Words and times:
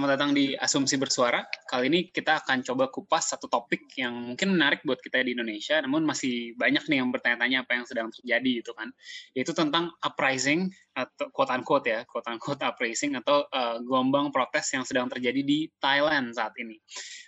Selamat 0.00 0.16
datang 0.16 0.32
di 0.32 0.56
Asumsi 0.56 0.96
Bersuara. 0.96 1.44
Kali 1.44 1.92
ini 1.92 2.00
kita 2.08 2.40
akan 2.40 2.64
coba 2.64 2.88
kupas 2.88 3.36
satu 3.36 3.52
topik 3.52 3.84
yang 4.00 4.32
mungkin 4.32 4.56
menarik 4.56 4.80
buat 4.80 4.96
kita 4.96 5.20
di 5.20 5.36
Indonesia, 5.36 5.76
namun 5.76 6.08
masih 6.08 6.56
banyak 6.56 6.88
nih 6.88 7.04
yang 7.04 7.12
bertanya-tanya 7.12 7.68
apa 7.68 7.72
yang 7.76 7.84
sedang 7.84 8.08
terjadi 8.08 8.64
gitu 8.64 8.72
kan. 8.72 8.88
Yaitu 9.36 9.52
tentang 9.52 9.92
uprising 10.00 10.72
atau 10.96 11.28
quote 11.36 11.52
unquote 11.52 11.84
ya, 11.84 12.00
quote 12.08 12.24
unquote 12.32 12.64
uprising 12.64 13.12
atau 13.20 13.44
uh, 13.52 13.76
gelombang 13.84 14.32
protes 14.32 14.72
yang 14.72 14.88
sedang 14.88 15.04
terjadi 15.12 15.44
di 15.44 15.68
Thailand 15.84 16.32
saat 16.32 16.56
ini. 16.56 16.80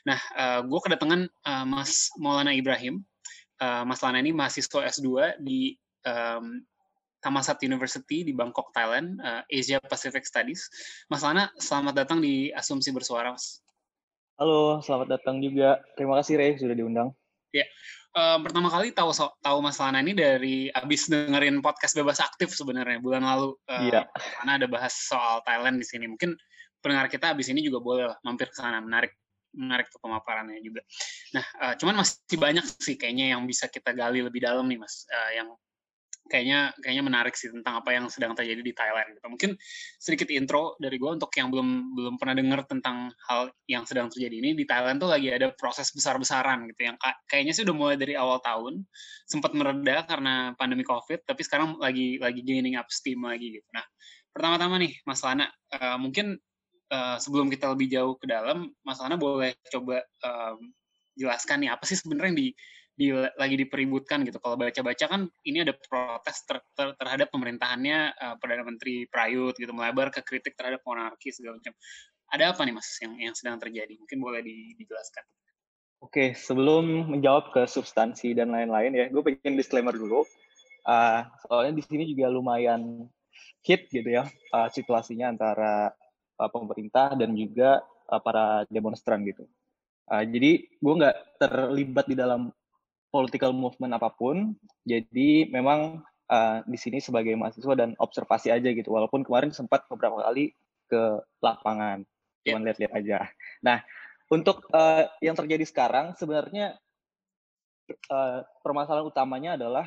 Nah, 0.08 0.16
uh, 0.32 0.64
gue 0.64 0.80
kedatangan 0.80 1.28
uh, 1.28 1.68
Mas 1.68 2.08
Maulana 2.16 2.56
Ibrahim. 2.56 3.04
Uh, 3.60 3.84
Mas 3.84 4.00
Lana 4.00 4.24
ini 4.24 4.32
mahasiswa 4.32 4.88
S2 4.88 5.44
di 5.44 5.76
um, 6.08 6.56
Thammasat 7.22 7.62
University 7.62 8.26
di 8.26 8.34
Bangkok, 8.34 8.74
Thailand, 8.74 9.22
uh, 9.22 9.46
Asia 9.46 9.78
Pacific 9.78 10.26
Studies. 10.26 10.66
Mas 11.06 11.22
Lana, 11.22 11.54
selamat 11.54 11.94
datang 12.02 12.18
di 12.18 12.50
Asumsi 12.50 12.90
Bersuara, 12.90 13.30
Mas. 13.30 13.62
Halo, 14.42 14.82
selamat 14.82 15.22
datang 15.22 15.38
juga. 15.38 15.78
Terima 15.94 16.18
kasih, 16.18 16.34
Ray, 16.34 16.58
sudah 16.58 16.74
diundang. 16.74 17.14
Ya, 17.54 17.62
uh, 18.18 18.42
pertama 18.42 18.72
kali 18.72 18.90
tahu 18.90 19.14
so, 19.14 19.30
tahu 19.38 19.62
Mas 19.62 19.78
Lana 19.78 20.02
ini 20.02 20.18
dari 20.18 20.66
abis 20.72 21.06
dengerin 21.06 21.62
podcast 21.62 21.94
Bebas 21.94 22.18
Aktif 22.18 22.50
sebenarnya 22.50 22.98
bulan 22.98 23.22
lalu. 23.22 23.54
Uh. 23.70 24.02
Karena 24.02 24.58
ada 24.58 24.66
bahas 24.66 24.98
soal 24.98 25.46
Thailand 25.46 25.78
di 25.78 25.86
sini. 25.86 26.10
Mungkin 26.10 26.34
pendengar 26.82 27.06
kita 27.06 27.30
abis 27.30 27.54
ini 27.54 27.62
juga 27.62 27.78
boleh 27.78 28.10
lah 28.10 28.18
mampir 28.26 28.50
ke 28.50 28.56
sana, 28.58 28.82
menarik 28.82 29.14
menarik 29.52 29.92
tuh 29.92 30.00
pemaparannya 30.00 30.58
juga. 30.64 30.80
Nah, 31.36 31.44
uh, 31.60 31.74
cuman 31.76 32.00
masih 32.00 32.40
banyak 32.40 32.64
sih 32.80 32.96
kayaknya 32.96 33.36
yang 33.36 33.44
bisa 33.44 33.68
kita 33.68 33.92
gali 33.92 34.24
lebih 34.24 34.40
dalam 34.40 34.64
nih, 34.64 34.80
Mas. 34.80 35.04
Uh, 35.06 35.30
yang 35.36 35.48
kayaknya 36.32 36.72
kayaknya 36.80 37.04
menarik 37.04 37.36
sih 37.36 37.52
tentang 37.52 37.84
apa 37.84 37.92
yang 37.92 38.08
sedang 38.08 38.32
terjadi 38.32 38.64
di 38.64 38.72
Thailand 38.72 39.12
gitu. 39.12 39.28
Mungkin 39.28 39.50
sedikit 40.00 40.32
intro 40.32 40.80
dari 40.80 40.96
gue 40.96 41.10
untuk 41.12 41.28
yang 41.36 41.52
belum 41.52 41.92
belum 41.92 42.14
pernah 42.16 42.34
dengar 42.40 42.64
tentang 42.64 43.12
hal 43.28 43.52
yang 43.68 43.84
sedang 43.84 44.08
terjadi 44.08 44.40
ini 44.40 44.56
di 44.56 44.64
Thailand 44.64 44.96
tuh 44.96 45.12
lagi 45.12 45.28
ada 45.28 45.52
proses 45.52 45.92
besar-besaran 45.92 46.64
gitu 46.72 46.88
yang 46.88 46.96
kayaknya 47.28 47.52
sih 47.52 47.68
udah 47.68 47.76
mulai 47.76 47.96
dari 48.00 48.16
awal 48.16 48.40
tahun 48.40 48.80
sempat 49.28 49.52
mereda 49.52 50.08
karena 50.08 50.56
pandemi 50.56 50.88
Covid 50.88 51.28
tapi 51.28 51.44
sekarang 51.44 51.76
lagi 51.76 52.16
lagi 52.16 52.40
gaining 52.40 52.80
up 52.80 52.88
steam 52.88 53.20
lagi 53.20 53.60
gitu. 53.60 53.68
Nah, 53.76 53.84
pertama-tama 54.32 54.80
nih 54.80 54.96
Mas 55.04 55.20
Lana 55.20 55.52
uh, 55.76 56.00
mungkin 56.00 56.40
uh, 56.88 57.20
sebelum 57.20 57.52
kita 57.52 57.68
lebih 57.76 57.92
jauh 57.92 58.16
ke 58.16 58.24
dalam 58.24 58.72
Mas 58.80 58.96
Lana 58.96 59.20
boleh 59.20 59.52
coba 59.68 60.00
um, 60.24 60.72
jelaskan 61.12 61.68
nih 61.68 61.70
apa 61.76 61.84
sih 61.84 62.00
sebenarnya 62.00 62.32
yang 62.32 62.40
di 62.40 62.48
di, 62.92 63.08
lagi 63.12 63.56
dipeributkan 63.56 64.22
gitu. 64.28 64.38
Kalau 64.38 64.56
baca-baca 64.60 65.04
kan 65.08 65.24
ini 65.48 65.64
ada 65.64 65.72
protes 65.72 66.44
ter, 66.44 66.60
ter, 66.76 66.92
terhadap 67.00 67.32
pemerintahannya 67.32 68.12
uh, 68.12 68.34
Perdana 68.36 68.64
Menteri 68.68 69.08
Prayut 69.08 69.56
gitu 69.56 69.72
melebar 69.72 70.12
ke 70.12 70.20
kritik 70.20 70.54
terhadap 70.54 70.84
monarki 70.84 71.32
segala 71.32 71.58
macam. 71.58 71.72
Ada 72.32 72.56
apa 72.56 72.60
nih 72.64 72.74
Mas 72.76 72.88
yang 73.00 73.14
yang 73.20 73.34
sedang 73.36 73.60
terjadi? 73.60 73.96
Mungkin 73.96 74.18
boleh 74.20 74.40
di, 74.44 74.76
dijelaskan. 74.76 75.24
Oke, 76.02 76.34
sebelum 76.34 77.14
menjawab 77.14 77.54
ke 77.54 77.62
substansi 77.68 78.34
dan 78.34 78.50
lain-lain 78.50 78.90
ya, 78.90 79.06
gue 79.06 79.22
pengen 79.22 79.54
disclaimer 79.54 79.94
dulu. 79.94 80.26
Uh, 80.82 81.22
soalnya 81.46 81.78
di 81.78 81.82
sini 81.86 82.10
juga 82.10 82.26
lumayan 82.26 83.06
hit 83.62 83.86
gitu 83.94 84.10
ya 84.10 84.26
uh, 84.50 84.66
situasinya 84.66 85.30
antara 85.30 85.94
uh, 86.42 86.50
pemerintah 86.50 87.14
dan 87.14 87.38
juga 87.38 87.80
uh, 88.10 88.18
para 88.18 88.66
demonstran 88.66 89.22
gitu. 89.22 89.46
Uh, 90.10 90.26
jadi 90.26 90.66
gue 90.66 90.94
nggak 90.98 91.16
terlibat 91.38 92.10
di 92.10 92.18
dalam 92.18 92.50
political 93.12 93.52
movement 93.52 93.92
apa 93.92 94.08
pun. 94.10 94.56
Jadi 94.88 95.52
memang 95.52 96.00
uh, 96.32 96.58
di 96.64 96.78
sini 96.80 96.98
sebagai 96.98 97.36
mahasiswa 97.36 97.76
dan 97.76 97.92
observasi 98.00 98.48
aja 98.48 98.72
gitu. 98.72 98.88
Walaupun 98.88 99.22
kemarin 99.22 99.52
sempat 99.52 99.84
beberapa 99.92 100.24
kali 100.24 100.56
ke 100.88 101.20
lapangan, 101.44 102.02
yeah. 102.42 102.56
cuman 102.56 102.62
lihat-lihat 102.66 102.92
aja. 102.96 103.18
Nah, 103.60 103.84
untuk 104.32 104.64
uh, 104.72 105.06
yang 105.20 105.36
terjadi 105.36 105.68
sekarang 105.68 106.16
sebenarnya 106.16 106.80
uh, 108.08 108.40
permasalahan 108.64 109.08
utamanya 109.08 109.60
adalah 109.60 109.86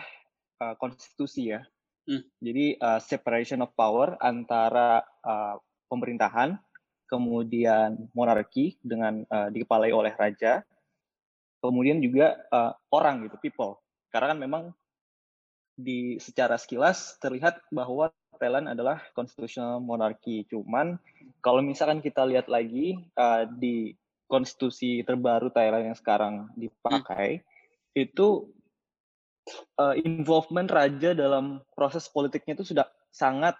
uh, 0.61 0.77
konstitusi 0.77 1.57
ya. 1.57 1.65
Hmm. 2.05 2.21
Jadi 2.37 2.77
uh, 2.77 3.01
separation 3.01 3.65
of 3.65 3.73
power 3.73 4.13
antara 4.21 5.01
uh, 5.25 5.57
pemerintahan, 5.89 6.61
kemudian 7.09 8.09
monarki 8.13 8.77
dengan 8.85 9.25
uh, 9.33 9.49
dikepalai 9.49 9.89
oleh 9.89 10.13
raja, 10.13 10.61
kemudian 11.69 12.01
juga 12.01 12.39
uh, 12.51 12.73
orang 12.93 13.25
gitu, 13.27 13.37
people. 13.41 13.79
Karena 14.09 14.33
kan 14.35 14.39
memang 14.39 14.63
di 15.75 16.15
secara 16.23 16.55
sekilas 16.55 17.19
terlihat 17.19 17.59
bahwa 17.67 18.09
Thailand 18.39 18.71
adalah 18.71 19.03
constitutional 19.15 19.79
monarchy. 19.79 20.47
Cuman 20.47 20.99
kalau 21.39 21.63
misalkan 21.63 21.99
kita 22.03 22.23
lihat 22.27 22.47
lagi 22.51 22.99
uh, 23.15 23.47
di 23.47 23.95
konstitusi 24.27 25.03
terbaru 25.05 25.51
Thailand 25.51 25.93
yang 25.93 25.97
sekarang 25.97 26.51
dipakai, 26.57 27.43
hmm. 27.43 27.45
itu 27.95 28.49
uh, 29.79 29.95
involvement 29.99 30.67
raja 30.67 31.15
dalam 31.15 31.61
proses 31.75 32.09
politiknya 32.09 32.59
itu 32.59 32.75
sudah 32.75 32.87
sangat 33.13 33.55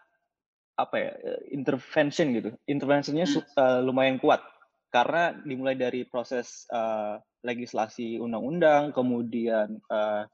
apa 0.75 0.95
ya 0.99 1.11
intervention 1.51 2.35
gitu. 2.35 2.49
Interventionnya 2.67 3.27
hmm. 3.27 3.55
uh, 3.55 3.79
lumayan 3.79 4.19
kuat 4.19 4.43
karena 4.91 5.35
dimulai 5.43 5.75
dari 5.75 6.07
proses 6.07 6.67
uh, 6.71 7.19
legislasi 7.45 8.17
undang-undang, 8.17 8.89
kemudian 8.89 9.77
uh, 9.93 10.25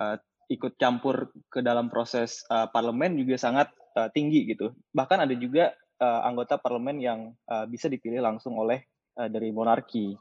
uh, 0.00 0.16
ikut 0.48 0.80
campur 0.80 1.28
ke 1.52 1.60
dalam 1.60 1.92
proses 1.92 2.40
uh, 2.48 2.70
parlemen 2.72 3.20
juga 3.20 3.36
sangat 3.36 3.68
uh, 4.00 4.08
tinggi 4.08 4.48
gitu. 4.48 4.72
Bahkan 4.96 5.28
ada 5.28 5.34
juga 5.36 5.76
uh, 6.00 6.20
anggota 6.24 6.56
parlemen 6.56 6.96
yang 6.96 7.20
uh, 7.50 7.68
bisa 7.68 7.92
dipilih 7.92 8.24
langsung 8.24 8.56
oleh 8.56 8.88
uh, 9.20 9.28
dari 9.28 9.52
monarki. 9.52 10.16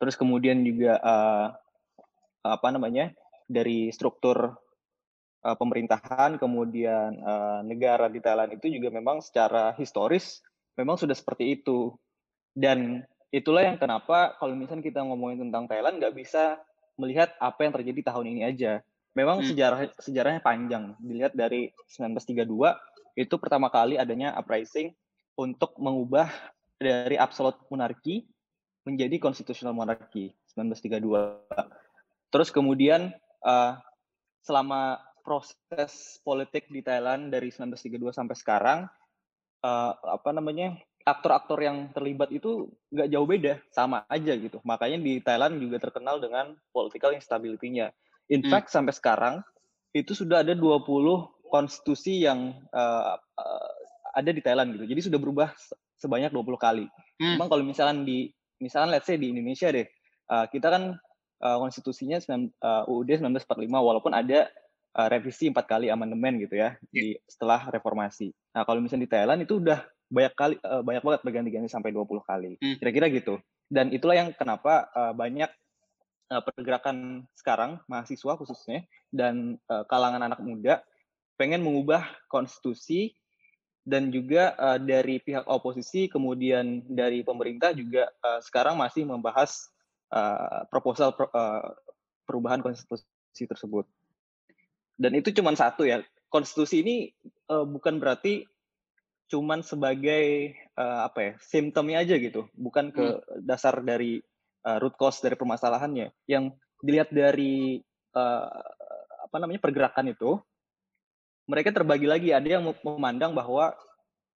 Terus 0.00 0.16
kemudian 0.16 0.64
juga 0.64 0.96
uh, 0.98 1.48
apa 2.44 2.68
namanya 2.72 3.12
dari 3.44 3.92
struktur 3.92 4.56
uh, 5.44 5.56
pemerintahan, 5.56 6.40
kemudian 6.40 7.20
uh, 7.20 7.60
negara 7.66 8.08
di 8.08 8.24
Thailand 8.24 8.56
itu 8.56 8.72
juga 8.72 8.88
memang 8.88 9.20
secara 9.20 9.76
historis 9.76 10.40
memang 10.80 10.96
sudah 10.96 11.14
seperti 11.14 11.60
itu. 11.60 11.92
Dan 12.54 13.02
itulah 13.34 13.66
yang 13.66 13.74
kenapa 13.74 14.38
kalau 14.38 14.54
misalnya 14.54 14.86
kita 14.86 15.02
ngomongin 15.02 15.50
tentang 15.50 15.66
Thailand 15.66 15.98
nggak 15.98 16.14
bisa 16.14 16.62
melihat 16.94 17.34
apa 17.42 17.66
yang 17.66 17.74
terjadi 17.74 18.14
tahun 18.14 18.30
ini 18.30 18.42
aja. 18.46 18.78
Memang 19.18 19.42
hmm. 19.42 19.46
sejarah 19.50 19.80
sejarahnya 19.98 20.42
panjang. 20.42 20.94
Dilihat 21.02 21.34
dari 21.34 21.74
1932 21.90 22.46
itu 23.18 23.34
pertama 23.38 23.70
kali 23.70 23.98
adanya 23.98 24.34
uprising 24.38 24.94
untuk 25.34 25.74
mengubah 25.82 26.30
dari 26.78 27.18
absolute 27.18 27.58
monarki 27.70 28.26
menjadi 28.86 29.18
constitutional 29.18 29.74
monarki 29.74 30.30
1932. 30.54 31.02
Terus 32.30 32.48
kemudian 32.54 33.10
uh, 33.42 33.78
selama 34.46 34.98
proses 35.24 36.20
politik 36.20 36.68
di 36.68 36.84
Thailand 36.84 37.32
dari 37.32 37.48
1932 37.48 38.12
sampai 38.12 38.36
sekarang 38.36 38.78
uh, 39.64 39.92
apa 40.04 40.30
namanya 40.36 40.76
aktor-aktor 41.04 41.60
yang 41.60 41.92
terlibat 41.92 42.32
itu 42.32 42.72
nggak 42.88 43.08
jauh 43.12 43.28
beda, 43.28 43.60
sama 43.68 44.08
aja 44.08 44.32
gitu. 44.34 44.58
Makanya 44.64 44.98
di 45.04 45.20
Thailand 45.20 45.60
juga 45.60 45.76
terkenal 45.76 46.16
dengan 46.18 46.56
political 46.72 47.12
instability-nya. 47.12 47.92
In 48.32 48.40
hmm. 48.40 48.50
fact 48.50 48.72
sampai 48.72 48.96
sekarang 48.96 49.44
itu 49.92 50.16
sudah 50.16 50.40
ada 50.40 50.56
20 50.56 50.88
konstitusi 51.52 52.24
yang 52.24 52.56
uh, 52.72 53.14
uh, 53.20 53.72
ada 54.16 54.30
di 54.32 54.40
Thailand 54.40 54.74
gitu. 54.74 54.88
Jadi 54.88 55.00
sudah 55.12 55.20
berubah 55.20 55.52
sebanyak 56.00 56.32
20 56.32 56.56
kali. 56.56 56.86
Hmm. 57.20 57.36
Memang 57.36 57.52
kalau 57.52 57.62
misalnya 57.62 58.00
di 58.02 58.32
misalnya 58.58 58.98
let's 58.98 59.06
say 59.06 59.20
di 59.20 59.28
Indonesia 59.28 59.68
deh, 59.68 59.86
uh, 60.32 60.48
kita 60.48 60.72
kan 60.72 60.96
uh, 61.44 61.58
konstitusinya 61.60 62.16
uh, 62.64 62.88
UUD 62.88 63.20
1945 63.20 63.68
walaupun 63.70 64.16
ada 64.16 64.48
uh, 64.96 65.08
revisi 65.12 65.52
empat 65.52 65.68
kali 65.68 65.92
amandemen 65.92 66.40
gitu 66.40 66.56
ya 66.58 66.74
yeah. 66.74 66.90
di 66.90 67.04
setelah 67.28 67.68
reformasi. 67.68 68.32
Nah, 68.56 68.62
kalau 68.64 68.80
misalnya 68.80 69.04
di 69.04 69.12
Thailand 69.12 69.40
itu 69.44 69.60
udah 69.60 69.84
banyak 70.14 70.34
kali 70.38 70.54
uh, 70.62 70.86
banyak 70.86 71.02
banget 71.02 71.20
berganti-ganti 71.26 71.68
sampai 71.68 71.90
20 71.90 72.22
kali. 72.22 72.50
Hmm. 72.62 72.76
Kira-kira 72.78 73.10
gitu. 73.10 73.42
Dan 73.66 73.90
itulah 73.90 74.14
yang 74.14 74.30
kenapa 74.38 74.86
uh, 74.94 75.10
banyak 75.10 75.50
uh, 76.30 76.42
pergerakan 76.46 77.26
sekarang 77.34 77.82
mahasiswa 77.90 78.38
khususnya 78.38 78.86
dan 79.10 79.58
uh, 79.66 79.82
kalangan 79.90 80.22
anak 80.22 80.38
muda 80.38 80.86
pengen 81.34 81.66
mengubah 81.66 82.06
konstitusi 82.30 83.18
dan 83.82 84.08
juga 84.14 84.54
uh, 84.56 84.78
dari 84.78 85.18
pihak 85.18 85.44
oposisi 85.50 86.06
kemudian 86.06 86.86
dari 86.86 87.26
pemerintah 87.26 87.74
juga 87.74 88.08
uh, 88.22 88.38
sekarang 88.40 88.78
masih 88.78 89.04
membahas 89.04 89.68
uh, 90.14 90.64
proposal 90.70 91.12
pro, 91.12 91.26
uh, 91.34 91.74
perubahan 92.24 92.62
konstitusi 92.62 93.44
tersebut. 93.44 93.84
Dan 94.94 95.18
itu 95.18 95.34
cuma 95.34 95.52
satu 95.52 95.84
ya. 95.84 96.00
Konstitusi 96.30 96.82
ini 96.82 96.96
uh, 97.50 97.66
bukan 97.66 97.98
berarti 97.98 98.42
cuman 99.28 99.64
sebagai 99.64 100.52
uh, 100.76 101.08
apa 101.08 101.18
ya 101.20 101.32
simptomnya 101.40 102.04
aja 102.04 102.14
gitu, 102.20 102.46
bukan 102.54 102.92
ke 102.92 103.04
hmm. 103.20 103.44
dasar 103.44 103.80
dari 103.80 104.20
uh, 104.64 104.78
root 104.80 104.94
cause 105.00 105.24
dari 105.24 105.34
permasalahannya. 105.34 106.12
Yang 106.28 106.54
dilihat 106.84 107.10
dari 107.10 107.80
uh, 108.16 108.48
apa 109.24 109.36
namanya 109.40 109.60
pergerakan 109.64 110.12
itu, 110.12 110.36
mereka 111.48 111.72
terbagi 111.72 112.08
lagi. 112.08 112.28
Ada 112.30 112.60
yang 112.60 112.64
memandang 112.84 113.32
bahwa 113.32 113.72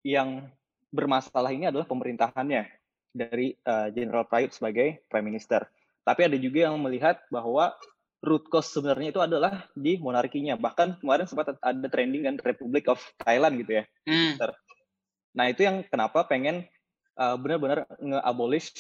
yang 0.07 0.47
bermasalah 0.95 1.51
ini 1.51 1.67
adalah 1.69 1.85
pemerintahannya 1.85 2.71
dari 3.11 3.57
uh, 3.67 3.91
General 3.91 4.23
Prayut 4.29 4.55
sebagai 4.55 5.03
Prime 5.11 5.27
Minister. 5.27 5.67
Tapi 6.07 6.31
ada 6.31 6.39
juga 6.39 6.71
yang 6.71 6.79
melihat 6.79 7.19
bahwa 7.35 7.75
root 8.23 8.47
cause 8.47 8.71
sebenarnya 8.71 9.11
itu 9.11 9.21
adalah 9.23 9.67
di 9.75 9.99
monarkinya. 9.99 10.55
Bahkan 10.55 11.03
kemarin 11.03 11.27
sempat 11.27 11.59
ada 11.59 11.87
trending 11.91 12.23
kan 12.27 12.37
Republic 12.43 12.87
of 12.87 13.03
Thailand 13.19 13.59
gitu 13.59 13.83
ya. 13.83 13.85
Hmm. 14.07 14.39
Nah 15.37 15.53
itu 15.53 15.69
yang 15.69 15.85
kenapa 15.87 16.25
pengen 16.25 16.65
uh, 17.21 17.37
benar-benar 17.37 17.85
nge-abolish 18.01 18.73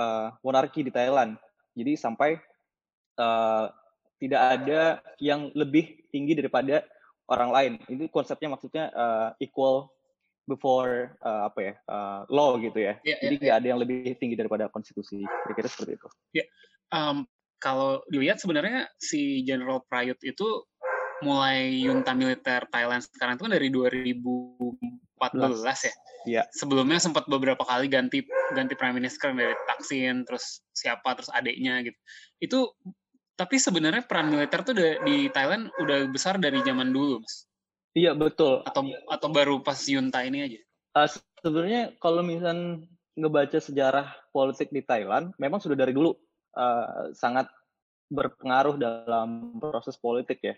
uh, 0.00 0.32
monarki 0.40 0.80
di 0.82 0.90
Thailand. 0.90 1.36
Jadi 1.76 1.92
sampai 1.94 2.40
uh, 3.20 3.68
tidak 4.18 4.40
ada 4.58 4.98
yang 5.22 5.52
lebih 5.54 6.08
tinggi 6.10 6.34
daripada 6.34 6.82
orang 7.28 7.50
lain. 7.52 7.72
Ini 7.86 8.08
konsepnya 8.10 8.50
maksudnya 8.50 8.90
uh, 8.90 9.30
equal 9.38 9.92
before 10.48 11.12
uh, 11.20 11.52
apa 11.52 11.60
ya 11.60 11.74
uh, 11.86 12.24
law 12.32 12.56
gitu 12.56 12.80
ya. 12.80 12.96
Yeah, 13.04 13.20
Jadi 13.20 13.34
nggak 13.44 13.52
yeah, 13.52 13.60
ada 13.60 13.68
yang 13.68 13.80
lebih 13.84 14.16
tinggi 14.16 14.34
daripada 14.34 14.72
konstitusi. 14.72 15.22
Kira-kira 15.44 15.68
seperti 15.68 16.00
itu. 16.00 16.08
Ya, 16.32 16.40
yeah. 16.40 16.46
um, 16.90 17.28
kalau 17.60 18.00
dilihat 18.08 18.40
sebenarnya 18.40 18.88
si 18.96 19.44
General 19.44 19.84
Prayut 19.84 20.18
itu 20.24 20.64
mulai 21.20 21.74
junta 21.82 22.14
militer 22.14 22.62
Thailand 22.70 23.02
sekarang 23.02 23.34
itu 23.34 23.44
kan 23.44 23.54
dari 23.58 23.68
2014 23.74 25.07
ya. 25.18 25.94
Iya. 26.26 26.42
Sebelumnya 26.50 26.98
sempat 27.02 27.26
beberapa 27.26 27.62
kali 27.62 27.90
ganti 27.90 28.24
ganti 28.54 28.74
prime 28.74 28.98
minister 28.98 29.30
dari 29.34 29.54
Taksin, 29.68 30.24
terus 30.24 30.62
siapa, 30.74 31.14
terus 31.18 31.30
adiknya 31.30 31.82
gitu. 31.84 31.98
Itu 32.38 32.58
tapi 33.38 33.54
sebenarnya 33.54 34.02
peran 34.02 34.34
militer 34.34 34.66
tuh 34.66 34.74
di 35.06 35.30
Thailand 35.30 35.70
udah 35.78 36.10
besar 36.10 36.42
dari 36.42 36.58
zaman 36.66 36.90
dulu, 36.90 37.22
Mas. 37.22 37.46
Iya 37.94 38.14
betul. 38.18 38.66
Atau 38.66 38.90
atau 39.06 39.28
baru 39.30 39.62
pas 39.62 39.78
Yunta 39.86 40.26
ini 40.26 40.42
aja? 40.42 40.60
Uh, 40.98 41.08
sebenarnya 41.42 41.94
kalau 42.02 42.26
misalnya 42.26 42.82
ngebaca 43.18 43.58
sejarah 43.58 44.14
politik 44.34 44.70
di 44.70 44.82
Thailand, 44.82 45.34
memang 45.38 45.62
sudah 45.62 45.74
dari 45.78 45.94
dulu 45.94 46.14
uh, 46.58 47.10
sangat 47.14 47.46
berpengaruh 48.10 48.78
dalam 48.78 49.58
proses 49.58 49.94
politik 49.98 50.42
ya. 50.42 50.54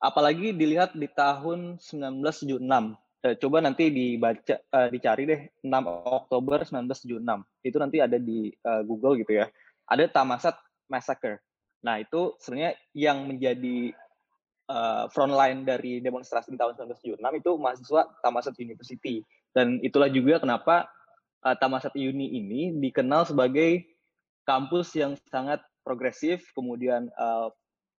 Apalagi 0.00 0.56
dilihat 0.56 0.96
di 0.96 1.10
tahun 1.10 1.76
1976. 1.82 2.62
Uh, 3.20 3.36
coba 3.36 3.60
nanti 3.60 3.92
dibaca, 3.92 4.56
uh, 4.72 4.88
dicari 4.88 5.28
deh 5.28 5.40
6 5.60 5.68
Oktober 6.08 6.64
1976. 6.64 7.20
Itu 7.60 7.76
nanti 7.76 8.00
ada 8.00 8.16
di 8.16 8.48
uh, 8.64 8.80
Google 8.80 9.20
gitu 9.20 9.44
ya. 9.44 9.46
Ada 9.84 10.08
Tamasat 10.08 10.56
Massacre. 10.88 11.44
Nah 11.84 12.00
itu 12.00 12.32
sebenarnya 12.40 12.80
yang 12.96 13.28
menjadi 13.28 13.92
uh, 14.72 15.04
front 15.12 15.36
line 15.36 15.68
dari 15.68 16.00
demonstrasi 16.00 16.54
di 16.54 16.56
tahun 16.56 16.80
1976 16.96 17.20
itu 17.20 17.50
mahasiswa 17.60 18.02
Tamasat 18.24 18.54
University 18.56 19.20
dan 19.52 19.76
itulah 19.84 20.08
juga 20.08 20.40
kenapa 20.40 20.88
uh, 21.44 21.56
Tamasat 21.56 21.92
Uni 22.00 22.40
ini 22.40 22.72
dikenal 22.80 23.28
sebagai 23.28 23.84
kampus 24.48 24.96
yang 24.96 25.12
sangat 25.28 25.60
progresif 25.84 26.48
kemudian 26.56 27.12
uh, 27.20 27.52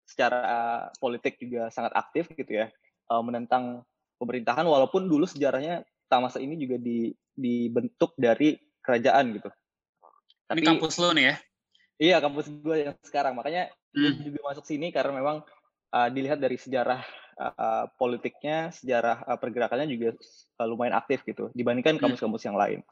secara 0.06 0.90
politik 0.98 1.38
juga 1.38 1.70
sangat 1.70 1.94
aktif 1.94 2.28
gitu 2.34 2.66
ya 2.66 2.68
menentang 3.12 3.84
pemerintahan 4.22 4.64
walaupun 4.70 5.10
dulu 5.10 5.26
sejarahnya 5.26 5.82
Tamasat 6.12 6.44
ini 6.44 6.60
juga 6.60 6.76
di, 6.76 7.08
dibentuk 7.32 8.12
dari 8.20 8.60
kerajaan 8.84 9.32
gitu. 9.32 9.50
Tapi 10.44 10.60
ini 10.60 10.68
kampus 10.68 11.00
lo 11.00 11.16
nih 11.16 11.26
ya? 11.32 11.36
Iya 12.02 12.18
kampus 12.20 12.52
gue 12.52 12.76
yang 12.92 12.96
sekarang 13.00 13.40
makanya 13.40 13.72
hmm. 13.96 14.20
gue 14.20 14.36
juga 14.36 14.52
masuk 14.52 14.68
sini 14.68 14.92
karena 14.92 15.16
memang 15.16 15.40
uh, 15.96 16.10
dilihat 16.12 16.44
dari 16.44 16.60
sejarah 16.60 17.00
uh, 17.40 17.88
politiknya, 17.96 18.76
sejarah 18.76 19.24
uh, 19.24 19.40
pergerakannya 19.40 19.88
juga 19.88 20.20
uh, 20.60 20.68
lumayan 20.68 21.00
aktif 21.00 21.24
gitu 21.24 21.48
dibandingkan 21.56 21.96
hmm. 21.96 22.04
kampus-kampus 22.04 22.44
yang 22.44 22.60
lain. 22.60 22.84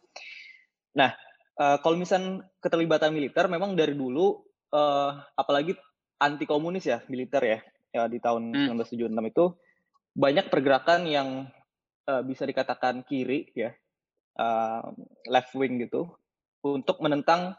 Nah, 0.96 1.12
uh, 1.60 1.78
kalau 1.84 2.00
misalnya 2.00 2.48
keterlibatan 2.64 3.12
militer 3.12 3.52
memang 3.52 3.76
dari 3.76 3.92
dulu 3.98 4.40
uh, 4.72 5.12
apalagi 5.36 5.76
anti 6.24 6.48
komunis 6.48 6.88
ya 6.88 7.04
militer 7.12 7.44
ya, 7.44 7.60
ya 7.92 8.08
di 8.08 8.24
tahun 8.24 8.72
hmm. 8.72 8.80
1976 8.80 9.32
itu 9.36 9.46
banyak 10.20 10.52
pergerakan 10.52 11.08
yang 11.08 11.30
uh, 12.12 12.22
bisa 12.28 12.44
dikatakan 12.44 13.08
kiri 13.08 13.48
ya, 13.56 13.72
uh, 14.36 14.92
left 15.32 15.56
wing 15.56 15.80
gitu 15.80 16.12
untuk 16.60 17.00
menentang 17.00 17.56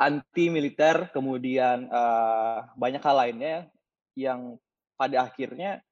anti 0.00 0.48
militer 0.48 1.12
kemudian 1.12 1.92
uh, 1.92 2.64
banyak 2.80 3.04
hal 3.04 3.16
lainnya 3.16 3.68
yang 4.16 4.56
pada 4.96 5.28
akhirnya 5.28 5.84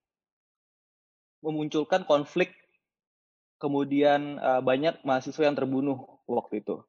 memunculkan 1.44 2.08
konflik 2.08 2.56
kemudian 3.60 4.40
uh, 4.40 4.64
banyak 4.64 4.96
mahasiswa 5.04 5.44
yang 5.44 5.56
terbunuh 5.56 6.00
waktu 6.24 6.64
itu 6.64 6.80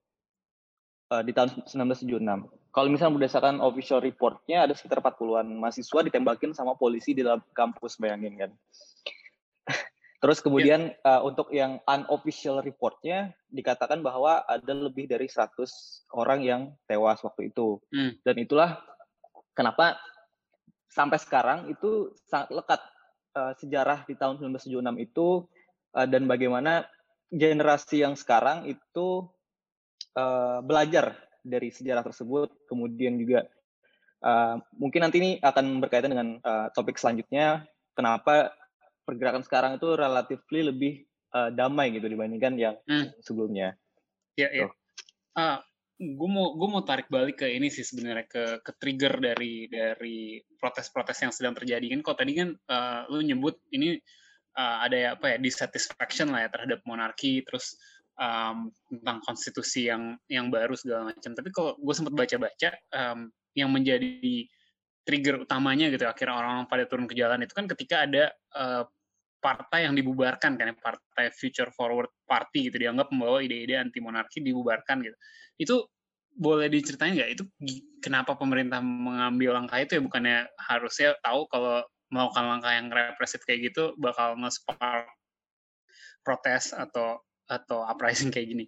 uh, 1.12 1.22
di 1.22 1.32
tahun 1.36 1.66
1976. 1.68 2.22
Kalau 2.76 2.90
misalnya 2.92 3.14
berdasarkan 3.16 3.64
official 3.64 4.04
reportnya 4.04 4.68
ada 4.68 4.76
sekitar 4.76 5.00
40-an 5.00 5.48
mahasiswa 5.48 6.00
ditembakin 6.12 6.52
sama 6.52 6.76
polisi 6.76 7.16
di 7.16 7.24
dalam 7.24 7.40
kampus, 7.56 7.96
bayangin 8.02 8.36
kan. 8.36 8.52
Terus 10.22 10.44
kemudian 10.44 10.92
yeah. 10.92 11.20
uh, 11.20 11.22
untuk 11.24 11.54
yang 11.56 11.80
unofficial 11.88 12.60
reportnya 12.60 13.32
dikatakan 13.48 14.04
bahwa 14.04 14.44
ada 14.44 14.74
lebih 14.76 15.08
dari 15.08 15.32
100 15.32 15.56
orang 16.18 16.40
yang 16.44 16.62
tewas 16.90 17.24
waktu 17.24 17.54
itu. 17.54 17.80
Mm. 17.96 18.12
Dan 18.28 18.36
itulah 18.44 18.84
kenapa 19.56 19.96
sampai 20.92 21.20
sekarang 21.20 21.72
itu 21.72 22.12
sangat 22.28 22.52
lekat 22.52 22.82
uh, 23.36 23.54
sejarah 23.60 24.04
di 24.04 24.20
tahun 24.20 24.40
1976 24.40 25.00
itu 25.00 25.28
uh, 25.96 26.08
dan 26.08 26.28
bagaimana 26.28 26.88
generasi 27.32 28.04
yang 28.04 28.16
sekarang 28.16 28.68
itu 28.68 29.28
uh, 30.18 30.60
belajar 30.66 31.16
dari 31.46 31.70
sejarah 31.70 32.02
tersebut 32.02 32.52
kemudian 32.66 33.18
juga 33.22 33.46
uh, 34.26 34.58
mungkin 34.76 35.06
nanti 35.06 35.18
ini 35.22 35.32
akan 35.40 35.80
berkaitan 35.84 36.12
dengan 36.12 36.42
uh, 36.42 36.68
topik 36.74 36.98
selanjutnya 36.98 37.68
kenapa 37.94 38.54
pergerakan 39.06 39.46
sekarang 39.46 39.78
itu 39.78 39.88
relatif 39.94 40.42
lebih 40.50 41.06
uh, 41.32 41.50
damai 41.54 41.94
gitu 41.94 42.10
dibandingkan 42.10 42.58
yang 42.58 42.76
hmm. 42.90 43.16
sebelumnya. 43.22 43.78
Ya, 44.36 44.52
ya. 44.52 44.68
Uh, 45.38 45.62
gue 45.96 46.30
mau 46.30 46.60
gue 46.60 46.68
mau 46.68 46.84
tarik 46.84 47.08
balik 47.08 47.40
ke 47.40 47.48
ini 47.48 47.72
sih 47.72 47.88
sebenarnya 47.88 48.28
ke 48.28 48.44
ke 48.60 48.72
trigger 48.76 49.16
dari 49.16 49.72
dari 49.72 50.44
protes-protes 50.60 51.24
yang 51.24 51.32
sedang 51.32 51.56
terjadi 51.56 51.88
kan 51.96 52.04
kok 52.04 52.20
tadi 52.20 52.36
kan 52.36 52.52
uh, 52.68 53.08
lu 53.08 53.24
nyebut 53.24 53.64
ini 53.72 53.96
uh, 54.60 54.84
ada 54.84 54.96
ya 55.00 55.10
apa 55.16 55.32
ya 55.32 55.38
dissatisfaction 55.40 56.36
lah 56.36 56.44
ya 56.44 56.50
terhadap 56.52 56.84
monarki 56.84 57.48
terus 57.48 57.80
um, 58.20 58.72
tentang 58.92 59.18
konstitusi 59.24 59.88
yang 59.92 60.16
yang 60.32 60.48
baru 60.52 60.76
segala 60.76 61.12
macam. 61.12 61.32
Tapi 61.36 61.50
kalau 61.52 61.76
gue 61.80 61.94
sempat 61.96 62.14
baca-baca 62.16 62.70
um, 62.96 63.30
yang 63.56 63.70
menjadi 63.72 64.48
trigger 65.06 65.46
utamanya 65.46 65.94
gitu 65.94 66.02
akhirnya 66.10 66.34
orang-orang 66.34 66.66
pada 66.66 66.84
turun 66.90 67.06
ke 67.06 67.14
jalan 67.14 67.46
itu 67.46 67.54
kan 67.54 67.70
ketika 67.70 68.10
ada 68.10 68.34
uh, 68.58 68.84
partai 69.38 69.86
yang 69.86 69.94
dibubarkan 69.94 70.58
kan 70.58 70.74
ya 70.74 70.76
partai 70.76 71.30
Future 71.30 71.70
Forward 71.70 72.10
Party 72.26 72.74
gitu 72.74 72.82
dianggap 72.82 73.14
membawa 73.14 73.46
ide-ide 73.46 73.78
anti 73.78 74.02
monarki 74.02 74.42
dibubarkan 74.42 75.06
gitu. 75.06 75.18
Itu 75.62 75.76
boleh 76.36 76.68
diceritain 76.68 77.14
nggak? 77.14 77.30
Itu 77.38 77.44
kenapa 78.02 78.34
pemerintah 78.36 78.82
mengambil 78.82 79.62
langkah 79.62 79.80
itu 79.80 79.96
ya? 79.98 80.02
Bukannya 80.02 80.50
harusnya 80.58 81.14
tahu 81.22 81.46
kalau 81.48 81.86
melakukan 82.10 82.46
langkah 82.58 82.74
yang 82.74 82.88
represif 82.90 83.46
kayak 83.46 83.72
gitu 83.72 83.94
bakal 84.02 84.34
nge-spark 84.42 85.10
protes 86.26 86.74
atau 86.74 87.22
atau 87.46 87.86
uprising 87.86 88.34
kayak 88.34 88.48
gini. 88.52 88.66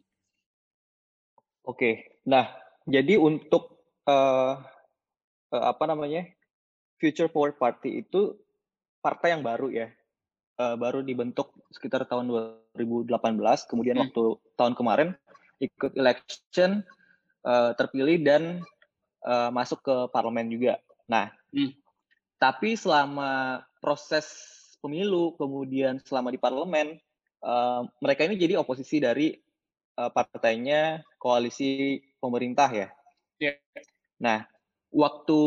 Oke, 1.67 2.21
nah 2.23 2.47
jadi 2.87 3.19
untuk 3.19 3.83
uh, 4.07 4.55
uh, 5.51 5.65
apa 5.67 5.83
namanya 5.83 6.23
Future 6.97 7.29
Forward 7.29 7.59
Party 7.59 8.01
itu 8.01 8.39
partai 9.03 9.35
yang 9.35 9.43
baru 9.43 9.67
ya, 9.69 9.87
uh, 10.57 10.75
baru 10.79 11.03
dibentuk 11.03 11.53
sekitar 11.75 12.07
tahun 12.07 12.31
2018. 12.73 13.13
Kemudian 13.69 13.99
hmm. 13.99 14.03
waktu 14.09 14.23
tahun 14.55 14.73
kemarin 14.73 15.09
ikut 15.59 15.93
election 15.97 16.85
uh, 17.43 17.75
terpilih 17.75 18.23
dan 18.23 18.43
uh, 19.27 19.49
masuk 19.51 19.83
ke 19.83 19.95
parlemen 20.09 20.49
juga. 20.49 20.79
Nah, 21.11 21.29
hmm. 21.53 21.75
tapi 22.39 22.79
selama 22.79 23.61
proses 23.83 24.25
pemilu 24.79 25.33
kemudian 25.35 25.99
selama 26.05 26.29
di 26.29 26.39
parlemen 26.39 26.97
uh, 27.43 27.85
mereka 28.01 28.25
ini 28.25 28.35
jadi 28.39 28.57
oposisi 28.61 29.01
dari 29.01 29.33
uh, 29.97 30.11
partainya 30.13 31.01
koalisi 31.17 31.99
pemerintah 32.21 32.69
ya. 32.71 32.87
Yeah. 33.37 33.57
Nah, 34.21 34.45
waktu 34.93 35.41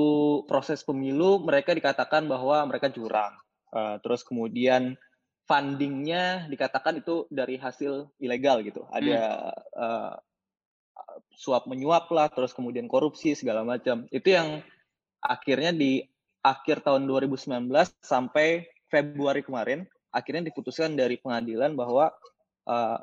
proses 0.47 0.83
pemilu 0.87 1.43
mereka 1.43 1.75
dikatakan 1.75 2.27
bahwa 2.31 2.63
mereka 2.67 2.91
curang. 2.93 3.35
Uh, 3.71 4.03
terus 4.03 4.27
kemudian 4.27 4.99
fundingnya 5.47 6.47
dikatakan 6.51 7.03
itu 7.03 7.27
dari 7.31 7.59
hasil 7.59 8.11
ilegal 8.23 8.63
gitu. 8.63 8.87
Ada 8.91 9.19
hmm. 9.19 9.79
uh, 9.79 10.15
suap 11.35 11.67
menyuap 11.67 12.11
lah, 12.15 12.31
terus 12.31 12.55
kemudian 12.55 12.87
korupsi 12.87 13.35
segala 13.35 13.67
macam. 13.67 14.07
Itu 14.15 14.35
yang 14.35 14.63
akhirnya 15.23 15.75
di 15.75 16.07
akhir 16.41 16.87
tahun 16.87 17.05
2019 17.07 17.69
sampai 18.01 18.65
Februari 18.91 19.45
kemarin 19.45 19.87
akhirnya 20.11 20.51
diputuskan 20.51 20.99
dari 20.99 21.19
pengadilan 21.19 21.75
bahwa 21.75 22.11
uh, 22.67 22.99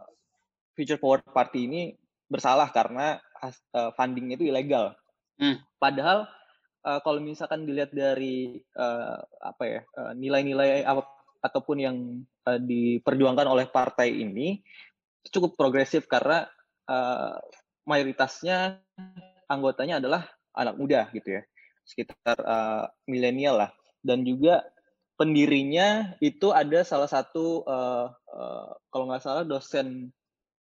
Future 0.76 1.00
Forward 1.02 1.26
Party 1.28 1.66
ini 1.66 1.82
bersalah 2.28 2.70
karena 2.70 3.18
uh, 3.42 3.92
fundingnya 3.96 4.38
itu 4.38 4.52
ilegal. 4.52 4.94
Hmm. 5.40 5.64
Padahal 5.80 6.28
uh, 6.84 7.00
kalau 7.02 7.20
misalkan 7.24 7.64
dilihat 7.66 7.96
dari 7.96 8.60
uh, 8.76 9.18
apa 9.42 9.64
ya 9.64 9.82
nilai-nilai 10.14 10.84
uh, 10.84 11.02
ataupun 11.42 11.78
yang 11.80 11.98
uh, 12.46 12.60
diperjuangkan 12.60 13.48
oleh 13.48 13.66
partai 13.70 14.12
ini 14.12 14.62
cukup 15.32 15.56
progresif 15.60 16.08
karena 16.08 16.48
uh, 16.88 17.36
mayoritasnya 17.88 18.84
anggotanya 19.48 20.04
adalah 20.04 20.28
anak 20.56 20.76
muda 20.76 21.08
gitu 21.16 21.40
ya 21.40 21.44
sekitar 21.88 22.36
uh, 22.44 22.92
milenial 23.08 23.64
lah 23.64 23.72
dan 24.04 24.28
juga 24.28 24.64
pendirinya 25.18 26.14
itu 26.22 26.54
ada 26.54 26.86
salah 26.86 27.10
satu 27.10 27.66
uh, 27.66 28.14
uh, 28.14 28.70
kalau 28.94 29.10
nggak 29.10 29.26
salah 29.26 29.44
dosen 29.44 30.14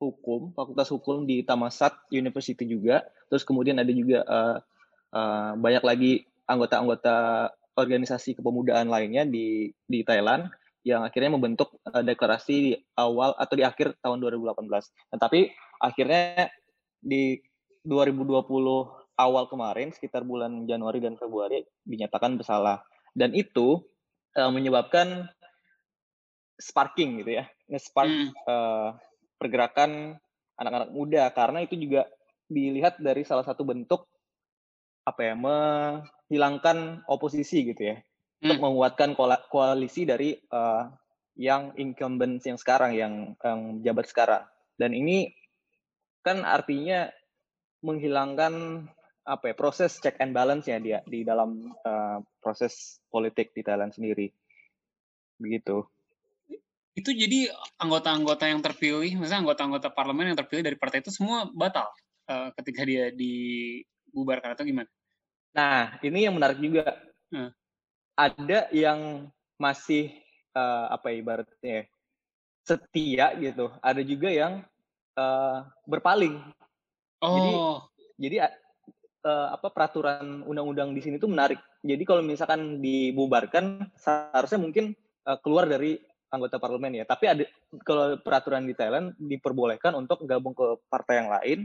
hukum 0.02 0.50
fakultas 0.58 0.90
hukum 0.90 1.24
di 1.24 1.46
Tamasat 1.46 1.94
University 2.10 2.66
juga 2.66 3.06
terus 3.30 3.46
kemudian 3.46 3.78
ada 3.78 3.92
juga 3.94 4.26
uh, 4.26 4.58
uh, 5.14 5.52
banyak 5.54 5.84
lagi 5.86 6.12
anggota-anggota 6.50 7.48
organisasi 7.78 8.34
kepemudaan 8.34 8.90
lainnya 8.90 9.22
di 9.22 9.70
di 9.86 10.02
Thailand 10.02 10.50
yang 10.82 11.06
akhirnya 11.06 11.36
membentuk 11.38 11.78
uh, 11.86 12.02
deklarasi 12.02 12.54
di 12.54 12.72
awal 12.98 13.36
atau 13.36 13.54
di 13.54 13.64
akhir 13.64 14.00
tahun 14.00 14.16
2018. 14.18 14.64
Nah, 15.12 15.18
tapi 15.20 15.52
akhirnya 15.76 16.48
di 17.00 17.36
2020 17.84 18.48
awal 19.20 19.44
kemarin 19.48 19.92
sekitar 19.92 20.24
bulan 20.24 20.64
Januari 20.64 21.04
dan 21.04 21.20
Februari 21.20 21.64
dinyatakan 21.84 22.40
bersalah 22.40 22.80
dan 23.12 23.36
itu 23.36 23.84
uh, 24.36 24.50
menyebabkan 24.52 25.30
sparking 26.60 27.24
gitu 27.24 27.40
ya, 27.40 27.44
nge-spark 27.70 28.10
hmm. 28.10 28.30
uh, 28.44 28.94
pergerakan 29.40 30.20
anak-anak 30.60 30.90
muda 30.92 31.32
karena 31.32 31.64
itu 31.64 31.80
juga 31.80 32.04
dilihat 32.50 33.00
dari 33.00 33.24
salah 33.24 33.46
satu 33.46 33.64
bentuk 33.64 34.04
apa 35.08 35.32
ya 35.32 35.34
menghilangkan 35.38 37.08
oposisi 37.08 37.64
gitu 37.64 37.94
ya 37.94 37.96
hmm. 37.96 38.44
untuk 38.44 38.58
menguatkan 38.60 39.10
koalisi 39.48 40.04
dari 40.04 40.36
uh, 40.52 40.84
yang 41.40 41.72
incumbent 41.80 42.44
yang 42.44 42.60
sekarang 42.60 42.92
yang 42.92 43.14
yang 43.40 43.80
jabat 43.80 44.04
sekarang 44.04 44.44
dan 44.76 44.92
ini 44.92 45.32
kan 46.20 46.44
artinya 46.44 47.08
menghilangkan 47.80 48.84
apa 49.30 49.50
ya 49.50 49.54
proses 49.54 50.02
check 50.02 50.18
and 50.18 50.34
balance 50.34 50.66
ya 50.66 50.82
dia 50.82 50.98
di 51.06 51.22
dalam 51.22 51.70
uh, 51.86 52.18
proses 52.42 52.98
politik 53.06 53.54
di 53.54 53.62
Thailand 53.62 53.94
sendiri. 53.94 54.26
Begitu. 55.38 55.86
Itu 56.98 57.14
jadi 57.14 57.46
anggota-anggota 57.78 58.50
yang 58.50 58.58
terpilih 58.58 59.22
misalnya 59.22 59.46
anggota-anggota 59.46 59.94
parlemen 59.94 60.34
yang 60.34 60.38
terpilih 60.42 60.66
dari 60.66 60.76
partai 60.76 61.06
itu 61.06 61.14
semua 61.14 61.46
batal 61.46 61.86
uh, 62.26 62.50
ketika 62.58 62.82
dia 62.82 63.14
dibubarkan 63.14 64.58
atau 64.58 64.66
gimana? 64.66 64.90
Nah 65.54 65.94
ini 66.02 66.26
yang 66.26 66.34
menarik 66.34 66.58
juga. 66.58 66.98
Hmm 67.30 67.54
ada 68.20 68.68
yang 68.72 69.28
masih 69.56 70.12
uh, 70.52 70.92
apa 70.92 71.08
ya, 71.12 71.16
ibaratnya 71.16 71.72
ya, 71.72 71.84
setia 72.68 73.26
gitu, 73.40 73.66
ada 73.80 74.02
juga 74.04 74.28
yang 74.28 74.52
uh, 75.16 75.64
berpaling. 75.88 76.36
Oh. 77.24 77.32
Jadi 77.32 77.52
jadi 78.20 78.36
uh, 79.24 79.54
apa 79.54 79.68
peraturan 79.72 80.44
undang-undang 80.44 80.92
di 80.92 81.00
sini 81.00 81.16
tuh 81.16 81.30
menarik. 81.30 81.58
Jadi 81.80 82.02
kalau 82.04 82.20
misalkan 82.20 82.78
dibubarkan 82.80 83.90
seharusnya 83.96 84.60
mungkin 84.60 84.92
uh, 85.28 85.38
keluar 85.40 85.68
dari 85.68 85.96
anggota 86.30 86.62
parlemen 86.62 87.00
ya. 87.00 87.04
Tapi 87.04 87.24
ada 87.26 87.44
kalau 87.82 88.20
peraturan 88.20 88.68
di 88.68 88.74
Thailand 88.76 89.16
diperbolehkan 89.18 89.96
untuk 89.98 90.22
gabung 90.28 90.54
ke 90.54 90.78
partai 90.88 91.24
yang 91.24 91.30
lain 91.30 91.60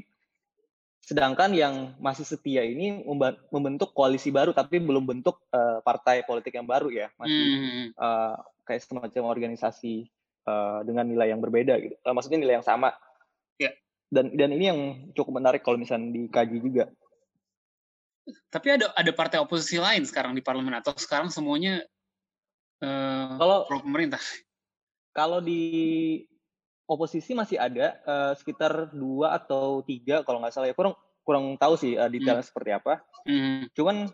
Sedangkan 1.06 1.54
yang 1.54 1.94
masih 2.02 2.26
setia 2.26 2.66
ini 2.66 3.06
membentuk 3.54 3.94
koalisi 3.94 4.34
baru, 4.34 4.58
tapi 4.58 4.82
belum 4.82 5.06
bentuk 5.06 5.38
uh, 5.54 5.78
partai 5.86 6.26
politik 6.26 6.58
yang 6.58 6.66
baru 6.66 6.90
ya, 6.90 7.14
masih 7.22 7.46
hmm. 7.46 7.88
uh, 7.94 8.34
kayak 8.66 8.82
semacam 8.82 9.30
organisasi 9.30 10.10
uh, 10.50 10.82
dengan 10.82 11.06
nilai 11.06 11.30
yang 11.30 11.46
berbeda 11.46 11.78
gitu. 11.78 11.94
Uh, 12.02 12.10
maksudnya 12.10 12.42
nilai 12.42 12.58
yang 12.58 12.66
sama. 12.66 12.90
Yeah. 13.62 13.78
Dan 14.10 14.34
dan 14.34 14.50
ini 14.58 14.66
yang 14.66 14.80
cukup 15.14 15.38
menarik 15.38 15.62
kalau 15.62 15.78
misalnya 15.78 16.10
dikaji 16.10 16.58
juga. 16.58 16.90
Tapi 18.50 18.68
ada 18.74 18.90
ada 18.98 19.12
partai 19.14 19.38
oposisi 19.38 19.78
lain 19.78 20.02
sekarang 20.02 20.34
di 20.34 20.42
parlemen 20.42 20.74
atau 20.82 20.98
sekarang 20.98 21.30
semuanya 21.30 21.86
uh, 22.82 23.38
kalau 23.38 23.70
pro 23.70 23.86
pemerintah? 23.86 24.22
Kalau 25.14 25.40
di 25.40 26.26
oposisi 26.90 27.38
masih 27.38 27.62
ada 27.62 27.98
uh, 28.06 28.34
sekitar 28.34 28.94
dua 28.94 29.38
atau 29.38 29.86
tiga 29.86 30.26
kalau 30.26 30.42
nggak 30.42 30.54
salah 30.54 30.70
ya 30.70 30.76
kurang 30.78 30.98
kurang 31.26 31.58
tahu 31.58 31.78
sih 31.78 31.98
uh, 31.98 32.10
detailnya 32.10 32.42
hmm. 32.42 32.50
seperti 32.50 32.72
apa. 32.74 32.94
Hmm. 33.26 33.70
Cuman 33.74 34.10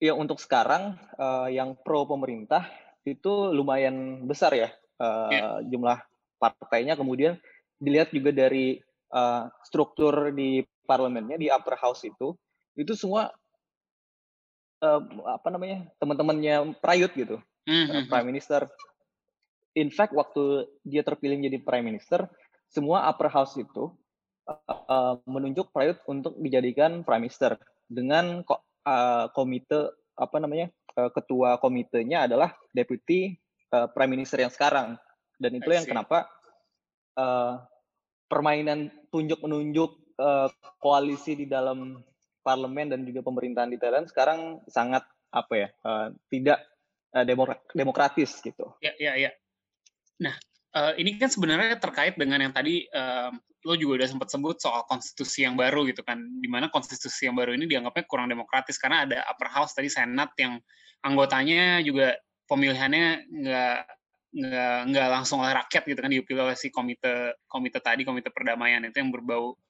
ya 0.00 0.16
untuk 0.16 0.40
sekarang 0.40 0.96
uh, 1.20 1.48
yang 1.52 1.76
pro 1.80 2.08
pemerintah 2.08 2.68
itu 3.04 3.52
lumayan 3.52 4.24
besar 4.24 4.56
ya 4.56 4.68
uh, 5.00 5.28
yeah. 5.32 5.60
jumlah 5.68 6.00
partainya. 6.40 6.96
Kemudian 6.96 7.36
dilihat 7.76 8.08
juga 8.08 8.32
dari 8.32 8.80
uh, 9.12 9.52
struktur 9.64 10.32
di 10.32 10.64
parlemennya 10.88 11.36
di 11.40 11.48
upper 11.48 11.76
house 11.76 12.04
itu 12.08 12.36
itu 12.76 12.92
semua 12.96 13.32
uh, 14.82 15.00
apa 15.28 15.48
namanya 15.52 15.88
teman-temannya 16.00 16.76
Prayut 16.80 17.12
gitu, 17.14 17.36
mm 17.68 17.84
-hmm. 17.86 18.02
prime 18.08 18.28
minister. 18.28 18.68
In 19.72 19.88
fact 19.88 20.12
waktu 20.12 20.68
dia 20.84 21.00
terpilih 21.00 21.40
menjadi 21.40 21.64
prime 21.64 21.86
minister, 21.86 22.28
semua 22.68 23.08
upper 23.08 23.32
house 23.32 23.56
itu 23.56 23.92
uh, 24.48 25.14
menunjuk 25.24 25.72
Prayut 25.72 26.00
untuk 26.04 26.36
dijadikan 26.40 27.04
prime 27.06 27.28
minister 27.28 27.56
dengan 27.88 28.44
uh, 28.84 29.26
komite 29.32 29.96
apa 30.12 30.36
namanya 30.38 30.68
uh, 30.96 31.08
ketua 31.08 31.56
komitenya 31.56 32.28
adalah 32.28 32.52
deputy 32.76 33.36
uh, 33.72 33.88
prime 33.92 34.12
minister 34.18 34.40
yang 34.40 34.52
sekarang. 34.52 35.00
Dan 35.40 35.58
itu 35.58 35.72
yang 35.72 35.88
kenapa 35.88 36.28
uh, 37.18 37.58
permainan 38.28 38.92
tunjuk 39.10 39.42
menunjuk 39.42 39.90
uh, 40.20 40.48
koalisi 40.78 41.34
di 41.34 41.46
dalam 41.50 41.98
parlemen 42.42 42.90
dan 42.90 43.06
juga 43.06 43.22
pemerintahan 43.24 43.70
di 43.70 43.78
Thailand 43.78 44.10
sekarang 44.10 44.60
sangat 44.68 45.06
apa 45.32 45.54
ya 45.56 45.68
uh, 45.86 46.12
tidak 46.28 46.60
uh, 47.16 47.24
demokratis 47.72 48.42
gitu. 48.44 48.74
Ya 48.84 48.92
ya 49.00 49.16
ya. 49.16 49.30
Nah, 50.20 50.34
uh, 50.76 50.92
ini 51.00 51.16
kan 51.16 51.32
sebenarnya 51.32 51.80
terkait 51.80 52.18
dengan 52.20 52.42
yang 52.42 52.52
tadi 52.52 52.84
uh, 52.92 53.32
lo 53.62 53.78
juga 53.78 54.02
udah 54.02 54.08
sempat 54.10 54.28
sebut 54.28 54.58
soal 54.58 54.82
konstitusi 54.90 55.46
yang 55.46 55.54
baru 55.54 55.86
gitu 55.86 56.02
kan, 56.02 56.18
di 56.18 56.50
mana 56.50 56.66
konstitusi 56.68 57.30
yang 57.30 57.38
baru 57.38 57.54
ini 57.54 57.70
dianggapnya 57.70 58.04
kurang 58.10 58.26
demokratis 58.26 58.76
karena 58.76 59.06
ada 59.06 59.22
upper 59.30 59.48
house 59.48 59.72
tadi 59.72 59.86
senat 59.86 60.34
yang 60.34 60.58
anggotanya 61.06 61.78
juga 61.82 62.18
pemilihannya 62.50 63.30
nggak 63.30 63.78
nggak 64.32 64.78
nggak 64.88 65.08
langsung 65.12 65.44
oleh 65.44 65.52
rakyat 65.52 65.82
gitu 65.84 66.00
kan 66.00 66.08
dipilih 66.08 66.42
oleh 66.48 66.56
si 66.56 66.72
komite 66.72 67.36
komite 67.44 67.78
tadi 67.84 68.00
komite 68.02 68.32
perdamaian 68.32 68.80
itu 68.80 68.96
yang 68.96 69.12
berbau 69.12 69.60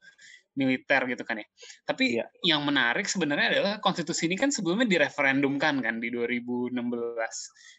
militer 0.52 1.08
gitu 1.08 1.24
kan 1.24 1.40
ya. 1.40 1.46
Tapi 1.88 2.20
yeah. 2.20 2.28
yang 2.44 2.62
menarik 2.68 3.08
sebenarnya 3.08 3.56
adalah 3.56 3.74
konstitusi 3.80 4.28
ini 4.28 4.36
kan 4.36 4.52
sebelumnya 4.52 4.84
direferendumkan 4.84 5.80
kan 5.80 5.96
di 5.98 6.12
2016 6.12 6.76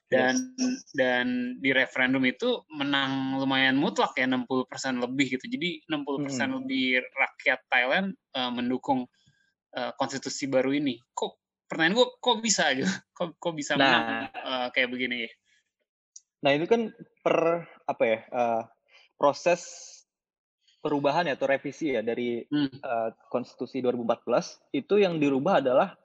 dan 0.10 0.34
yes. 0.34 0.82
dan 0.98 1.58
di 1.62 1.70
referendum 1.70 2.26
itu 2.26 2.66
menang 2.74 3.38
lumayan 3.38 3.78
mutlak 3.78 4.18
ya 4.18 4.26
60% 4.26 4.66
lebih 5.02 5.38
gitu. 5.38 5.46
Jadi 5.46 5.86
60% 5.86 5.94
hmm. 5.94 6.52
lebih 6.64 6.86
rakyat 7.14 7.60
Thailand 7.70 8.08
uh, 8.34 8.50
mendukung 8.50 9.06
uh, 9.78 9.92
konstitusi 9.98 10.50
baru 10.50 10.74
ini. 10.74 10.98
Kok 11.14 11.32
pertanyaan 11.70 11.98
gue 11.98 12.08
kok 12.18 12.38
bisa 12.42 12.74
gitu? 12.74 12.90
Kok 13.18 13.38
kok 13.38 13.54
bisa 13.54 13.78
nah, 13.78 13.86
menang 13.86 14.06
uh, 14.42 14.68
kayak 14.74 14.90
begini 14.90 15.30
ya? 15.30 15.32
Nah, 16.44 16.52
itu 16.58 16.66
kan 16.68 16.92
per 17.24 17.70
apa 17.88 18.04
ya? 18.04 18.20
Uh, 18.34 18.64
proses 19.22 19.93
perubahan 20.84 21.32
ya 21.32 21.40
atau 21.40 21.48
revisi 21.48 21.96
ya 21.96 22.04
dari 22.04 22.44
hmm. 22.44 22.84
uh, 22.84 23.10
konstitusi 23.32 23.80
2014 23.80 24.76
itu 24.76 25.00
yang 25.00 25.16
dirubah 25.16 25.64
adalah 25.64 25.96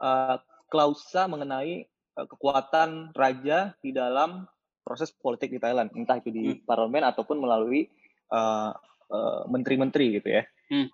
uh, 0.00 0.40
klausa 0.72 1.28
mengenai 1.28 1.84
uh, 2.16 2.24
kekuatan 2.24 3.12
raja 3.12 3.76
di 3.84 3.92
dalam 3.92 4.48
proses 4.80 5.12
politik 5.12 5.52
di 5.52 5.60
Thailand 5.60 5.92
entah 5.92 6.16
itu 6.16 6.32
di 6.32 6.44
hmm. 6.56 6.64
parlemen 6.64 7.04
ataupun 7.04 7.38
melalui 7.44 7.88
menteri 8.34 9.46
menteri-menteri 9.52 10.06
gitu 10.18 10.28
ya. 10.32 10.42
Hmm. 10.72 10.88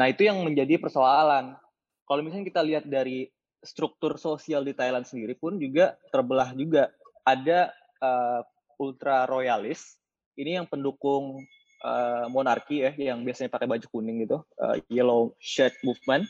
Nah, 0.00 0.06
itu 0.08 0.24
yang 0.24 0.40
menjadi 0.40 0.80
persoalan. 0.80 1.60
Kalau 2.08 2.20
misalnya 2.24 2.48
kita 2.48 2.62
lihat 2.64 2.84
dari 2.88 3.28
struktur 3.60 4.16
sosial 4.16 4.64
di 4.64 4.72
Thailand 4.72 5.04
sendiri 5.04 5.36
pun 5.36 5.60
juga 5.60 6.00
terbelah 6.08 6.56
juga. 6.56 6.88
Ada 7.20 7.70
uh, 8.00 8.40
ultra 8.80 9.28
royalis, 9.28 9.99
ini 10.36 10.60
yang 10.60 10.66
pendukung 10.66 11.42
uh, 11.82 12.26
monarki 12.30 12.86
ya, 12.86 12.92
yang 12.96 13.24
biasanya 13.24 13.50
pakai 13.50 13.66
baju 13.66 13.86
kuning 13.90 14.26
gitu, 14.26 14.42
uh, 14.60 14.76
yellow 14.92 15.34
shirt 15.40 15.74
movement. 15.82 16.28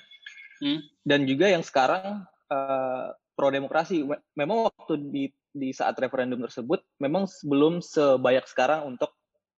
Hmm. 0.61 0.85
Dan 1.05 1.25
juga 1.25 1.49
yang 1.49 1.65
sekarang 1.65 2.25
uh, 2.53 3.17
pro 3.33 3.49
demokrasi. 3.49 4.05
Memang 4.37 4.69
waktu 4.69 4.95
di 5.09 5.25
di 5.51 5.75
saat 5.75 5.99
referendum 5.99 6.39
tersebut 6.47 6.79
memang 7.03 7.27
belum 7.43 7.83
sebanyak 7.83 8.47
sekarang 8.47 8.95
untuk 8.95 9.11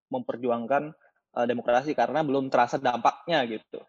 memperjuangkan 0.09 0.97
uh, 1.37 1.47
demokrasi 1.49 1.93
karena 1.93 2.25
belum 2.25 2.49
terasa 2.49 2.81
dampaknya 2.81 3.45
gitu. 3.45 3.81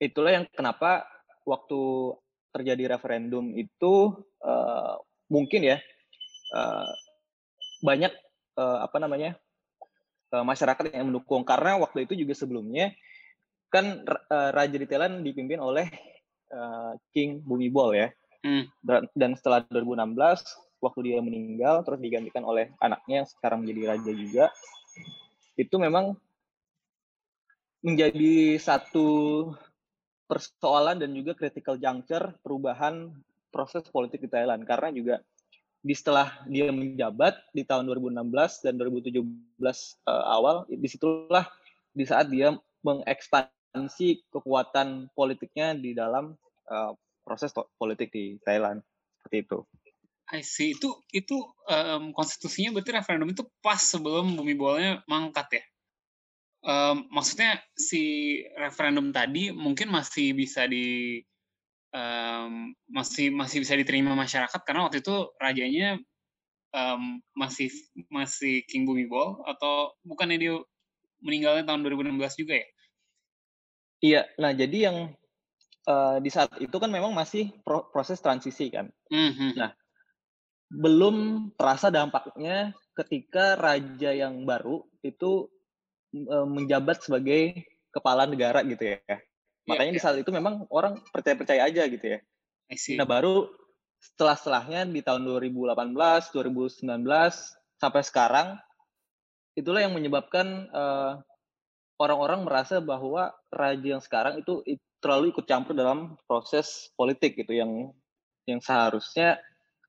Itulah 0.00 0.42
yang 0.42 0.46
kenapa 0.50 1.04
waktu 1.46 2.14
terjadi 2.50 2.98
referendum 2.98 3.54
itu 3.54 4.16
uh, 4.42 4.98
mungkin 5.30 5.62
ya 5.62 5.78
uh, 6.56 6.90
banyak 7.84 8.10
uh, 8.60 8.84
apa 8.84 9.00
namanya 9.00 9.40
uh, 10.36 10.44
masyarakat 10.44 10.92
yang 10.92 11.08
mendukung 11.08 11.40
karena 11.48 11.80
waktu 11.80 12.04
itu 12.04 12.12
juga 12.12 12.36
sebelumnya 12.36 12.92
kan 13.72 14.04
uh, 14.04 14.50
Raja 14.52 14.76
di 14.76 14.84
Thailand 14.84 15.24
dipimpin 15.24 15.62
oleh 15.62 15.88
uh, 16.52 16.92
King 17.14 17.40
Bumibol 17.40 17.96
ya. 17.96 18.12
Hmm. 18.40 18.66
Dan, 18.80 19.04
dan 19.12 19.30
setelah 19.36 19.64
2016 19.68 20.16
waktu 20.80 21.00
dia 21.04 21.20
meninggal 21.20 21.84
terus 21.84 22.00
digantikan 22.00 22.42
oleh 22.42 22.72
anaknya 22.80 23.22
yang 23.22 23.28
sekarang 23.28 23.62
menjadi 23.62 23.82
raja 23.94 24.12
juga 24.16 24.44
itu 25.60 25.76
memang 25.76 26.16
menjadi 27.84 28.56
satu 28.56 29.08
persoalan 30.24 30.96
dan 31.04 31.12
juga 31.12 31.36
critical 31.36 31.76
juncture 31.76 32.32
perubahan 32.40 33.12
proses 33.52 33.84
politik 33.92 34.24
di 34.24 34.30
Thailand 34.32 34.64
karena 34.64 34.88
juga 34.88 35.16
di 35.80 35.94
setelah 35.96 36.44
dia 36.44 36.68
menjabat 36.68 37.40
di 37.56 37.64
tahun 37.64 37.88
2016 37.88 38.64
dan 38.64 38.74
2017 38.76 39.16
uh, 39.16 39.72
eh, 39.72 40.24
awal 40.28 40.56
di 40.68 40.88
situlah 40.88 41.48
di 41.96 42.04
saat 42.04 42.28
dia 42.28 42.52
mengekspansi 42.84 44.28
kekuatan 44.28 45.08
politiknya 45.16 45.72
di 45.76 45.96
dalam 45.96 46.36
uh, 46.68 46.92
proses 47.24 47.52
politik 47.80 48.12
di 48.12 48.36
Thailand 48.44 48.84
seperti 49.20 49.36
itu. 49.48 49.58
I 50.30 50.46
see. 50.46 50.78
Itu 50.78 51.02
itu 51.10 51.42
um, 51.66 52.14
konstitusinya 52.14 52.78
berarti 52.78 52.94
referendum 52.94 53.28
itu 53.34 53.42
pas 53.58 53.82
sebelum 53.82 54.38
bumi 54.38 54.54
bolanya 54.54 55.02
mangkat 55.10 55.58
ya? 55.58 55.64
Um, 56.60 57.08
maksudnya 57.10 57.58
si 57.72 58.36
referendum 58.54 59.10
tadi 59.10 59.50
mungkin 59.50 59.88
masih 59.90 60.36
bisa 60.36 60.68
di 60.68 61.18
um, 61.94 62.74
masih 62.90 63.30
masih 63.34 63.62
bisa 63.62 63.74
diterima 63.78 64.14
masyarakat 64.14 64.60
karena 64.66 64.86
waktu 64.86 65.02
itu 65.02 65.30
rajanya 65.38 65.98
um, 66.74 67.22
masih 67.34 67.70
masih 68.10 68.62
King 68.66 68.86
Bumibol 68.86 69.42
atau 69.46 69.94
bukannya 70.06 70.38
dia 70.38 70.54
meninggalnya 71.20 71.68
tahun 71.68 71.84
2016 71.84 72.40
juga 72.40 72.54
ya? 72.58 72.68
Iya, 74.00 74.22
nah 74.40 74.50
jadi 74.56 74.78
yang 74.88 74.96
uh, 75.84 76.16
di 76.24 76.30
saat 76.32 76.56
itu 76.56 76.72
kan 76.80 76.88
memang 76.88 77.12
masih 77.12 77.52
pro 77.60 77.84
proses 77.92 78.16
transisi 78.24 78.72
kan. 78.72 78.88
Mm 79.12 79.32
-hmm. 79.36 79.50
Nah 79.60 79.70
belum 80.70 81.50
terasa 81.58 81.90
dampaknya 81.90 82.70
ketika 82.94 83.58
raja 83.58 84.14
yang 84.14 84.46
baru 84.46 84.86
itu 85.02 85.50
e, 86.14 86.36
menjabat 86.46 87.02
sebagai 87.02 87.66
kepala 87.90 88.30
negara 88.30 88.62
gitu 88.62 88.94
ya. 88.94 89.18
Iya, 89.70 89.78
Makanya 89.78 89.92
yeah, 89.94 89.98
di 89.98 90.02
saat 90.02 90.16
itu 90.18 90.30
memang 90.34 90.66
orang 90.74 90.98
percaya-percaya 91.14 91.70
aja 91.70 91.86
gitu 91.86 92.02
ya. 92.02 92.18
Nah 92.98 93.06
baru 93.06 93.46
setelah-setelahnya 94.02 94.90
di 94.90 95.00
tahun 95.06 95.22
2018, 95.22 95.76
2019 96.34 96.90
sampai 97.78 98.02
sekarang 98.02 98.48
itulah 99.54 99.82
yang 99.84 99.92
menyebabkan 99.92 100.70
e, 100.70 100.84
orang-orang 102.00 102.48
merasa 102.48 102.80
bahwa 102.80 103.34
raja 103.52 103.98
yang 103.98 104.00
sekarang 104.00 104.40
itu 104.40 104.64
terlalu 105.04 105.32
ikut 105.32 105.44
campur 105.44 105.76
dalam 105.76 106.16
proses 106.24 106.88
politik 106.96 107.36
gitu 107.36 107.52
yang 107.56 107.92
yang 108.48 108.60
seharusnya 108.60 109.40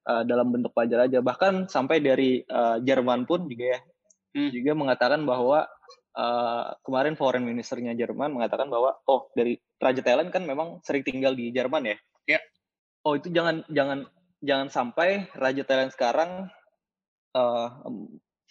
uh, 0.07 0.23
dalam 0.27 0.51
bentuk 0.51 0.71
pelajar 0.75 1.07
aja. 1.07 1.19
Bahkan 1.23 1.71
sampai 1.71 2.03
dari 2.03 2.43
uh, 2.47 2.79
Jerman 2.83 3.27
pun 3.27 3.47
juga 3.47 3.75
ya, 3.75 3.79
hmm. 4.35 4.49
juga 4.51 4.71
mengatakan 4.75 5.21
bahwa 5.23 5.67
uh, 6.15 6.75
kemarin 6.83 7.15
foreign 7.15 7.45
ministernya 7.47 7.95
Jerman 7.95 8.35
mengatakan 8.35 8.67
bahwa 8.67 8.97
oh 9.07 9.31
dari 9.35 9.59
Raja 9.79 10.01
Thailand 10.03 10.29
kan 10.31 10.43
memang 10.43 10.83
sering 10.83 11.03
tinggal 11.05 11.35
di 11.35 11.51
Jerman 11.51 11.87
ya. 11.87 11.97
Ya. 12.27 12.39
Yeah. 12.39 12.43
Oh 13.01 13.13
itu 13.17 13.33
jangan 13.33 13.65
jangan 13.71 14.05
jangan 14.41 14.67
sampai 14.69 15.29
Raja 15.33 15.63
Thailand 15.65 15.91
sekarang 15.93 16.51
uh, 17.33 17.67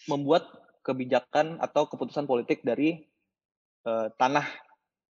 membuat 0.08 0.48
kebijakan 0.80 1.60
atau 1.60 1.86
keputusan 1.86 2.24
politik 2.24 2.64
dari 2.64 3.04
uh, 3.84 4.08
tanah 4.16 4.48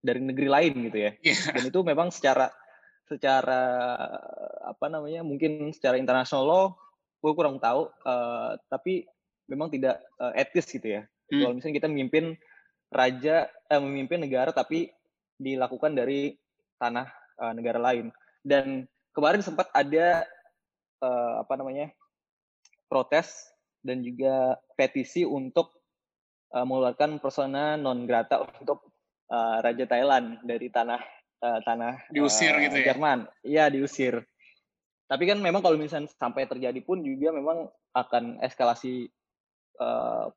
dari 0.00 0.20
negeri 0.20 0.48
lain 0.50 0.72
gitu 0.90 0.98
ya. 0.98 1.10
Yeah. 1.22 1.54
Dan 1.54 1.64
itu 1.70 1.80
memang 1.86 2.12
secara 2.12 2.50
secara 3.10 3.62
apa 4.62 4.86
namanya 4.86 5.26
mungkin 5.26 5.74
secara 5.74 5.98
internasional 5.98 6.46
law 6.46 6.64
gue 7.20 7.32
kurang 7.34 7.58
tahu 7.58 7.90
uh, 8.06 8.54
tapi 8.70 9.02
memang 9.50 9.66
tidak 9.66 9.98
uh, 10.22 10.30
etis 10.38 10.70
gitu 10.70 10.94
ya 10.94 11.02
hmm. 11.30 11.40
kalau 11.40 11.54
misalnya 11.56 11.76
kita 11.82 11.88
memimpin 11.88 12.24
raja 12.90 13.46
eh, 13.46 13.80
memimpin 13.80 14.20
negara 14.26 14.50
tapi 14.50 14.90
dilakukan 15.40 15.96
dari 15.96 16.36
tanah 16.76 17.06
uh, 17.40 17.52
negara 17.56 17.80
lain 17.80 18.12
dan 18.44 18.84
kemarin 19.16 19.40
sempat 19.40 19.72
ada 19.72 20.26
uh, 21.00 21.40
apa 21.40 21.54
namanya 21.56 21.88
protes 22.90 23.50
dan 23.80 24.04
juga 24.04 24.60
petisi 24.76 25.24
untuk 25.24 25.72
uh, 26.52 26.64
mengeluarkan 26.66 27.22
persona 27.22 27.78
non 27.80 28.04
grata 28.04 28.44
untuk 28.44 28.92
uh, 29.32 29.62
raja 29.64 29.86
Thailand 29.88 30.42
dari 30.44 30.68
tanah 30.68 31.00
uh, 31.40 31.58
tanah 31.64 32.12
diusir 32.12 32.52
uh, 32.52 32.60
gitu 32.60 32.76
ya 32.82 32.92
Jerman. 32.92 33.18
Iya 33.46 33.64
diusir. 33.72 34.20
Tapi 35.10 35.26
kan 35.26 35.42
memang 35.42 35.64
kalau 35.64 35.74
misalnya 35.74 36.06
sampai 36.14 36.46
terjadi 36.46 36.78
pun 36.86 37.02
juga 37.02 37.34
memang 37.34 37.66
akan 37.96 38.38
eskalasi 38.46 39.10
uh, 39.82 40.30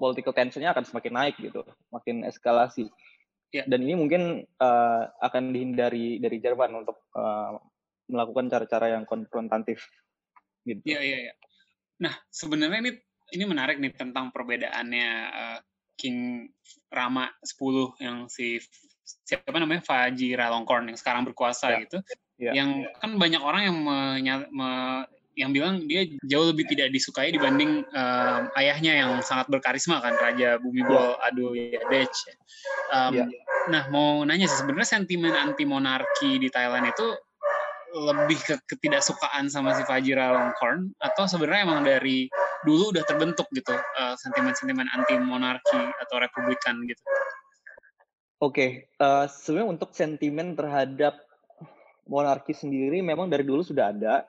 political 0.00 0.32
tensionnya 0.32 0.72
akan 0.72 0.88
semakin 0.88 1.12
naik 1.12 1.36
gitu, 1.36 1.60
makin 1.92 2.24
eskalasi. 2.24 2.88
Ya. 3.52 3.68
Dan 3.68 3.84
ini 3.84 3.98
mungkin 3.98 4.46
uh, 4.62 5.02
akan 5.20 5.52
dihindari 5.52 6.22
dari 6.22 6.38
Jerman 6.40 6.86
untuk 6.86 7.04
uh, 7.12 7.60
melakukan 8.08 8.48
cara-cara 8.48 8.96
yang 8.96 9.04
konfrontatif. 9.04 9.84
Gitu. 10.64 10.80
Iya 10.88 11.00
iya. 11.04 11.18
Ya. 11.28 11.34
Nah 12.00 12.14
sebenarnya 12.32 12.78
ini 12.80 12.92
ini 13.30 13.44
menarik 13.46 13.78
nih 13.78 13.92
tentang 13.94 14.32
perbedaannya 14.32 15.10
uh, 15.30 15.58
King 15.98 16.48
Rama 16.88 17.28
10 17.44 18.00
yang 18.00 18.16
si 18.32 18.56
siapa 19.26 19.58
namanya 19.58 19.82
Faji 19.82 20.32
Ralongkorn 20.38 20.90
yang 20.90 20.98
sekarang 20.98 21.26
berkuasa 21.26 21.74
ya. 21.74 21.78
gitu. 21.84 21.98
Ya. 22.40 22.56
Yang 22.56 22.88
kan 23.02 23.10
banyak 23.20 23.42
orang 23.42 23.62
yang 23.68 23.76
menya, 23.84 24.34
me, 24.48 24.70
yang 25.40 25.56
bilang 25.56 25.88
dia 25.88 26.04
jauh 26.28 26.52
lebih 26.52 26.68
tidak 26.68 26.92
disukai 26.92 27.32
dibanding 27.32 27.82
um, 27.96 28.42
ayahnya 28.60 28.92
yang 29.00 29.12
sangat 29.24 29.48
berkarisma 29.48 30.04
kan 30.04 30.12
Raja 30.20 30.60
Bumibol. 30.60 31.16
Ado 31.24 31.56
Yadech. 31.56 32.12
Um, 32.92 33.12
ya. 33.16 33.24
Nah 33.72 33.88
mau 33.88 34.20
nanya 34.22 34.44
sih 34.44 34.60
sebenarnya 34.60 35.00
sentimen 35.00 35.32
anti 35.32 35.64
monarki 35.64 36.36
di 36.36 36.52
Thailand 36.52 36.92
itu 36.92 37.16
lebih 37.90 38.38
ke 38.38 38.54
ketidaksukaan 38.70 39.50
sama 39.50 39.74
si 39.74 39.82
Fajira 39.82 40.30
Longkorn 40.30 40.94
atau 41.02 41.26
sebenarnya 41.26 41.62
emang 41.66 41.80
dari 41.82 42.30
dulu 42.62 42.94
udah 42.94 43.02
terbentuk 43.02 43.50
gitu 43.50 43.74
uh, 43.74 44.14
sentimen-sentimen 44.14 44.86
anti 44.94 45.18
monarki 45.18 45.80
atau 45.98 46.16
republikan 46.22 46.86
gitu. 46.86 47.02
Oke, 48.40 48.56
okay. 48.56 48.70
uh, 49.04 49.24
eh, 49.24 49.26
sebenarnya 49.28 49.68
untuk 49.68 49.90
sentimen 49.92 50.56
terhadap 50.56 51.18
monarki 52.08 52.56
sendiri 52.56 53.04
memang 53.04 53.28
dari 53.28 53.44
dulu 53.44 53.60
sudah 53.60 53.92
ada, 53.92 54.24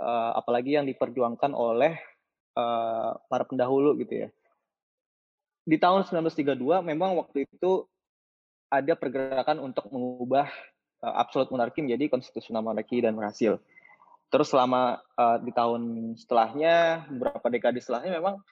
uh, 0.00 0.32
apalagi 0.36 0.76
yang 0.76 0.86
diperjuangkan 0.88 1.52
oleh 1.52 1.96
uh, 2.56 3.16
para 3.28 3.44
pendahulu 3.44 3.96
gitu 4.00 4.26
ya. 4.26 4.28
Di 5.66 5.76
tahun 5.82 6.06
1932 6.06 6.56
memang 6.86 7.18
waktu 7.18 7.44
itu 7.48 7.84
ada 8.70 8.94
pergerakan 8.94 9.62
untuk 9.62 9.90
mengubah 9.90 10.46
uh, 11.02 11.14
absolute 11.18 11.50
monarki 11.50 11.82
menjadi 11.82 12.10
konstitusional 12.10 12.62
monarki 12.62 13.02
dan 13.02 13.18
berhasil. 13.18 13.58
Terus 14.26 14.50
selama 14.50 14.98
uh, 15.14 15.38
di 15.38 15.54
tahun 15.54 16.14
setelahnya, 16.18 17.06
beberapa 17.10 17.46
dekade 17.46 17.78
setelahnya 17.78 18.18
memang 18.18 18.42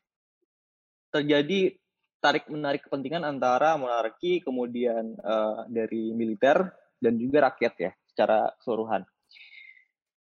terjadi 1.10 1.74
tarik 2.22 2.48
menarik 2.48 2.86
kepentingan 2.88 3.26
antara 3.26 3.76
monarki 3.76 4.40
kemudian 4.40 5.18
uh, 5.20 5.66
dari 5.68 6.14
militer 6.16 6.72
dan 6.96 7.20
juga 7.20 7.52
rakyat 7.52 7.74
ya 7.76 7.92
secara 8.08 8.54
keseluruhan. 8.58 9.04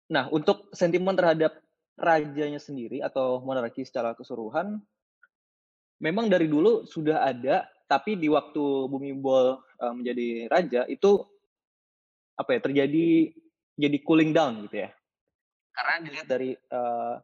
Nah, 0.09 0.33
untuk 0.33 0.73
sentimen 0.73 1.13
terhadap 1.13 1.61
rajanya 1.99 2.63
sendiri 2.63 3.03
atau 3.03 3.43
monarki 3.43 3.83
secara 3.83 4.15
keseluruhan 4.15 4.79
memang 5.99 6.31
dari 6.31 6.47
dulu 6.47 6.87
sudah 6.87 7.27
ada 7.27 7.67
tapi 7.91 8.15
di 8.15 8.31
waktu 8.31 8.87
Bumi 8.87 9.13
Bol 9.19 9.59
uh, 9.59 9.93
menjadi 9.93 10.47
raja 10.47 10.81
itu 10.87 11.27
apa 12.39 12.55
ya 12.55 12.61
terjadi 12.63 13.35
jadi 13.75 13.97
cooling 14.07 14.31
down 14.31 14.65
gitu 14.69 14.87
ya. 14.87 14.91
Karena 15.75 15.95
dilihat 16.07 16.29
dari 16.31 16.51
uh, 16.55 17.19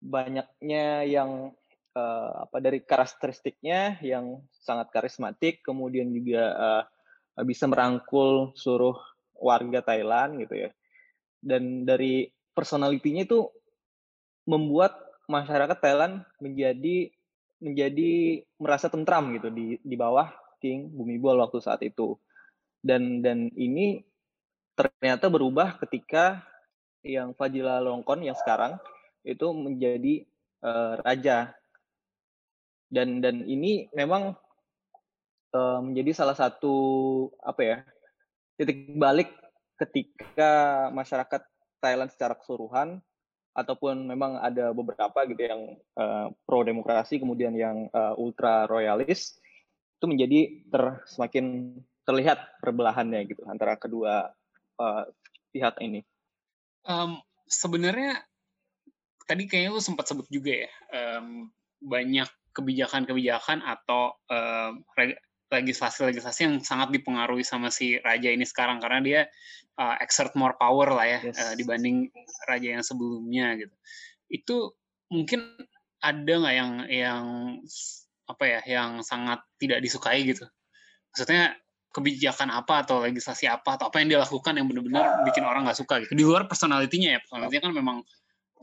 banyaknya 0.00 1.04
yang 1.04 1.50
uh, 1.98 2.30
apa 2.46 2.56
dari 2.62 2.80
karakteristiknya 2.80 3.98
yang 4.00 4.40
sangat 4.54 4.88
karismatik 4.94 5.60
kemudian 5.66 6.08
juga 6.14 6.44
uh, 6.56 6.84
bisa 7.42 7.66
merangkul 7.66 8.54
seluruh 8.54 8.96
warga 9.40 9.80
Thailand 9.82 10.40
gitu 10.44 10.68
ya 10.68 10.70
dan 11.40 11.88
dari 11.88 12.28
personalitinya 12.52 13.24
itu 13.24 13.48
membuat 14.44 14.96
masyarakat 15.30 15.78
Thailand 15.80 16.24
menjadi 16.42 17.12
menjadi 17.60 18.40
merasa 18.56 18.88
tentram 18.88 19.32
gitu 19.36 19.52
di 19.52 19.76
di 19.80 19.96
bawah 19.96 20.32
King 20.60 20.92
Bumibol 20.92 21.40
waktu 21.40 21.60
saat 21.60 21.80
itu. 21.84 22.16
Dan 22.80 23.20
dan 23.20 23.52
ini 23.56 24.00
ternyata 24.76 25.28
berubah 25.28 25.76
ketika 25.84 26.44
yang 27.04 27.32
Fajila 27.36 27.80
Longkon 27.80 28.24
yang 28.24 28.36
sekarang 28.36 28.80
itu 29.24 29.52
menjadi 29.52 30.24
uh, 30.64 31.00
raja. 31.04 31.52
Dan 32.90 33.22
dan 33.22 33.46
ini 33.46 33.86
memang 33.94 34.34
uh, 35.54 35.80
menjadi 35.84 36.10
salah 36.16 36.34
satu 36.34 36.74
apa 37.44 37.62
ya 37.62 37.76
titik 38.58 38.92
balik 38.98 39.39
ketika 39.80 40.52
masyarakat 40.92 41.40
Thailand 41.80 42.12
secara 42.12 42.36
keseluruhan 42.36 43.00
ataupun 43.56 44.06
memang 44.06 44.38
ada 44.38 44.70
beberapa 44.70 45.26
gitu 45.26 45.42
yang 45.42 45.62
uh, 45.96 46.28
pro 46.44 46.62
demokrasi 46.62 47.18
kemudian 47.18 47.56
yang 47.56 47.88
uh, 47.90 48.14
ultra 48.14 48.68
royalis 48.68 49.40
itu 49.98 50.04
menjadi 50.06 50.40
ter 50.70 50.84
semakin 51.08 51.76
terlihat 52.04 52.60
perbelahannya 52.62 53.20
gitu 53.26 53.42
antara 53.48 53.76
kedua 53.76 54.32
uh, 54.80 55.04
pihak 55.52 55.76
ini. 55.82 56.00
Um, 56.86 57.20
sebenarnya 57.44 58.22
tadi 59.28 59.44
kayaknya 59.44 59.76
lu 59.76 59.82
sempat 59.82 60.08
sebut 60.08 60.24
juga 60.32 60.64
ya 60.64 60.70
um, 60.94 61.52
banyak 61.82 62.28
kebijakan-kebijakan 62.56 63.62
atau 63.62 64.16
um, 64.26 64.82
legislasi-legislasi 65.50 66.46
yang 66.46 66.56
sangat 66.62 66.94
dipengaruhi 66.94 67.42
sama 67.42 67.74
si 67.74 67.98
raja 68.00 68.30
ini 68.30 68.46
sekarang 68.46 68.78
karena 68.78 69.00
dia 69.02 69.20
uh, 69.82 69.98
exert 69.98 70.32
more 70.38 70.54
power 70.54 70.94
lah 70.94 71.06
ya 71.06 71.18
yes. 71.26 71.36
uh, 71.42 71.54
dibanding 71.58 72.06
raja 72.46 72.78
yang 72.78 72.84
sebelumnya 72.86 73.58
gitu. 73.58 73.74
Itu 74.30 74.56
mungkin 75.10 75.42
ada 76.00 76.32
nggak 76.32 76.54
yang 76.54 76.72
yang 76.86 77.24
apa 78.30 78.44
ya 78.46 78.60
yang 78.64 79.02
sangat 79.02 79.42
tidak 79.58 79.82
disukai 79.82 80.22
gitu. 80.22 80.46
Maksudnya 81.10 81.58
kebijakan 81.90 82.54
apa 82.54 82.86
atau 82.86 83.02
legislasi 83.02 83.50
apa 83.50 83.74
atau 83.74 83.90
apa 83.90 83.98
yang 83.98 84.14
dia 84.14 84.22
lakukan 84.22 84.54
yang 84.54 84.70
benar-benar 84.70 85.26
bikin 85.26 85.42
orang 85.42 85.66
nggak 85.66 85.82
suka 85.82 85.98
gitu. 86.06 86.14
Di 86.14 86.22
luar 86.22 86.46
personalitinya 86.46 87.18
ya, 87.18 87.18
personalitinya 87.18 87.66
kan 87.66 87.74
memang 87.74 87.96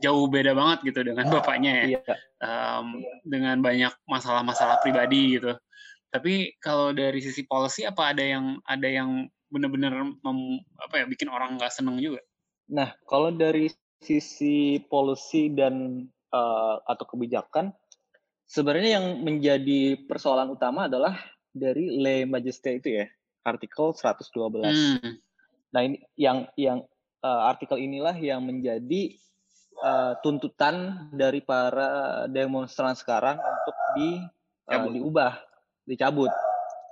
jauh 0.00 0.24
beda 0.30 0.56
banget 0.56 0.88
gitu 0.88 1.04
dengan 1.04 1.28
bapaknya 1.28 1.72
ya, 1.84 2.00
um, 2.40 3.02
dengan 3.26 3.60
banyak 3.60 3.92
masalah-masalah 4.06 4.80
pribadi 4.80 5.36
gitu 5.36 5.58
tapi 6.08 6.56
kalau 6.60 6.96
dari 6.96 7.20
sisi 7.20 7.44
policy 7.44 7.84
apa 7.84 8.16
ada 8.16 8.24
yang 8.24 8.60
ada 8.64 8.88
yang 8.88 9.28
benar-benar 9.48 9.92
apa 10.80 10.94
ya 11.00 11.04
bikin 11.08 11.28
orang 11.28 11.56
nggak 11.56 11.72
seneng 11.72 12.00
juga? 12.00 12.20
Nah, 12.68 12.92
kalau 13.08 13.32
dari 13.32 13.72
sisi 14.00 14.80
policy 14.88 15.52
dan 15.52 16.06
uh, 16.32 16.76
atau 16.84 17.04
kebijakan, 17.08 17.72
sebenarnya 18.44 19.00
yang 19.00 19.06
menjadi 19.24 20.04
persoalan 20.04 20.52
utama 20.52 20.86
adalah 20.86 21.16
dari 21.52 21.88
Le 21.96 22.28
Majesté 22.28 22.76
itu 22.76 23.00
ya, 23.00 23.06
artikel 23.44 23.96
112. 23.96 24.68
Hmm. 24.68 25.16
Nah, 25.72 25.80
ini 25.80 25.96
yang 26.16 26.48
yang 26.60 26.84
uh, 27.24 27.42
artikel 27.48 27.80
inilah 27.80 28.16
yang 28.20 28.44
menjadi 28.44 29.16
uh, 29.80 30.20
tuntutan 30.20 31.08
dari 31.12 31.40
para 31.40 32.24
demonstran 32.28 32.92
sekarang 32.92 33.40
untuk 33.40 33.76
di 33.96 34.20
uh, 34.68 34.88
diubah 34.92 35.47
dicabut. 35.88 36.28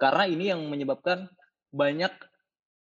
Karena 0.01 0.25
ini 0.25 0.49
yang 0.49 0.65
menyebabkan 0.65 1.29
banyak 1.69 2.13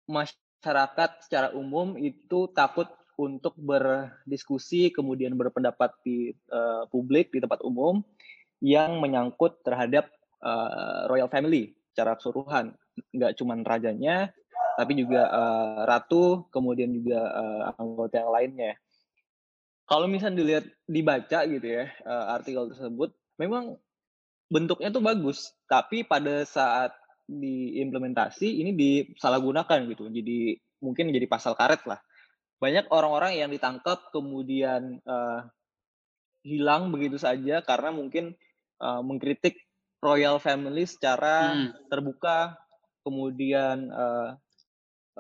masyarakat 0.09 1.11
secara 1.21 1.53
umum 1.53 2.01
itu 2.01 2.49
takut 2.57 2.88
untuk 3.18 3.53
berdiskusi 3.59 4.94
kemudian 4.94 5.35
berpendapat 5.35 5.90
di 6.07 6.33
uh, 6.55 6.87
publik 6.88 7.35
di 7.35 7.42
tempat 7.42 7.61
umum 7.66 8.01
yang 8.62 9.03
menyangkut 9.03 9.61
terhadap 9.66 10.09
uh, 10.40 11.11
royal 11.11 11.27
family 11.27 11.75
secara 11.90 12.14
keseluruhan 12.14 12.79
nggak 13.11 13.35
cuma 13.35 13.59
rajanya 13.59 14.31
tapi 14.79 14.94
juga 14.94 15.27
uh, 15.27 15.83
ratu 15.83 16.47
kemudian 16.55 16.94
juga 16.94 17.18
uh, 17.27 17.75
anggota 17.75 18.23
yang 18.23 18.31
lainnya 18.31 18.73
kalau 19.90 20.07
misalnya 20.07 20.38
dilihat 20.38 20.64
dibaca 20.87 21.38
gitu 21.51 21.66
ya 21.66 21.90
uh, 22.07 22.38
artikel 22.38 22.71
tersebut 22.71 23.11
memang 23.35 23.75
bentuknya 24.48 24.88
tuh 24.88 25.04
bagus, 25.04 25.52
tapi 25.68 26.02
pada 26.02 26.42
saat 26.48 26.96
diimplementasi 27.28 28.64
ini 28.64 28.72
disalahgunakan 28.72 29.84
gitu. 29.92 30.08
Jadi 30.08 30.56
mungkin 30.80 31.12
jadi 31.12 31.28
pasal 31.28 31.52
karet 31.52 31.84
lah. 31.84 32.00
Banyak 32.58 32.90
orang-orang 32.90 33.38
yang 33.38 33.52
ditangkap 33.52 34.08
kemudian 34.11 34.98
uh, 35.04 35.46
hilang 36.42 36.88
begitu 36.90 37.20
saja 37.20 37.61
karena 37.61 37.92
mungkin 37.92 38.34
uh, 38.80 39.04
mengkritik 39.04 39.68
royal 40.00 40.40
family 40.40 40.88
secara 40.88 41.52
hmm. 41.52 41.92
terbuka, 41.92 42.56
kemudian 43.04 43.92
uh, 43.92 44.34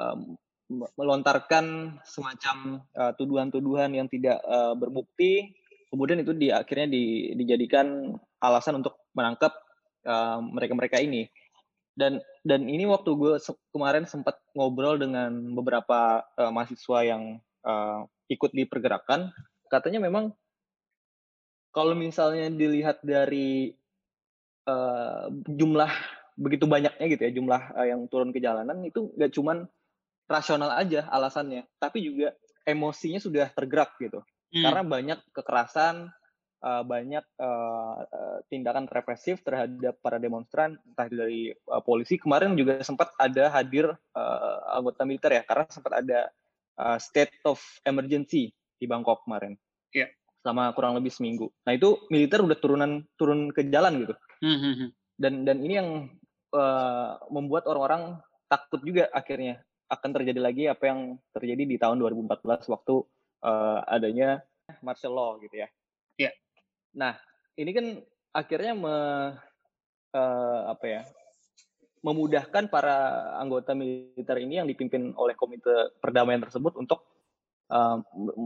um, 0.00 0.34
melontarkan 0.68 1.96
semacam 2.04 2.84
tuduhan-tuduhan 3.16 3.88
uh, 3.92 3.96
yang 3.96 4.08
tidak 4.08 4.36
uh, 4.44 4.76
berbukti, 4.76 5.56
kemudian 5.88 6.20
itu 6.20 6.36
di 6.36 6.52
akhirnya 6.52 6.88
di, 6.92 7.32
dijadikan 7.32 8.12
alasan 8.38 8.84
untuk 8.84 9.07
menangkap 9.18 9.58
mereka-mereka 10.54 11.02
uh, 11.02 11.04
ini. 11.04 11.26
Dan 11.98 12.22
dan 12.46 12.70
ini 12.70 12.86
waktu 12.86 13.10
gue 13.18 13.42
se 13.42 13.50
kemarin 13.74 14.06
sempat 14.06 14.38
ngobrol 14.54 15.02
dengan 15.02 15.34
beberapa 15.58 16.22
uh, 16.38 16.54
mahasiswa 16.54 17.02
yang 17.02 17.42
uh, 17.66 18.06
ikut 18.30 18.54
di 18.54 18.62
pergerakan, 18.70 19.34
katanya 19.66 20.06
memang 20.06 20.30
kalau 21.74 21.98
misalnya 21.98 22.46
dilihat 22.54 23.02
dari 23.02 23.74
uh, 24.70 25.26
jumlah 25.50 25.90
begitu 26.38 26.70
banyaknya 26.70 27.06
gitu 27.10 27.22
ya 27.26 27.32
jumlah 27.34 27.62
uh, 27.74 27.86
yang 27.90 28.06
turun 28.06 28.30
ke 28.30 28.38
jalanan 28.38 28.78
itu 28.86 29.10
nggak 29.18 29.34
cuman 29.34 29.66
rasional 30.30 30.70
aja 30.70 31.10
alasannya, 31.10 31.66
tapi 31.82 32.06
juga 32.06 32.30
emosinya 32.62 33.18
sudah 33.18 33.50
tergerak 33.50 33.98
gitu. 33.98 34.22
Hmm. 34.54 34.64
Karena 34.64 34.82
banyak 34.86 35.18
kekerasan, 35.34 36.14
uh, 36.62 36.82
banyak 36.82 37.24
uh, 37.38 37.96
tindakan 38.50 38.86
represif 38.90 39.42
terhadap 39.42 39.98
para 40.02 40.18
demonstran 40.18 40.78
entah 40.82 41.08
dari 41.10 41.52
uh, 41.70 41.82
polisi 41.82 42.18
kemarin 42.18 42.54
juga 42.54 42.80
sempat 42.82 43.14
ada 43.18 43.50
hadir 43.52 43.90
uh, 44.14 44.56
anggota 44.74 45.02
militer 45.06 45.32
ya 45.38 45.42
karena 45.46 45.64
sempat 45.70 45.92
ada 46.04 46.30
uh, 46.78 46.98
state 46.98 47.34
of 47.46 47.58
emergency 47.86 48.54
di 48.78 48.86
Bangkok 48.86 49.26
kemarin 49.26 49.58
yeah. 49.94 50.10
selama 50.42 50.70
kurang 50.74 50.98
lebih 50.98 51.10
seminggu 51.10 51.50
nah 51.66 51.74
itu 51.74 51.98
militer 52.10 52.42
udah 52.42 52.58
turunan 52.58 53.06
turun 53.18 53.50
ke 53.50 53.66
jalan 53.70 54.06
gitu 54.06 54.14
hmm, 54.42 54.58
hmm, 54.58 54.88
dan 55.18 55.34
dan 55.46 55.58
ini 55.62 55.74
yang 55.78 55.90
uh, 56.54 57.18
membuat 57.28 57.66
orang-orang 57.66 58.22
takut 58.48 58.80
juga 58.80 59.10
akhirnya 59.12 59.60
akan 59.88 60.10
terjadi 60.20 60.40
lagi 60.40 60.64
apa 60.68 60.84
yang 60.84 61.00
terjadi 61.32 61.64
di 61.64 61.76
tahun 61.80 62.00
2014 62.00 62.68
waktu 62.68 62.94
uh, 63.44 63.80
adanya 63.88 64.44
martial 64.84 65.16
law 65.16 65.40
gitu 65.40 65.64
ya. 65.64 65.68
Iya. 66.20 66.32
Nah, 66.96 67.16
ini 67.58 67.70
kan 67.74 67.86
akhirnya 68.32 68.72
me, 68.72 68.96
uh, 70.14 70.60
apa 70.72 70.86
ya? 70.86 71.02
memudahkan 71.98 72.70
para 72.70 73.26
anggota 73.42 73.74
militer 73.74 74.38
ini 74.38 74.62
yang 74.62 74.70
dipimpin 74.70 75.10
oleh 75.18 75.34
komite 75.34 75.98
perdamaian 75.98 76.38
tersebut 76.38 76.78
untuk 76.78 77.02
uh, 77.74 77.98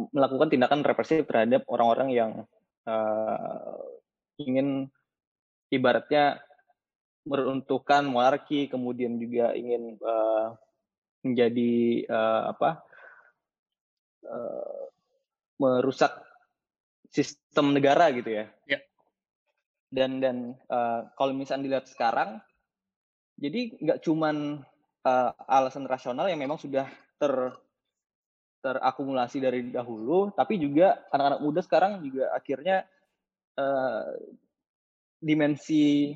melakukan 0.09 0.49
tindakan 0.49 0.81
represif 0.81 1.29
terhadap 1.29 1.69
orang-orang 1.69 2.09
yang 2.17 2.31
uh, 2.89 3.77
ingin 4.41 4.89
ibaratnya 5.69 6.41
meruntuhkan 7.29 8.09
monarki, 8.09 8.67
kemudian 8.67 9.21
juga 9.21 9.55
ingin 9.55 10.01
uh, 10.03 10.57
menjadi 11.23 12.03
uh, 12.11 12.43
apa 12.51 12.83
uh, 14.27 14.83
merusak 15.61 16.11
sistem 17.13 17.77
negara 17.77 18.09
gitu 18.17 18.33
ya. 18.33 18.49
Ya. 18.65 18.81
Dan 19.93 20.25
dan 20.25 20.57
uh, 20.73 21.05
kalau 21.21 21.37
misalnya 21.37 21.69
dilihat 21.69 21.87
sekarang, 21.93 22.41
jadi 23.37 23.77
nggak 23.77 24.01
cuman 24.01 24.65
uh, 25.05 25.31
alasan 25.45 25.85
rasional 25.85 26.27
yang 26.33 26.41
memang 26.41 26.57
sudah 26.57 26.89
ter 27.21 27.33
terakumulasi 28.63 29.43
dari 29.43 29.69
dahulu, 29.69 30.33
tapi 30.33 30.57
juga 30.57 31.05
anak-anak 31.13 31.41
muda 31.45 31.61
sekarang 31.61 32.01
juga 32.01 32.33
akhirnya 32.33 32.87
uh, 33.59 34.17
dimensi 35.19 36.15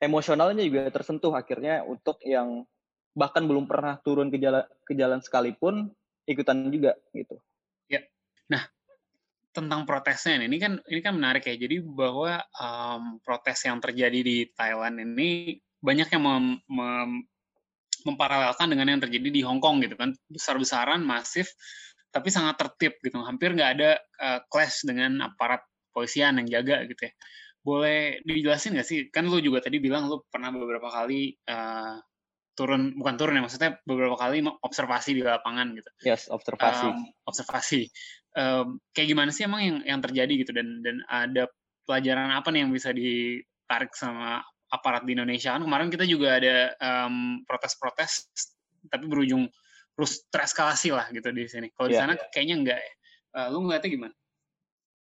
emosionalnya 0.00 0.64
juga 0.64 0.88
tersentuh 0.88 1.34
akhirnya 1.36 1.84
untuk 1.84 2.22
yang 2.24 2.64
bahkan 3.12 3.44
belum 3.44 3.66
pernah 3.66 3.98
turun 4.00 4.30
ke 4.30 4.38
jalan 4.38 4.64
ke 4.86 4.94
jalan 4.94 5.20
sekalipun 5.20 5.90
ikutan 6.24 6.70
juga 6.70 6.94
gitu. 7.12 7.36
Ya. 7.90 8.06
Nah, 8.46 8.70
tentang 9.50 9.82
protesnya 9.82 10.38
ini 10.40 10.56
kan 10.62 10.78
ini 10.86 11.00
kan 11.02 11.14
menarik 11.18 11.46
ya. 11.46 11.54
Jadi 11.58 11.82
bahwa 11.82 12.38
um, 12.58 13.18
protes 13.22 13.66
yang 13.66 13.82
terjadi 13.82 14.20
di 14.22 14.36
Thailand 14.54 14.98
ini 15.02 15.58
banyak 15.80 16.08
yang 16.12 16.22
mem, 16.22 16.46
mem, 16.68 17.10
memparalelkan 18.04 18.68
dengan 18.70 18.96
yang 18.96 19.00
terjadi 19.02 19.28
di 19.28 19.42
Hong 19.44 19.60
Kong 19.60 19.82
gitu 19.84 19.96
kan 19.96 20.12
besar-besaran 20.28 21.04
masif 21.04 21.52
tapi 22.10 22.26
sangat 22.32 22.58
tertib 22.58 22.98
gitu 23.04 23.22
hampir 23.22 23.54
nggak 23.54 23.70
ada 23.78 23.90
uh, 24.18 24.40
clash 24.50 24.82
dengan 24.82 25.20
aparat 25.30 25.62
polisian 25.94 26.40
yang 26.42 26.48
jaga 26.48 26.82
gitu 26.88 27.06
ya 27.06 27.12
boleh 27.60 28.24
dijelasin 28.24 28.76
nggak 28.76 28.88
sih? 28.88 28.98
Kan 29.12 29.28
lu 29.28 29.38
juga 29.40 29.60
tadi 29.60 29.76
bilang 29.80 30.08
lu 30.08 30.24
pernah 30.32 30.48
beberapa 30.48 30.88
kali 30.88 31.36
uh, 31.48 32.00
turun, 32.56 32.96
bukan 32.96 33.14
turun 33.20 33.36
ya, 33.36 33.42
maksudnya 33.44 33.70
beberapa 33.84 34.16
kali 34.16 34.44
observasi 34.44 35.16
di 35.16 35.22
lapangan 35.24 35.76
gitu. 35.76 35.90
Yes, 36.04 36.32
observasi. 36.32 36.88
Um, 36.88 37.04
observasi. 37.28 37.88
Um, 38.30 38.78
kayak 38.94 39.10
gimana 39.10 39.34
sih 39.34 39.42
emang 39.42 39.60
yang 39.62 39.78
yang 39.82 40.00
terjadi 40.00 40.32
gitu 40.46 40.54
dan 40.54 40.86
dan 40.86 41.02
ada 41.10 41.50
pelajaran 41.82 42.30
apa 42.30 42.46
nih 42.54 42.62
yang 42.62 42.70
bisa 42.70 42.94
ditarik 42.94 43.90
sama 43.98 44.46
aparat 44.70 45.02
di 45.02 45.18
Indonesia 45.18 45.50
kan 45.50 45.66
kemarin 45.66 45.90
kita 45.90 46.06
juga 46.06 46.38
ada 46.38 46.78
um, 46.78 47.42
protes-protes 47.42 48.30
tapi 48.86 49.10
berujung 49.10 49.50
terus 49.98 50.24
tereskalasi 50.30 50.94
lah 50.94 51.10
gitu 51.10 51.28
di 51.34 51.44
sini. 51.44 51.68
Kalau 51.74 51.90
yeah. 51.90 51.92
di 51.92 51.96
iya. 51.98 52.02
sana 52.06 52.14
kayaknya 52.32 52.56
enggak 52.56 52.78
ya. 52.80 52.92
Uh, 53.30 53.46
lu 53.52 53.58
ngeliatnya 53.66 53.90
gimana? 53.90 54.14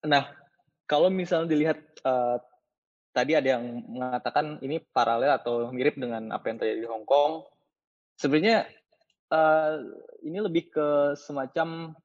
Nah, 0.04 0.24
kalau 0.84 1.08
misalnya 1.08 1.48
dilihat 1.50 1.80
uh, 2.04 2.36
tadi 3.10 3.32
ada 3.34 3.56
yang 3.56 3.64
mengatakan 3.88 4.60
ini 4.60 4.78
paralel 4.92 5.34
atau 5.34 5.72
mirip 5.72 5.96
dengan 5.96 6.30
apa 6.30 6.52
yang 6.52 6.56
terjadi 6.60 6.80
di 6.84 6.88
Hong 6.88 7.08
Kong, 7.08 7.42
sebenarnya 8.20 8.68
uh, 9.32 9.80
ini 10.22 10.38
lebih 10.40 10.70
ke 10.70 11.18
semacam 11.18 11.96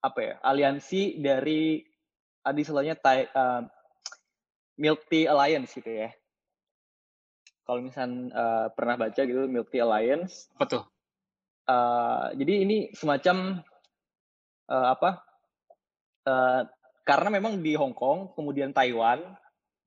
apa 0.00 0.18
ya 0.20 0.34
aliansi 0.40 1.20
dari 1.20 1.84
istilahnya 2.40 2.96
Thai, 2.96 3.28
uh, 3.36 3.62
Milk 4.80 5.04
Tea 5.12 5.28
Alliance 5.28 5.76
gitu 5.76 5.92
ya. 5.92 6.08
Kalau 7.68 7.84
misalnya 7.84 8.32
uh, 8.32 8.66
pernah 8.72 8.96
baca 8.96 9.20
gitu 9.22 9.46
Milk 9.46 9.68
Tea 9.70 9.84
Alliance. 9.84 10.48
Betul. 10.56 10.88
Uh, 11.68 12.32
jadi 12.34 12.64
ini 12.66 12.90
semacam 12.96 13.62
uh, 14.72 14.86
apa? 14.96 15.22
Uh, 16.26 16.66
karena 17.06 17.28
memang 17.30 17.60
di 17.60 17.76
Hong 17.76 17.94
Kong, 17.94 18.32
kemudian 18.34 18.74
Taiwan 18.74 19.22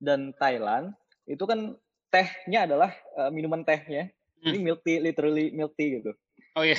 dan 0.00 0.32
Thailand 0.38 0.94
itu 1.26 1.42
kan 1.44 1.76
tehnya 2.08 2.70
adalah 2.70 2.94
uh, 3.18 3.28
minuman 3.34 3.66
tehnya. 3.66 4.08
Hmm. 4.40 4.54
Ini 4.54 4.58
milk 4.62 4.80
tea, 4.86 5.02
literally 5.02 5.50
milk 5.50 5.74
tea 5.74 6.00
gitu. 6.00 6.14
Oh 6.54 6.62
iya. 6.62 6.78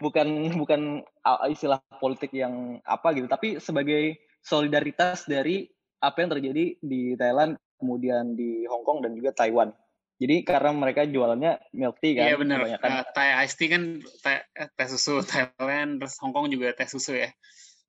Bukan 0.00 0.54
bukan 0.58 1.02
istilah 1.50 1.78
politik 2.02 2.34
yang 2.34 2.80
apa 2.82 3.14
gitu, 3.14 3.30
tapi 3.30 3.62
sebagai 3.62 4.18
solidaritas 4.42 5.24
dari 5.24 5.66
apa 6.02 6.20
yang 6.20 6.30
terjadi 6.36 6.64
di 6.82 7.16
Thailand, 7.16 7.56
kemudian 7.80 8.36
di 8.36 8.68
Hong 8.68 8.84
Kong 8.84 9.00
dan 9.00 9.16
juga 9.16 9.32
Taiwan. 9.32 9.72
Jadi 10.14 10.46
karena 10.46 10.70
mereka 10.70 11.02
jualannya 11.08 11.74
milk 11.74 11.98
tea 11.98 12.14
kan. 12.14 12.30
Iya 12.30 12.36
benar. 12.38 12.58
Uh, 12.78 13.02
Thai 13.16 13.44
iced 13.44 13.58
tea 13.58 13.70
kan 13.72 13.98
teh, 14.22 14.40
teh 14.54 14.88
susu 14.88 15.24
Thailand, 15.26 15.98
terus 15.98 16.14
Hong 16.22 16.30
Kong 16.30 16.46
juga 16.52 16.70
teh 16.70 16.86
susu 16.86 17.18
ya. 17.18 17.34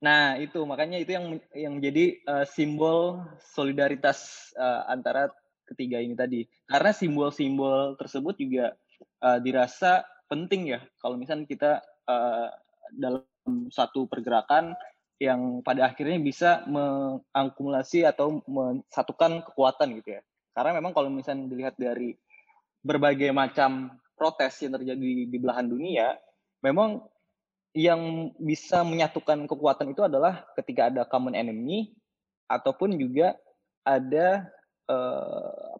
Nah, 0.02 0.36
itu 0.36 0.60
makanya 0.66 1.00
itu 1.00 1.14
yang 1.16 1.38
yang 1.54 1.78
menjadi 1.80 2.18
uh, 2.26 2.44
simbol 2.44 3.24
solidaritas 3.54 4.50
uh, 4.58 4.90
antara 4.90 5.30
ketiga 5.64 6.02
ini 6.02 6.18
tadi. 6.18 6.44
Karena 6.66 6.90
simbol-simbol 6.90 7.96
tersebut 7.96 8.34
juga 8.36 8.74
uh, 9.22 9.38
dirasa 9.38 10.02
penting 10.26 10.74
ya 10.74 10.82
kalau 10.98 11.14
misalnya 11.14 11.46
kita 11.46 11.78
uh, 12.06 12.48
dalam 12.94 13.22
satu 13.70 14.06
pergerakan 14.10 14.74
yang 15.16 15.64
pada 15.64 15.88
akhirnya 15.88 16.20
bisa 16.20 16.50
mengakumulasi 16.68 18.04
atau 18.04 18.42
mensatukan 18.44 19.44
kekuatan 19.46 19.96
gitu 20.02 20.20
ya. 20.20 20.22
Karena 20.52 20.76
memang 20.76 20.92
kalau 20.92 21.08
misalnya 21.08 21.48
dilihat 21.48 21.76
dari 21.76 22.16
berbagai 22.84 23.32
macam 23.32 23.92
protes 24.16 24.64
yang 24.64 24.76
terjadi 24.76 25.28
di 25.28 25.36
belahan 25.40 25.68
dunia, 25.68 26.16
memang 26.64 27.04
yang 27.76 28.32
bisa 28.40 28.80
menyatukan 28.80 29.44
kekuatan 29.44 29.92
itu 29.92 30.00
adalah 30.04 30.48
ketika 30.56 30.88
ada 30.88 31.04
common 31.04 31.36
enemy 31.36 31.92
ataupun 32.48 32.96
juga 32.96 33.36
ada 33.84 34.48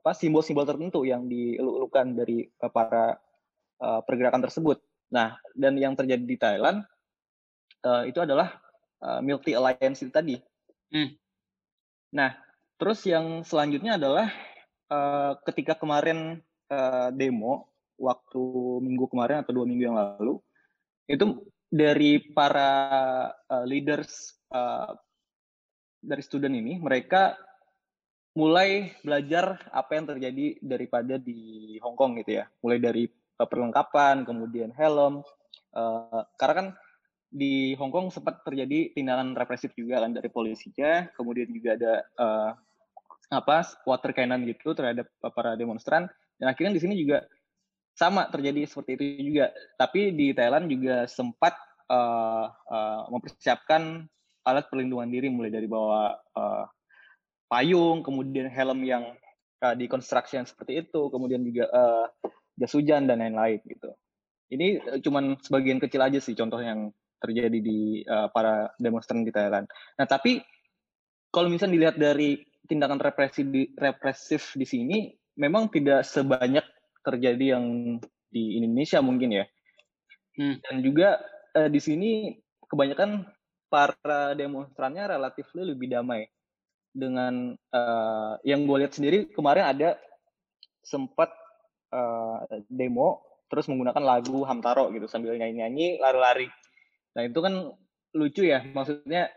apa 0.07 0.15
simbol-simbol 0.15 0.63
tertentu 0.63 1.03
yang 1.03 1.27
dielulukan 1.27 2.15
dari 2.15 2.47
uh, 2.63 2.71
para 2.71 3.19
uh, 3.83 4.01
pergerakan 4.07 4.43
tersebut. 4.43 4.79
Nah, 5.13 5.39
dan 5.55 5.79
yang 5.79 5.95
terjadi 5.95 6.25
di 6.25 6.37
Thailand 6.39 6.83
uh, 7.87 8.03
itu 8.07 8.19
adalah 8.23 8.59
uh, 9.03 9.23
multi 9.23 9.55
alliance 9.55 10.03
itu 10.03 10.11
tadi. 10.11 10.37
Hmm. 10.91 11.15
Nah, 12.15 12.35
terus 12.79 13.03
yang 13.07 13.43
selanjutnya 13.47 13.99
adalah 13.99 14.31
uh, 14.91 15.39
ketika 15.47 15.79
kemarin 15.79 16.43
uh, 16.71 17.11
demo 17.15 17.71
waktu 17.97 18.43
minggu 18.85 19.09
kemarin 19.09 19.41
atau 19.41 19.57
dua 19.57 19.67
minggu 19.67 19.89
yang 19.89 19.97
lalu 19.97 20.37
itu 21.09 21.49
dari 21.67 22.19
para 22.35 22.71
uh, 23.47 23.65
leaders 23.67 24.37
uh, 24.51 24.95
dari 26.03 26.23
student 26.23 26.55
ini, 26.55 26.79
mereka 26.79 27.35
mulai 28.37 28.95
belajar 29.01 29.59
apa 29.73 29.97
yang 29.97 30.07
terjadi 30.07 30.47
daripada 30.61 31.17
di 31.17 31.75
Hong 31.83 31.97
Kong 31.97 32.21
gitu 32.21 32.43
ya. 32.43 32.45
Mulai 32.63 32.79
dari 32.79 33.05
perlengkapan, 33.45 34.25
kemudian 34.25 34.73
helm. 34.73 35.21
Uh, 35.77 36.25
karena 36.41 36.55
kan 36.57 36.69
di 37.29 37.77
Hong 37.77 37.93
Kong 37.93 38.09
sempat 38.09 38.41
terjadi 38.47 38.97
tindakan 38.97 39.37
represif 39.37 39.77
juga 39.77 40.01
kan 40.01 40.17
dari 40.17 40.33
polisinya, 40.33 41.13
kemudian 41.13 41.53
juga 41.53 41.77
ada 41.77 41.93
uh, 42.17 42.51
apa 43.29 43.67
water 43.85 44.15
cannon 44.17 44.47
gitu 44.49 44.73
terhadap 44.73 45.11
para 45.37 45.53
demonstran. 45.59 46.09
Dan 46.41 46.49
akhirnya 46.49 46.73
di 46.77 46.81
sini 46.81 46.95
juga 46.97 47.29
sama 47.97 48.29
terjadi 48.29 48.65
seperti 48.69 48.91
itu 48.97 49.05
juga. 49.37 49.53
Tapi 49.77 50.13
di 50.13 50.33
Thailand 50.33 50.69
juga 50.69 51.05
sempat 51.09 51.57
uh, 51.89 52.47
uh, 52.49 53.03
mempersiapkan 53.13 54.05
alat 54.47 54.71
perlindungan 54.71 55.11
diri 55.11 55.27
mulai 55.27 55.51
dari 55.51 55.67
bawa 55.67 56.15
uh, 56.39 56.65
payung, 57.51 58.07
kemudian 58.07 58.47
helm 58.47 58.87
yang 58.87 59.05
uh, 59.65 59.75
dikonstruksi 59.75 60.39
seperti 60.47 60.87
itu, 60.87 61.11
kemudian 61.11 61.43
juga 61.43 61.67
uh, 61.75 62.07
jas 62.57 62.73
hujan 62.73 63.09
dan 63.09 63.21
lain-lain 63.21 63.61
gitu. 63.65 63.93
Ini 64.53 65.01
cuman 65.03 65.39
sebagian 65.43 65.83
kecil 65.83 66.01
aja 66.03 66.19
sih 66.23 66.35
contoh 66.39 66.63
yang 66.63 66.95
terjadi 67.19 67.59
di 67.59 68.05
uh, 68.07 68.29
para 68.31 68.71
demonstran 68.79 69.25
di 69.27 69.33
Thailand. 69.33 69.67
Nah, 69.99 70.07
tapi 70.07 70.41
kalau 71.33 71.51
misalnya 71.51 71.75
dilihat 71.77 71.97
dari 71.99 72.41
tindakan 72.67 73.01
represi 73.01 73.43
di, 73.47 73.63
represif 73.75 74.55
di 74.55 74.67
sini, 74.67 74.99
memang 75.37 75.69
tidak 75.73 76.07
sebanyak 76.07 76.65
terjadi 77.03 77.59
yang 77.59 77.99
di 78.31 78.59
Indonesia 78.61 79.03
mungkin 79.03 79.43
ya. 79.43 79.45
Hmm. 80.37 80.61
Dan 80.63 80.85
juga 80.85 81.21
uh, 81.57 81.69
di 81.73 81.81
sini 81.81 82.11
kebanyakan 82.69 83.25
para 83.67 84.37
demonstrannya 84.39 85.11
relatif 85.11 85.51
lebih 85.57 85.91
damai 85.91 86.31
dengan 86.97 87.53
uh, 87.77 88.41
yang 88.47 88.65
gue 88.65 88.77
lihat 88.81 88.95
sendiri 88.97 89.29
kemarin 89.35 89.69
ada 89.69 90.01
sempat 90.81 91.29
uh, 91.93 92.43
demo 92.71 93.23
terus 93.47 93.71
menggunakan 93.71 94.03
lagu 94.03 94.43
Hamtaro 94.43 94.91
gitu 94.91 95.07
sambil 95.07 95.39
nyanyi-nyanyi 95.39 96.03
lari-lari. 96.03 96.51
Nah 97.15 97.23
itu 97.23 97.39
kan 97.39 97.55
lucu 98.17 98.43
ya 98.43 98.65
maksudnya 98.75 99.31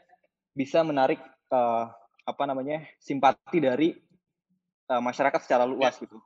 bisa 0.55 0.81
menarik 0.81 1.21
uh, 1.53 1.91
apa 2.25 2.43
namanya 2.45 2.85
simpati 3.01 3.57
dari 3.61 3.93
uh, 4.89 5.01
masyarakat 5.01 5.41
secara 5.45 5.65
luas 5.65 5.97
yeah. 5.97 6.03
gitu. 6.03 6.17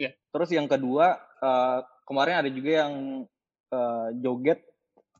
Yeah. 0.00 0.12
Terus 0.32 0.50
yang 0.52 0.68
kedua 0.68 1.20
uh, 1.40 1.80
kemarin 2.04 2.44
ada 2.44 2.50
juga 2.52 2.84
yang 2.84 3.24
uh, 3.72 4.08
joget 4.20 4.60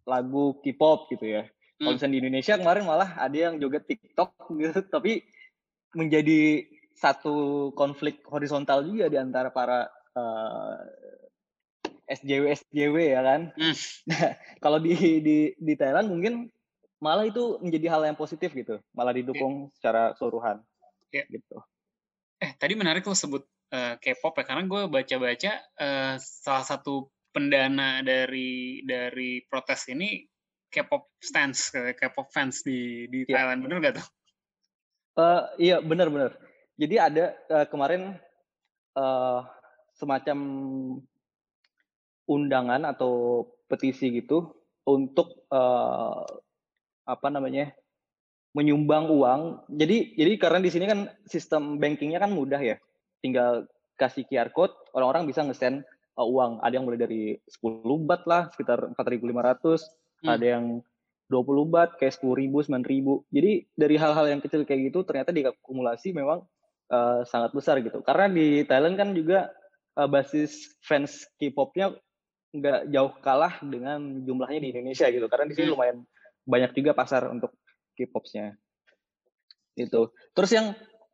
lagu 0.04 0.58
K-pop 0.60 1.08
gitu 1.12 1.26
ya. 1.26 1.42
Hmm. 1.46 1.88
Kalau 1.88 1.92
misalnya 1.96 2.14
di 2.14 2.20
Indonesia 2.26 2.54
kemarin 2.58 2.84
malah 2.84 3.10
ada 3.16 3.36
yang 3.36 3.54
joget 3.56 3.84
TikTok 3.88 4.36
gitu, 4.58 4.80
tapi 4.90 5.24
menjadi 5.96 6.66
satu 6.92 7.70
konflik 7.72 8.24
horizontal 8.28 8.84
juga 8.84 9.08
di 9.08 9.16
antara 9.16 9.48
para 9.48 9.88
uh, 10.16 10.76
eh, 12.08 12.16
SJW 12.18 12.44
SJW 12.52 12.96
ya 13.16 13.20
kan. 13.24 13.40
Nah, 13.56 13.76
kalau 14.64 14.78
di 14.82 14.94
di 15.22 15.36
di 15.56 15.74
Thailand 15.78 16.12
mungkin 16.12 16.50
malah 17.02 17.26
itu 17.26 17.58
menjadi 17.58 17.86
hal 17.90 18.02
yang 18.06 18.18
positif 18.18 18.54
gitu, 18.54 18.78
malah 18.94 19.10
didukung 19.10 19.68
yeah. 19.68 19.72
secara 19.78 20.02
keseluruhan. 20.14 20.56
Yeah. 21.10 21.26
Gitu. 21.28 21.56
Eh 22.42 22.52
tadi 22.58 22.74
menarik 22.78 23.06
lo 23.06 23.14
sebut 23.16 23.42
uh, 23.74 23.94
K-pop 23.98 24.38
ya 24.38 24.44
karena 24.44 24.64
gue 24.66 24.82
baca-baca 24.86 25.52
uh, 25.80 26.14
salah 26.20 26.66
satu 26.66 27.10
pendana 27.32 28.04
dari 28.04 28.84
dari 28.84 29.40
protes 29.48 29.88
ini 29.88 30.22
K-pop 30.72 31.20
stance, 31.20 31.68
K-pop 31.72 32.32
fans 32.32 32.64
di 32.64 33.08
di 33.08 33.28
yeah. 33.28 33.44
Thailand, 33.44 33.60
bener 33.66 33.76
gak 33.84 33.94
tuh? 34.00 34.08
Uh, 35.20 35.44
iya 35.60 35.84
bener. 35.84 36.08
Jadi 36.80 36.96
ada 36.96 37.36
uh, 37.52 37.66
kemarin 37.68 38.16
uh, 38.96 39.44
semacam 40.02 40.38
undangan 42.26 42.82
atau 42.90 43.46
petisi 43.70 44.10
gitu 44.10 44.50
untuk 44.82 45.46
uh, 45.54 46.26
apa 47.06 47.28
namanya 47.30 47.70
menyumbang 48.52 49.06
uang. 49.08 49.70
Jadi 49.70 50.18
jadi 50.18 50.32
karena 50.42 50.58
di 50.58 50.70
sini 50.74 50.84
kan 50.90 51.06
sistem 51.30 51.78
bankingnya 51.78 52.18
kan 52.18 52.34
mudah 52.34 52.58
ya, 52.58 52.76
tinggal 53.22 53.70
kasih 53.94 54.26
QR 54.26 54.50
code 54.50 54.74
orang-orang 54.92 55.30
bisa 55.30 55.46
ngesend 55.46 55.86
uh, 56.18 56.26
uang. 56.26 56.58
Ada 56.60 56.82
yang 56.82 56.84
mulai 56.84 57.00
dari 57.00 57.22
10 57.46 57.86
bat 58.02 58.26
lah 58.26 58.50
sekitar 58.50 58.90
4.500, 58.98 58.98
hmm. 58.98 60.28
ada 60.28 60.46
yang 60.58 60.82
20 61.30 61.72
bat 61.72 61.96
kayak 61.96 62.18
10 62.18 62.40
ribu, 62.42 62.60
9 62.60 62.84
ribu. 62.84 63.24
Jadi 63.32 63.64
dari 63.72 63.96
hal-hal 63.96 64.26
yang 64.28 64.40
kecil 64.42 64.68
kayak 64.68 64.92
gitu 64.92 65.06
ternyata 65.06 65.32
diakumulasi 65.32 66.12
memang 66.12 66.44
uh, 66.92 67.24
sangat 67.24 67.56
besar 67.56 67.80
gitu. 67.80 68.04
Karena 68.04 68.28
di 68.28 68.68
Thailand 68.68 69.00
kan 69.00 69.16
juga 69.16 69.48
uh, 69.96 70.08
basis 70.08 70.76
fans 70.84 71.26
K-popnya 71.40 71.96
nggak 72.52 72.92
jauh 72.92 73.12
kalah 73.24 73.56
dengan 73.64 74.22
jumlahnya 74.24 74.60
di 74.60 74.68
Indonesia 74.76 75.08
gitu. 75.08 75.26
Karena 75.28 75.48
di 75.48 75.54
sini 75.56 75.66
hmm. 75.72 75.74
lumayan 75.74 75.98
banyak 76.44 76.70
juga 76.76 76.92
pasar 76.92 77.28
untuk 77.32 77.56
K-popnya. 77.96 78.56
Itu. 79.76 80.12
Terus 80.36 80.50
yang 80.52 80.66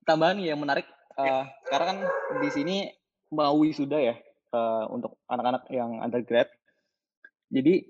tambahan 0.02 0.40
yang 0.42 0.58
menarik 0.58 0.86
uh, 1.14 1.46
karena 1.70 1.84
kan 1.94 1.98
di 2.42 2.48
sini 2.50 2.76
mau 3.30 3.54
wisuda 3.60 3.98
ya 4.00 4.16
uh, 4.56 4.88
untuk 4.90 5.20
anak-anak 5.28 5.68
yang 5.70 6.00
undergrad. 6.00 6.48
Jadi 7.48 7.86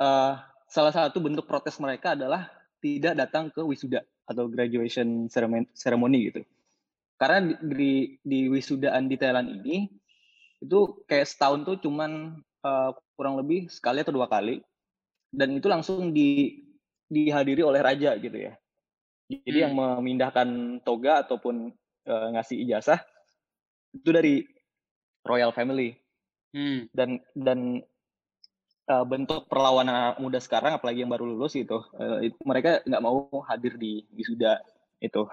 uh, 0.00 0.40
salah 0.68 0.92
satu 0.92 1.20
bentuk 1.20 1.46
protes 1.46 1.76
mereka 1.78 2.16
adalah 2.16 2.50
tidak 2.82 3.14
datang 3.16 3.48
ke 3.48 3.60
wisuda 3.64 4.04
atau 4.24 4.48
graduation 4.48 5.28
ceremony 5.76 6.32
gitu. 6.32 6.40
Karena 7.14 7.54
di, 7.60 8.18
di 8.20 8.50
wisudaan 8.50 9.06
di 9.06 9.16
Thailand 9.16 9.62
ini 9.62 9.86
itu 10.64 11.04
kayak 11.04 11.28
setahun 11.28 11.68
tuh 11.68 11.76
cuman 11.84 12.40
uh, 12.64 12.90
kurang 13.14 13.36
lebih 13.36 13.68
sekali 13.68 14.00
atau 14.00 14.16
dua 14.16 14.26
kali 14.26 14.64
dan 15.34 15.52
itu 15.54 15.66
langsung 15.68 16.14
di 16.14 16.62
dihadiri 17.10 17.60
oleh 17.60 17.80
raja 17.84 18.16
gitu 18.16 18.34
ya. 18.34 18.54
Jadi 19.28 19.58
hmm. 19.60 19.64
yang 19.64 19.72
memindahkan 19.74 20.48
toga 20.84 21.24
ataupun 21.24 21.72
uh, 22.08 22.28
ngasih 22.36 22.64
ijazah 22.64 23.00
itu 23.94 24.10
dari 24.10 24.44
royal 25.24 25.50
family. 25.50 25.96
Hmm. 26.54 26.86
Dan 26.94 27.18
dan 27.34 27.82
uh, 28.86 29.04
bentuk 29.04 29.50
perlawanan 29.50 30.14
muda 30.22 30.38
sekarang 30.38 30.78
apalagi 30.78 31.02
yang 31.02 31.10
baru 31.10 31.26
lulus 31.26 31.58
gitu, 31.58 31.82
uh, 31.98 32.22
itu 32.22 32.36
mereka 32.46 32.84
nggak 32.86 33.02
mau 33.02 33.26
hadir 33.48 33.74
di 33.74 34.06
wisuda 34.14 34.62
itu. 35.02 35.26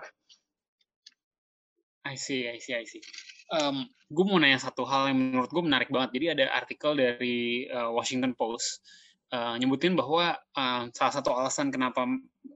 I 2.02 2.18
see, 2.18 2.50
I 2.50 2.58
see, 2.58 2.74
I 2.74 2.86
see. 2.90 3.04
Um, 3.52 3.84
gue 4.08 4.24
mau 4.24 4.40
nanya 4.40 4.64
satu 4.64 4.88
hal 4.88 5.12
yang 5.12 5.20
menurut 5.20 5.52
gue 5.52 5.60
menarik 5.60 5.92
banget. 5.92 6.16
Jadi 6.16 6.26
ada 6.40 6.46
artikel 6.56 6.96
dari 6.96 7.68
uh, 7.68 7.92
Washington 7.92 8.32
Post 8.32 8.80
uh, 9.36 9.60
nyebutin 9.60 9.92
bahwa 9.96 10.40
uh, 10.56 10.84
salah 10.96 11.14
satu 11.20 11.36
alasan 11.36 11.68
kenapa 11.68 12.08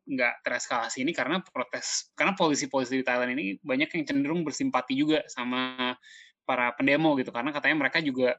nggak 0.07 0.47
tereskalasi 0.47 1.03
ini 1.03 1.11
karena 1.11 1.43
protes, 1.43 2.15
karena 2.15 2.31
polisi-polisi 2.31 3.01
di 3.01 3.03
Thailand 3.03 3.35
ini 3.35 3.59
banyak 3.59 3.91
yang 3.91 4.03
cenderung 4.07 4.47
bersimpati 4.47 4.95
juga 4.95 5.19
sama 5.27 5.93
para 6.47 6.71
pendemo 6.77 7.17
gitu, 7.19 7.33
karena 7.33 7.51
katanya 7.51 7.75
mereka 7.83 7.99
juga 7.99 8.37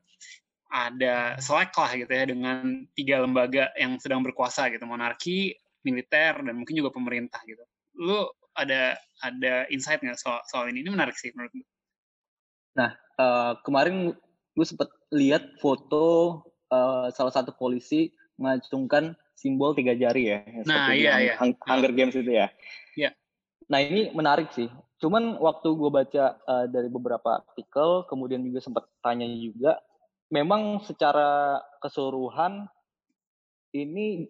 ada 0.70 1.36
selek 1.42 1.74
lah 1.74 1.90
gitu 1.94 2.12
ya 2.12 2.24
dengan 2.24 2.86
tiga 2.94 3.20
lembaga 3.20 3.68
yang 3.76 3.98
sedang 4.00 4.22
berkuasa 4.24 4.70
gitu, 4.70 4.82
monarki, 4.86 5.54
militer, 5.82 6.40
dan 6.40 6.54
mungkin 6.54 6.74
juga 6.78 6.94
pemerintah 6.94 7.42
gitu. 7.44 7.62
Lu 7.98 8.30
ada 8.56 8.96
ada 9.20 9.66
insight 9.68 10.00
nggak 10.00 10.18
soal, 10.18 10.40
soal 10.48 10.70
ini? 10.70 10.86
Ini 10.86 10.90
menarik 10.94 11.18
sih 11.18 11.34
menurut 11.34 11.52
gue. 11.52 11.75
Nah, 12.76 12.92
uh, 13.16 13.56
kemarin 13.64 14.12
gue 14.52 14.66
sempat 14.68 14.92
lihat 15.10 15.56
foto 15.58 16.40
uh, 16.68 17.08
salah 17.10 17.32
satu 17.32 17.56
polisi 17.56 18.12
mengacungkan 18.36 19.16
simbol 19.32 19.72
tiga 19.72 19.96
jari 19.96 20.32
ya. 20.32 20.38
Nah, 20.68 20.92
iya, 20.92 21.20
iya. 21.20 21.34
Hunger 21.40 21.92
Games 21.96 22.16
itu 22.16 22.28
ya. 22.28 22.52
Iya. 22.96 23.16
Nah, 23.72 23.80
ini 23.80 24.12
menarik 24.12 24.52
sih. 24.52 24.68
Cuman 25.00 25.40
waktu 25.40 25.68
gue 25.76 25.90
baca 25.92 26.24
uh, 26.44 26.66
dari 26.68 26.88
beberapa 26.88 27.44
artikel, 27.44 28.04
kemudian 28.08 28.40
juga 28.44 28.60
sempat 28.64 28.84
tanya 29.04 29.28
juga, 29.28 29.80
memang 30.32 30.80
secara 30.84 31.60
keseluruhan 31.84 32.64
ini 33.76 34.28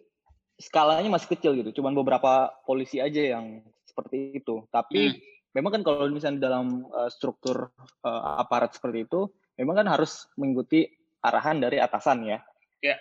skalanya 0.59 1.07
masih 1.07 1.35
kecil 1.35 1.55
gitu. 1.55 1.79
Cuman 1.79 1.95
beberapa 1.95 2.51
polisi 2.67 2.99
aja 2.99 3.39
yang 3.39 3.63
seperti 3.87 4.43
itu. 4.43 4.67
Tapi 4.67 5.15
hmm. 5.15 5.36
Memang 5.55 5.79
kan 5.79 5.81
kalau 5.85 6.09
misalnya 6.11 6.49
dalam 6.49 6.87
uh, 6.91 7.07
struktur 7.11 7.71
uh, 8.03 8.41
aparat 8.41 8.75
seperti 8.75 9.07
itu, 9.07 9.29
memang 9.59 9.83
kan 9.83 9.87
harus 9.87 10.27
mengikuti 10.35 10.87
arahan 11.23 11.61
dari 11.61 11.77
atasan 11.79 12.27
ya. 12.27 12.39
Ya. 12.83 12.97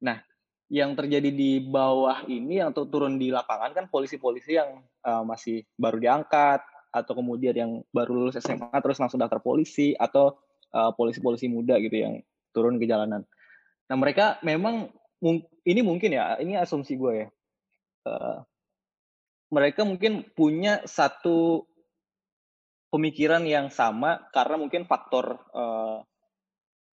Nah, 0.00 0.20
yang 0.70 0.94
terjadi 0.94 1.30
di 1.30 1.60
bawah 1.60 2.24
ini 2.30 2.62
yang 2.62 2.70
turun 2.72 3.18
di 3.18 3.34
lapangan 3.34 3.74
kan 3.74 3.84
polisi-polisi 3.90 4.56
yang 4.56 4.80
uh, 5.04 5.22
masih 5.26 5.66
baru 5.76 5.98
diangkat 5.98 6.62
atau 6.90 7.12
kemudian 7.14 7.54
yang 7.54 7.72
baru 7.94 8.14
lulus 8.14 8.38
SMA 8.42 8.74
terus 8.82 8.98
langsung 8.98 9.22
daftar 9.22 9.38
polisi 9.38 9.94
atau 9.94 10.34
polisi-polisi 10.70 11.46
uh, 11.46 11.52
muda 11.54 11.78
gitu 11.82 11.98
yang 11.98 12.18
turun 12.50 12.78
ke 12.78 12.86
jalanan. 12.86 13.22
Nah 13.90 13.96
mereka 13.98 14.38
memang 14.42 14.90
ini 15.66 15.80
mungkin 15.82 16.14
ya 16.14 16.38
ini 16.38 16.58
asumsi 16.58 16.94
gue 16.98 17.26
ya. 17.26 17.28
Uh, 18.06 18.42
mereka 19.50 19.82
mungkin 19.82 20.24
punya 20.32 20.86
satu 20.86 21.66
pemikiran 22.90 23.42
yang 23.46 23.70
sama 23.70 24.22
karena 24.30 24.56
mungkin 24.58 24.86
faktor 24.86 25.42
uh, 25.50 26.02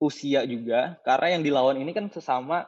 usia 0.01 0.45
juga. 0.49 0.97
Karena 1.05 1.37
yang 1.37 1.45
dilawan 1.45 1.77
ini 1.77 1.93
kan 1.93 2.09
sesama 2.09 2.65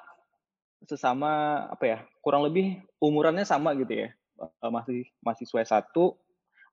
sesama 0.88 1.66
apa 1.68 1.86
ya 1.86 2.00
kurang 2.24 2.48
lebih 2.48 2.80
umurannya 3.02 3.44
sama 3.46 3.74
gitu 3.78 4.06
ya. 4.06 4.10
Uh, 4.40 4.72
masih 4.72 5.10
mahasiswa 5.26 5.62
satu 5.66 6.16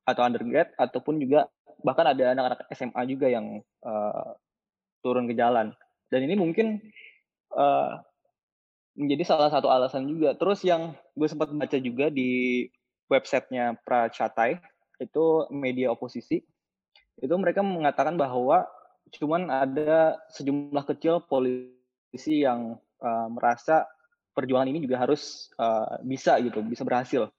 atau 0.07 0.23
undergrad 0.23 0.71
ataupun 0.79 1.19
juga 1.19 1.51
bahkan 1.83 2.07
ada 2.07 2.33
anak-anak 2.33 2.69
SMA 2.73 3.03
juga 3.11 3.27
yang 3.33 3.65
uh, 3.83 4.37
turun 5.01 5.25
ke 5.27 5.35
jalan. 5.35 5.73
Dan 6.13 6.29
ini 6.29 6.39
mungkin 6.39 6.79
uh, 7.57 7.99
menjadi 8.97 9.25
salah 9.29 9.51
satu 9.53 9.69
alasan 9.69 10.09
juga. 10.09 10.33
Terus 10.39 10.65
yang 10.65 10.97
gue 11.19 11.29
sempat 11.29 11.53
baca 11.53 11.79
juga 11.83 12.09
di 12.09 12.65
websitenya 13.07 13.79
Pracatai 13.83 14.59
itu 15.03 15.25
media 15.53 15.93
oposisi. 15.93 16.43
Itu 17.17 17.35
mereka 17.41 17.65
mengatakan 17.65 18.19
bahwa 18.21 18.69
cuman 19.15 19.49
ada 19.49 20.19
sejumlah 20.35 20.85
kecil 20.85 21.23
polisi 21.25 22.43
yang 22.43 22.77
uh, 23.01 23.29
merasa 23.31 23.87
perjuangan 24.37 24.69
ini 24.69 24.85
juga 24.85 25.01
harus 25.01 25.49
uh, 25.57 25.97
bisa 26.05 26.37
gitu 26.43 26.61
bisa 26.67 26.85
berhasil. 26.85 27.31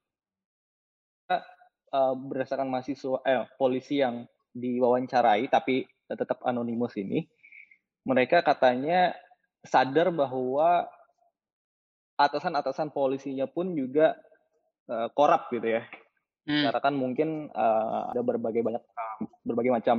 Uh, 1.88 2.14
berdasarkan 2.20 2.68
mahasiswa 2.68 3.24
eh, 3.24 3.48
polisi 3.56 4.04
yang 4.04 4.28
diwawancarai 4.52 5.48
tapi 5.48 5.88
tetap 6.08 6.44
anonimus 6.44 6.96
ini 7.00 7.24
mereka 8.08 8.44
katanya 8.44 9.16
sadar 9.64 10.12
bahwa 10.12 10.88
atasan-atasan 12.16 12.90
polisinya 12.92 13.46
pun 13.46 13.72
juga 13.76 14.16
uh, 14.92 15.08
korup 15.14 15.52
gitu 15.52 15.80
ya. 15.80 15.84
Hmm. 16.48 16.68
Karena 16.72 16.80
kan 16.80 16.94
mungkin 16.96 17.52
uh, 17.52 18.12
ada 18.12 18.22
berbagai 18.24 18.64
banyak 18.64 18.84
berbagai 19.44 19.72
macam 19.84 19.98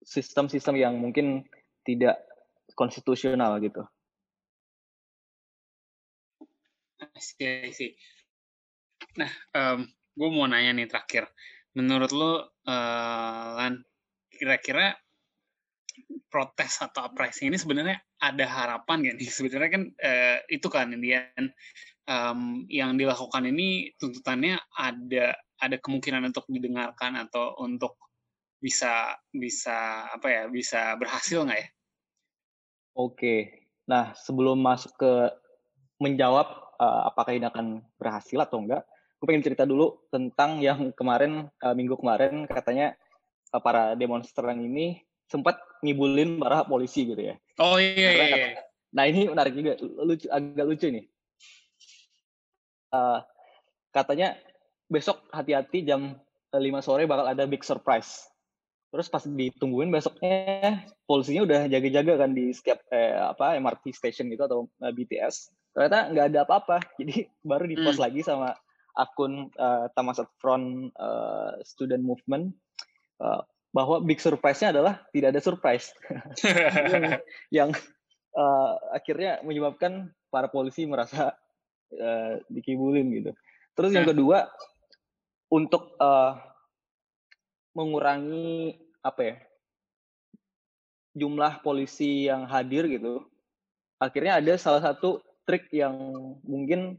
sistem-sistem 0.00 0.74
uh, 0.76 0.80
yang 0.80 0.94
mungkin 0.96 1.44
tidak 1.84 2.20
konstitusional 2.72 3.60
gitu. 3.60 3.84
sih. 7.72 7.92
Nah, 9.16 9.30
um, 9.56 9.88
gue 10.16 10.28
mau 10.28 10.48
nanya 10.48 10.76
nih 10.76 10.88
terakhir. 10.88 11.28
Menurut 11.76 12.10
lo, 12.12 12.32
uh, 12.32 12.40
Lan, 13.56 13.80
kira-kira 14.32 14.96
protes 16.30 16.78
atau 16.78 17.10
uprising 17.10 17.50
ini 17.50 17.58
sebenarnya 17.58 17.98
ada 18.22 18.46
harapan 18.46 19.10
ya 19.10 19.12
nih 19.18 19.28
sebenarnya 19.28 19.70
kan 19.70 19.82
uh, 19.90 20.38
itu 20.46 20.68
kan 20.70 20.94
Indian 20.94 21.50
um, 22.06 22.64
yang 22.66 22.94
dilakukan 22.94 23.46
ini 23.50 23.94
tuntutannya 23.98 24.58
ada 24.78 25.38
ada 25.60 25.76
kemungkinan 25.76 26.32
untuk 26.32 26.48
didengarkan 26.48 27.20
atau 27.20 27.58
untuk 27.60 28.00
bisa 28.60 29.16
bisa 29.32 30.08
apa 30.12 30.28
ya 30.28 30.42
bisa 30.48 30.96
berhasil 31.00 31.44
nggak 31.44 31.60
ya? 31.60 31.68
Oke, 32.92 33.36
nah 33.88 34.12
sebelum 34.12 34.60
masuk 34.60 34.92
ke 35.00 35.12
menjawab 36.00 36.76
uh, 36.76 37.08
apakah 37.08 37.32
ini 37.32 37.48
akan 37.48 37.80
berhasil 37.96 38.36
atau 38.40 38.60
enggak, 38.60 38.84
gue 39.20 39.26
pengen 39.28 39.44
cerita 39.44 39.64
dulu 39.64 40.04
tentang 40.12 40.60
yang 40.60 40.92
kemarin 40.92 41.48
uh, 41.64 41.74
minggu 41.76 41.96
kemarin 41.96 42.44
katanya 42.48 42.96
uh, 43.52 43.60
para 43.60 43.96
demonstran 43.96 44.60
ini 44.60 45.00
sempat 45.28 45.60
ngibulin 45.80 46.40
para 46.40 46.64
polisi 46.64 47.08
gitu 47.08 47.20
ya. 47.20 47.34
Oh 47.60 47.76
iya 47.76 48.10
iya. 48.12 48.26
iya. 48.28 48.48
nah 48.90 49.06
ini 49.06 49.30
menarik 49.30 49.54
juga, 49.54 49.78
lucu, 49.80 50.26
agak 50.26 50.66
lucu 50.66 50.86
nih. 50.90 51.04
Uh, 52.90 53.22
katanya 53.94 54.34
besok 54.90 55.22
hati-hati 55.30 55.86
jam 55.86 56.18
5 56.50 56.58
sore 56.82 57.06
bakal 57.06 57.30
ada 57.30 57.46
big 57.46 57.62
surprise. 57.62 58.26
Terus 58.90 59.06
pas 59.06 59.22
ditungguin 59.22 59.94
besoknya 59.94 60.82
polisinya 61.06 61.46
udah 61.46 61.60
jaga-jaga 61.70 62.26
kan 62.26 62.34
di 62.34 62.50
setiap 62.50 62.82
eh, 62.90 63.14
apa 63.14 63.54
MRT 63.54 63.94
station 63.94 64.26
gitu 64.34 64.50
atau 64.50 64.66
uh, 64.82 64.90
BTS. 64.90 65.54
Ternyata 65.70 65.98
nggak 66.10 66.26
ada 66.34 66.40
apa-apa. 66.42 66.82
Jadi 66.98 67.30
baru 67.46 67.70
di 67.70 67.78
post 67.78 68.02
hmm. 68.02 68.06
lagi 68.10 68.20
sama 68.26 68.50
akun 68.98 69.54
uh, 69.54 69.86
Tamasat 69.94 70.26
Front 70.42 70.90
uh, 70.98 71.54
Student 71.62 72.02
Movement 72.02 72.50
uh, 73.22 73.46
bahwa 73.70 74.02
big 74.02 74.18
surprise-nya 74.18 74.74
adalah 74.74 74.94
tidak 75.14 75.34
ada 75.34 75.40
surprise. 75.42 75.94
yang, 76.92 77.04
yang 77.50 77.70
uh, 78.34 78.74
akhirnya 78.90 79.38
menyebabkan 79.46 80.10
para 80.30 80.50
polisi 80.50 80.86
merasa 80.86 81.34
uh, 81.94 82.32
dikibulin 82.50 83.10
gitu. 83.14 83.30
Terus 83.78 83.90
yang 83.94 84.06
kedua 84.06 84.50
untuk 85.50 85.94
uh, 85.98 86.38
mengurangi 87.74 88.78
apa 89.00 89.20
ya 89.22 89.36
jumlah 91.14 91.62
polisi 91.62 92.30
yang 92.30 92.46
hadir 92.46 92.86
gitu 92.86 93.26
akhirnya 93.98 94.38
ada 94.38 94.54
salah 94.56 94.82
satu 94.82 95.18
trik 95.44 95.66
yang 95.74 95.94
mungkin 96.46 96.98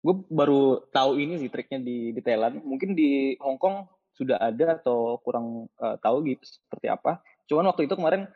gue 0.00 0.14
baru 0.32 0.88
tahu 0.88 1.20
ini 1.20 1.36
sih 1.36 1.52
triknya 1.52 1.80
di 1.84 2.16
di 2.16 2.20
Thailand 2.24 2.64
mungkin 2.64 2.96
di 2.96 3.36
Hong 3.36 3.60
Kong 3.60 3.84
sudah 4.20 4.36
ada 4.36 4.76
atau 4.76 5.16
kurang 5.24 5.72
uh, 5.80 5.96
tahu 6.04 6.28
gitu 6.28 6.44
seperti 6.44 6.92
apa 6.92 7.24
cuman 7.48 7.72
waktu 7.72 7.88
itu 7.88 7.96
kemarin 7.96 8.28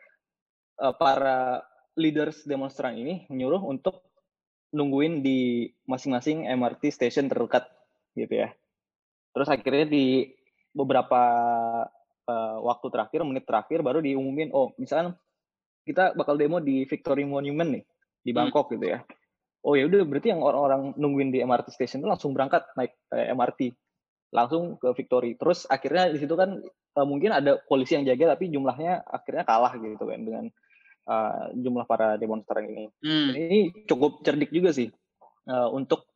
uh, 0.81 0.93
para 0.97 1.61
leaders 1.93 2.41
demonstran 2.49 2.97
ini 2.97 3.29
menyuruh 3.29 3.61
untuk 3.61 4.01
nungguin 4.73 5.21
di 5.21 5.69
masing-masing 5.85 6.49
MRT 6.49 6.89
station 6.89 7.29
terdekat 7.29 7.69
gitu 8.17 8.41
ya 8.43 8.49
terus 9.31 9.47
akhirnya 9.47 9.85
di 9.87 10.33
beberapa 10.75 11.21
uh, 12.27 12.57
waktu 12.61 12.87
terakhir, 12.91 13.21
menit 13.23 13.45
terakhir 13.47 13.79
baru 13.79 14.01
diumumin, 14.01 14.51
oh 14.51 14.73
misalnya 14.75 15.15
kita 15.85 16.17
bakal 16.17 16.35
demo 16.35 16.59
di 16.59 16.83
Victory 16.83 17.23
Monument 17.23 17.79
nih 17.79 17.83
di 18.25 18.31
hmm. 18.33 18.37
Bangkok 18.37 18.67
hmm. 18.69 18.73
gitu 18.77 18.85
ya. 18.91 18.99
Oh 19.65 19.73
ya 19.73 19.89
udah 19.89 20.05
berarti 20.05 20.29
yang 20.29 20.45
orang-orang 20.45 20.93
nungguin 20.93 21.33
di 21.33 21.41
MRT 21.41 21.73
station 21.73 22.03
itu 22.03 22.09
langsung 22.09 22.37
berangkat 22.37 22.69
naik 22.77 22.93
eh, 23.17 23.33
MRT 23.33 23.73
langsung 24.33 24.79
ke 24.81 24.89
Victory. 24.95 25.37
Terus 25.37 25.69
akhirnya 25.69 26.09
di 26.09 26.17
situ 26.21 26.33
kan 26.33 26.61
uh, 26.97 27.07
mungkin 27.07 27.35
ada 27.35 27.59
polisi 27.65 27.97
yang 27.97 28.07
jaga 28.07 28.37
tapi 28.37 28.49
jumlahnya 28.49 29.05
akhirnya 29.05 29.43
kalah 29.45 29.73
gitu 29.77 30.05
kan 30.05 30.19
dengan 30.21 30.45
uh, 31.09 31.51
jumlah 31.53 31.85
para 31.85 32.15
demonstran 32.17 32.65
ini. 32.69 32.85
Hmm. 33.03 33.31
Ini 33.35 33.59
cukup 33.85 34.25
cerdik 34.25 34.49
juga 34.49 34.73
sih 34.73 34.89
uh, 35.49 35.69
untuk 35.71 36.09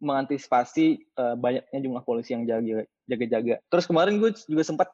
mengantisipasi 0.00 1.12
uh, 1.20 1.36
banyaknya 1.36 1.78
jumlah 1.78 2.02
polisi 2.04 2.32
yang 2.32 2.48
jaga 2.48 2.88
jaga-jaga. 3.04 3.60
Terus 3.68 3.84
kemarin 3.84 4.16
gue 4.16 4.32
juga 4.48 4.64
sempat 4.64 4.88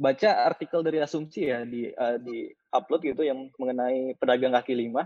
baca 0.00 0.30
artikel 0.48 0.80
dari 0.80 0.98
Asumsi 0.98 1.52
ya 1.52 1.62
di 1.62 1.92
uh, 1.92 2.16
di 2.18 2.48
upload 2.72 3.04
gitu 3.04 3.22
yang 3.22 3.52
mengenai 3.60 4.16
pedagang 4.16 4.56
kaki 4.56 4.72
lima 4.72 5.04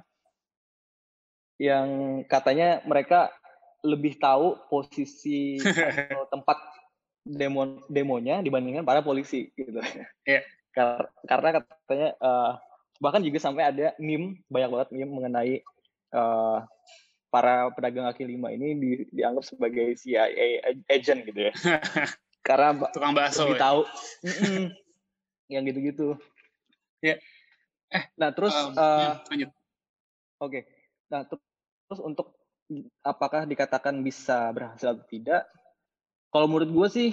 yang 1.58 2.22
katanya 2.30 2.82
mereka 2.86 3.30
lebih 3.84 4.16
tahu 4.22 4.54
posisi 4.70 5.58
tempat 6.32 6.58
demo 7.24 7.80
demonya 7.88 8.44
dibandingkan 8.44 8.84
para 8.84 9.00
polisi 9.00 9.50
gitu. 9.56 9.80
Yeah. 10.28 10.44
Kar 10.74 11.06
karena 11.24 11.62
katanya 11.62 12.08
uh, 12.18 12.58
bahkan 12.98 13.22
juga 13.22 13.38
sampai 13.38 13.70
ada 13.70 13.86
meme 14.02 14.42
banyak 14.50 14.70
banget 14.74 14.88
meme 14.90 15.12
mengenai 15.14 15.54
uh, 16.10 16.66
para 17.30 17.70
pedagang 17.74 18.10
kaki 18.10 18.26
lima 18.26 18.50
ini 18.50 18.74
di, 18.78 18.90
dianggap 19.10 19.46
sebagai 19.46 19.94
CIA 19.98 20.82
agent 20.90 21.26
gitu 21.26 21.50
ya. 21.50 21.52
karena 22.44 22.76
tukang 22.92 23.16
bakso 23.16 23.48
lebih 23.48 23.56
ya? 23.56 23.62
tahu 23.64 23.80
yang 25.48 25.64
gitu-gitu 25.64 26.08
ya 27.00 27.16
eh 27.88 28.04
nah 28.20 28.30
terus 28.36 28.52
um, 28.52 28.76
uh, 28.76 29.16
lanjut 29.32 29.50
oke 29.50 30.52
okay. 30.52 30.62
nah 31.08 31.24
terus 31.24 32.00
untuk 32.04 32.36
apakah 33.00 33.48
dikatakan 33.48 33.96
bisa 34.04 34.52
berhasil 34.52 34.92
atau 34.92 35.04
tidak 35.08 35.48
kalau 36.34 36.50
menurut 36.50 36.70
gue 36.74 36.88
sih 36.90 37.08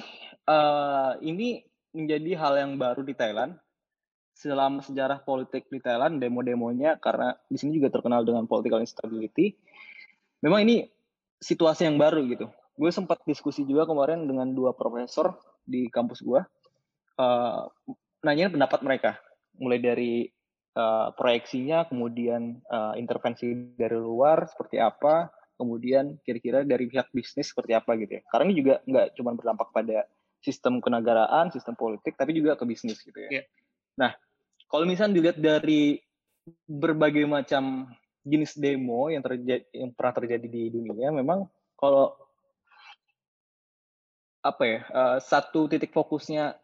uh, 0.49 1.13
ini 1.21 1.61
menjadi 1.93 2.41
hal 2.41 2.53
yang 2.57 2.73
baru 2.81 3.05
di 3.05 3.13
Thailand. 3.13 3.53
Selama 4.31 4.81
sejarah 4.81 5.21
politik 5.21 5.69
di 5.69 5.77
Thailand 5.77 6.17
demo-demonya 6.17 6.97
karena 6.97 7.37
di 7.45 7.61
sini 7.61 7.77
juga 7.77 7.93
terkenal 7.93 8.25
dengan 8.25 8.49
political 8.49 8.81
instability 8.81 9.53
memang 10.41 10.65
ini 10.65 10.89
situasi 11.37 11.85
yang 11.85 12.01
baru 12.01 12.25
gitu. 12.25 12.49
Gue 12.73 12.89
sempat 12.89 13.21
diskusi 13.29 13.61
juga 13.61 13.85
kemarin 13.85 14.25
dengan 14.25 14.49
dua 14.49 14.73
profesor 14.73 15.37
di 15.61 15.85
kampus 15.93 16.25
gue 16.25 16.41
uh, 17.21 17.61
nanya 18.25 18.49
pendapat 18.49 18.81
mereka. 18.81 19.11
Mulai 19.61 19.77
dari 19.77 20.13
uh, 20.73 21.13
proyeksinya 21.13 21.85
kemudian 21.85 22.65
uh, 22.65 22.97
intervensi 22.97 23.77
dari 23.77 23.99
luar 24.01 24.49
seperti 24.49 24.81
apa 24.81 25.29
kemudian 25.61 26.17
kira-kira 26.25 26.65
dari 26.65 26.89
pihak 26.89 27.13
bisnis 27.13 27.53
seperti 27.53 27.77
apa 27.77 27.93
gitu 28.01 28.17
ya 28.17 28.21
karena 28.33 28.49
ini 28.49 28.55
juga 28.57 28.73
nggak 28.89 29.07
cuma 29.13 29.37
berdampak 29.37 29.69
pada 29.69 30.09
sistem 30.41 30.81
kenegaraan 30.81 31.53
sistem 31.53 31.77
politik 31.77 32.17
tapi 32.17 32.33
juga 32.33 32.57
ke 32.57 32.65
bisnis 32.65 32.97
gitu 33.05 33.21
ya 33.29 33.29
yeah. 33.29 33.45
nah 33.93 34.11
kalau 34.65 34.89
misalnya 34.89 35.21
dilihat 35.21 35.37
dari 35.37 36.01
berbagai 36.65 37.29
macam 37.29 37.93
jenis 38.25 38.57
demo 38.57 39.13
yang 39.13 39.21
terjadi 39.21 39.61
yang 39.77 39.93
pernah 39.93 40.13
terjadi 40.17 40.47
di 40.49 40.73
dunia 40.73 41.13
memang 41.13 41.45
kalau 41.77 42.17
apa 44.41 44.63
ya 44.65 44.79
uh, 44.89 45.17
satu 45.21 45.69
titik 45.69 45.93
fokusnya 45.93 46.57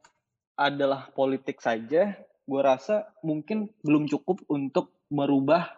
adalah 0.58 1.14
politik 1.14 1.62
saja, 1.62 2.18
gue 2.50 2.62
rasa 2.66 3.06
mungkin 3.22 3.70
belum 3.86 4.10
cukup 4.10 4.42
untuk 4.50 4.90
merubah 5.14 5.70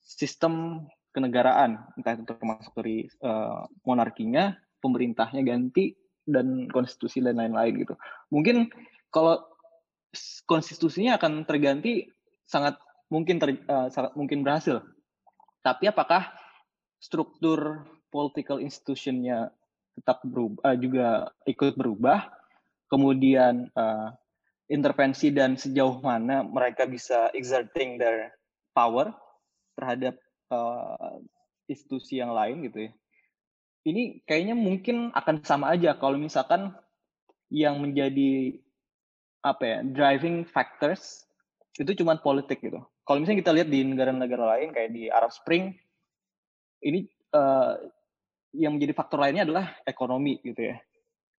sistem 0.00 0.88
kenegaraan, 1.14 1.78
entah 1.94 2.18
itu 2.18 2.26
termasuk 2.26 2.74
dari 2.74 3.06
uh, 3.22 3.64
monarkinya, 3.86 4.58
pemerintahnya 4.82 5.46
ganti, 5.46 5.94
dan 6.26 6.66
konstitusi 6.72 7.22
dan 7.22 7.38
lain-lain 7.38 7.86
gitu. 7.86 7.94
Mungkin 8.34 8.68
kalau 9.14 9.38
konstitusinya 10.48 11.16
akan 11.16 11.46
terganti 11.46 12.10
sangat 12.44 12.76
mungkin 13.08 13.38
ter, 13.38 13.62
uh, 13.70 13.88
sangat 13.94 14.18
mungkin 14.18 14.42
berhasil. 14.42 14.82
Tapi 15.62 15.88
apakah 15.88 16.34
struktur 16.98 17.86
political 18.10 18.58
institutionnya 18.58 19.54
tetap 19.94 20.26
berubah 20.26 20.60
uh, 20.66 20.76
juga 20.76 21.08
ikut 21.46 21.78
berubah 21.78 22.26
kemudian 22.90 23.70
uh, 23.78 24.10
intervensi 24.66 25.30
dan 25.30 25.54
sejauh 25.54 26.00
mana 26.02 26.42
mereka 26.42 26.88
bisa 26.88 27.30
exerting 27.36 28.00
their 28.00 28.32
power 28.74 29.12
terhadap 29.78 30.18
uh, 30.54 31.18
institusi 31.66 32.22
yang 32.22 32.30
lain 32.30 32.62
gitu 32.70 32.86
ya 32.88 32.92
ini 33.84 34.24
kayaknya 34.24 34.56
mungkin 34.56 35.12
akan 35.12 35.44
sama 35.44 35.76
aja 35.76 35.92
kalau 35.98 36.16
misalkan 36.16 36.72
yang 37.52 37.78
menjadi 37.78 38.56
apa 39.44 39.62
ya 39.62 39.78
driving 39.84 40.48
factors 40.48 41.28
itu 41.76 41.92
cuma 42.00 42.16
politik 42.16 42.64
gitu. 42.64 42.80
Kalau 43.04 43.20
misalnya 43.20 43.44
kita 43.44 43.52
lihat 43.52 43.68
di 43.68 43.84
negara-negara 43.84 44.44
lain 44.56 44.72
kayak 44.72 44.90
di 44.96 45.12
Arab 45.12 45.28
Spring, 45.28 45.76
ini 46.80 47.04
uh, 47.36 47.76
yang 48.56 48.78
menjadi 48.78 48.96
faktor 48.96 49.20
lainnya 49.20 49.44
adalah 49.44 49.76
ekonomi 49.84 50.40
gitu 50.40 50.72
ya. 50.72 50.80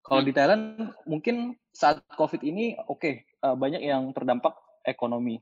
Kalau 0.06 0.22
hmm. 0.22 0.30
di 0.30 0.32
Thailand 0.38 0.64
mungkin 1.10 1.58
saat 1.74 2.06
COVID 2.14 2.46
ini 2.46 2.78
oke 2.78 3.02
okay, 3.02 3.14
uh, 3.42 3.52
eh, 3.52 3.56
banyak 3.58 3.82
yang 3.82 4.14
terdampak 4.14 4.54
ekonomi, 4.86 5.42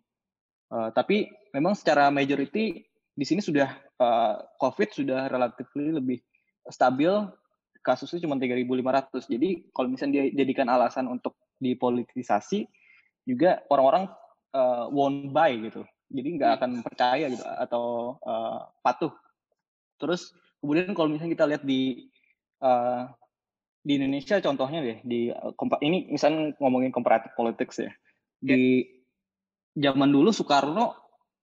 uh, 0.72 0.88
tapi 0.96 1.28
memang 1.52 1.76
secara 1.76 2.08
majority 2.08 2.88
di 3.14 3.26
sini 3.26 3.42
sudah 3.42 3.70
uh, 4.02 4.36
COVID 4.58 4.90
sudah 4.94 5.30
relatif 5.30 5.70
lebih 5.78 6.22
stabil, 6.70 7.12
kasusnya 7.86 8.26
cuma 8.26 8.38
3.500. 8.42 9.30
Jadi 9.30 9.50
kalau 9.70 9.88
misalnya 9.94 10.26
dia 10.26 10.44
jadikan 10.44 10.68
alasan 10.70 11.06
untuk 11.10 11.38
dipolitisasi, 11.62 12.66
juga 13.30 13.62
orang-orang 13.70 14.10
uh, 14.58 14.90
won't 14.90 15.30
buy 15.30 15.54
gitu. 15.62 15.86
Jadi 16.14 16.30
nggak 16.38 16.50
hmm. 16.50 16.58
akan 16.60 16.72
percaya 16.82 17.26
gitu 17.30 17.46
atau 17.46 18.18
uh, 18.26 18.70
patuh. 18.82 19.14
Terus 20.02 20.34
Kemudian 20.64 20.96
kalau 20.96 21.12
misalnya 21.12 21.36
kita 21.36 21.46
lihat 21.52 21.64
di 21.68 22.08
uh, 22.64 23.04
di 23.84 24.00
Indonesia 24.00 24.40
contohnya 24.40 24.80
deh 24.80 25.04
di 25.04 25.28
ini 25.84 26.08
misalnya 26.08 26.56
ngomongin 26.56 26.96
comparative 26.96 27.36
politics 27.36 27.84
ya. 27.84 27.92
Di 28.40 28.80
yeah. 29.76 29.92
zaman 29.92 30.08
dulu 30.16 30.32
Soekarno 30.32 30.96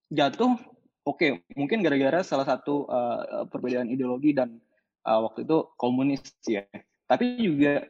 jatuh 0.09 0.57
oke 1.05 1.17
okay, 1.17 1.31
mungkin 1.57 1.81
gara-gara 1.81 2.21
salah 2.25 2.47
satu 2.47 2.89
uh, 2.89 3.47
perbedaan 3.49 3.89
ideologi 3.89 4.37
dan 4.37 4.61
uh, 5.05 5.21
waktu 5.25 5.45
itu 5.49 5.69
komunis 5.77 6.23
ya. 6.45 6.65
Tapi 7.09 7.41
juga 7.41 7.85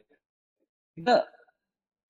kita 0.97 1.25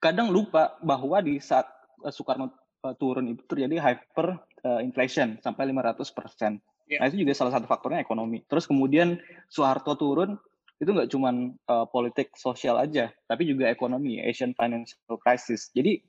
kadang 0.02 0.34
lupa 0.34 0.78
bahwa 0.82 1.22
di 1.22 1.38
saat 1.38 1.70
uh, 2.02 2.14
Soekarno 2.14 2.50
uh, 2.86 2.96
turun 2.98 3.34
itu 3.34 3.44
terjadi 3.46 3.78
hyper 3.82 4.42
uh, 4.66 4.82
inflation 4.82 5.38
sampai 5.42 5.70
500 5.70 6.18
persen. 6.18 6.52
Yeah. 6.90 7.02
Nah 7.02 7.08
itu 7.14 7.24
juga 7.24 7.34
salah 7.38 7.54
satu 7.56 7.70
faktornya 7.70 8.02
ekonomi. 8.02 8.44
Terus 8.50 8.66
kemudian 8.68 9.22
Soeharto 9.48 9.96
turun 9.96 10.38
itu 10.82 10.90
nggak 10.90 11.14
cuma 11.14 11.30
uh, 11.70 11.86
politik 11.86 12.34
sosial 12.34 12.82
aja, 12.82 13.14
tapi 13.30 13.46
juga 13.46 13.70
ekonomi, 13.70 14.18
Asian 14.18 14.58
Financial 14.58 15.14
Crisis. 15.22 15.70
Jadi 15.78 16.02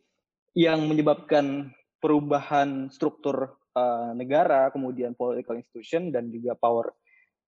yang 0.56 0.88
menyebabkan 0.88 1.76
perubahan 2.00 2.88
struktur 2.88 3.52
uh, 3.76 4.12
negara, 4.16 4.68
kemudian 4.72 5.16
political 5.16 5.56
institution 5.58 6.12
dan 6.12 6.28
juga 6.32 6.56
power 6.56 6.92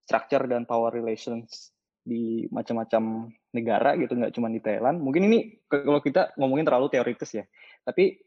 structure 0.05 0.45
dan 0.45 0.69
power 0.69 0.93
relations 0.93 1.73
di 2.05 2.45
macam-macam 2.53 3.33
negara 3.57 3.97
gitu, 3.97 4.13
nggak 4.13 4.35
cuma 4.37 4.53
di 4.53 4.61
Thailand. 4.61 5.01
Mungkin 5.01 5.25
ini 5.25 5.65
kalau 5.69 6.05
kita 6.05 6.37
ngomongin 6.37 6.69
terlalu 6.69 6.93
teoritis 6.93 7.33
ya, 7.33 7.45
tapi 7.81 8.21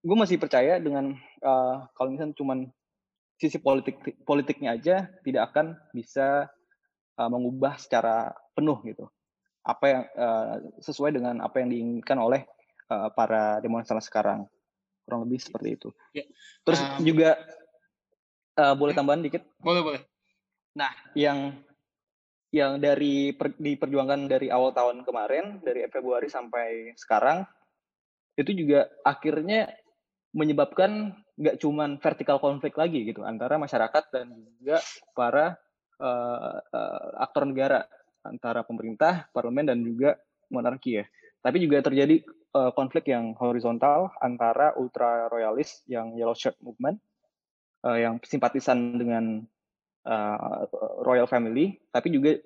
gue 0.00 0.16
masih 0.16 0.40
percaya 0.40 0.80
dengan 0.80 1.12
uh, 1.44 1.88
kalau 1.96 2.12
misalnya 2.12 2.36
cuma 2.36 2.56
sisi 3.40 3.56
politik 3.56 3.96
politiknya 4.28 4.76
aja 4.76 5.08
tidak 5.24 5.52
akan 5.52 5.76
bisa 5.96 6.44
uh, 7.16 7.30
mengubah 7.32 7.80
secara 7.80 8.36
penuh 8.52 8.80
gitu. 8.84 9.08
Apa 9.64 9.84
yang 9.88 10.02
uh, 10.16 10.54
sesuai 10.80 11.16
dengan 11.16 11.40
apa 11.40 11.60
yang 11.64 11.72
diinginkan 11.72 12.20
oleh 12.20 12.44
uh, 12.92 13.08
para 13.12 13.60
demonstran 13.64 14.00
sekarang 14.04 14.44
kurang 15.10 15.26
lebih 15.26 15.42
seperti 15.42 15.74
itu. 15.74 15.88
Ya. 16.14 16.22
Terus 16.62 16.78
um, 16.78 17.02
juga 17.02 17.34
uh, 18.54 18.78
boleh 18.78 18.94
tambahan 18.94 19.26
dikit? 19.26 19.42
Boleh 19.58 19.82
boleh. 19.82 20.00
Nah 20.78 20.94
yang 21.18 21.58
yang 22.54 22.78
dari 22.78 23.34
per, 23.34 23.58
diperjuangkan 23.58 24.30
dari 24.30 24.54
awal 24.54 24.70
tahun 24.70 25.02
kemarin 25.02 25.58
dari 25.66 25.82
Februari 25.90 26.30
sampai 26.30 26.94
sekarang 26.94 27.42
itu 28.38 28.54
juga 28.54 28.86
akhirnya 29.02 29.74
menyebabkan 30.30 31.10
nggak 31.34 31.58
cuman 31.58 31.98
vertikal 31.98 32.38
konflik 32.38 32.78
lagi 32.78 33.02
gitu 33.02 33.26
antara 33.26 33.58
masyarakat 33.58 34.04
dan 34.14 34.30
juga 34.62 34.78
para 35.10 35.58
uh, 35.98 36.58
uh, 36.62 37.08
aktor 37.18 37.50
negara 37.50 37.82
antara 38.22 38.60
pemerintah, 38.62 39.26
parlemen 39.32 39.72
dan 39.72 39.78
juga 39.80 40.20
monarki 40.52 41.00
ya. 41.00 41.04
Tapi 41.40 41.56
juga 41.62 41.80
terjadi 41.80 42.20
uh, 42.54 42.70
konflik 42.74 43.10
yang 43.10 43.34
horizontal 43.38 44.10
antara 44.22 44.74
ultra 44.78 45.30
royalis 45.30 45.82
yang 45.86 46.14
Yellow 46.14 46.36
Shirt 46.36 46.58
Movement 46.62 46.98
uh, 47.86 47.98
yang 47.98 48.18
simpatisan 48.22 48.98
dengan 48.98 49.44
uh, 50.06 50.66
royal 51.02 51.30
family, 51.30 51.78
tapi 51.94 52.14
juga 52.14 52.38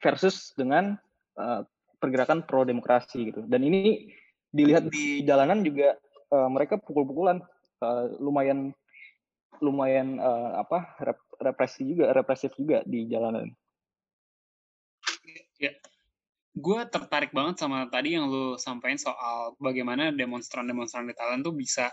versus 0.00 0.56
dengan 0.56 0.96
uh, 1.36 1.62
pergerakan 2.00 2.48
pro 2.48 2.64
demokrasi 2.64 3.28
gitu. 3.32 3.44
Dan 3.44 3.64
ini 3.64 4.08
dilihat 4.50 4.88
di 4.88 5.22
jalanan 5.22 5.62
juga 5.62 5.94
uh, 6.32 6.48
mereka 6.48 6.80
pukul-pukulan 6.80 7.44
uh, 7.84 8.04
lumayan 8.18 8.72
lumayan 9.60 10.16
uh, 10.16 10.64
apa 10.64 10.96
rep, 11.04 11.20
represi 11.36 11.84
juga 11.84 12.16
represif 12.16 12.56
juga 12.56 12.80
di 12.88 13.04
jalanan. 13.06 13.52
Ya, 15.60 15.76
gue 16.56 16.80
tertarik 16.90 17.30
banget 17.30 17.62
sama 17.62 17.86
tadi 17.86 18.18
yang 18.18 18.26
lu 18.26 18.58
sampaikan 18.58 18.98
soal 18.98 19.54
bagaimana 19.62 20.10
demonstran-demonstran 20.10 21.06
di 21.06 21.14
Thailand 21.14 21.46
tuh 21.46 21.54
bisa 21.54 21.90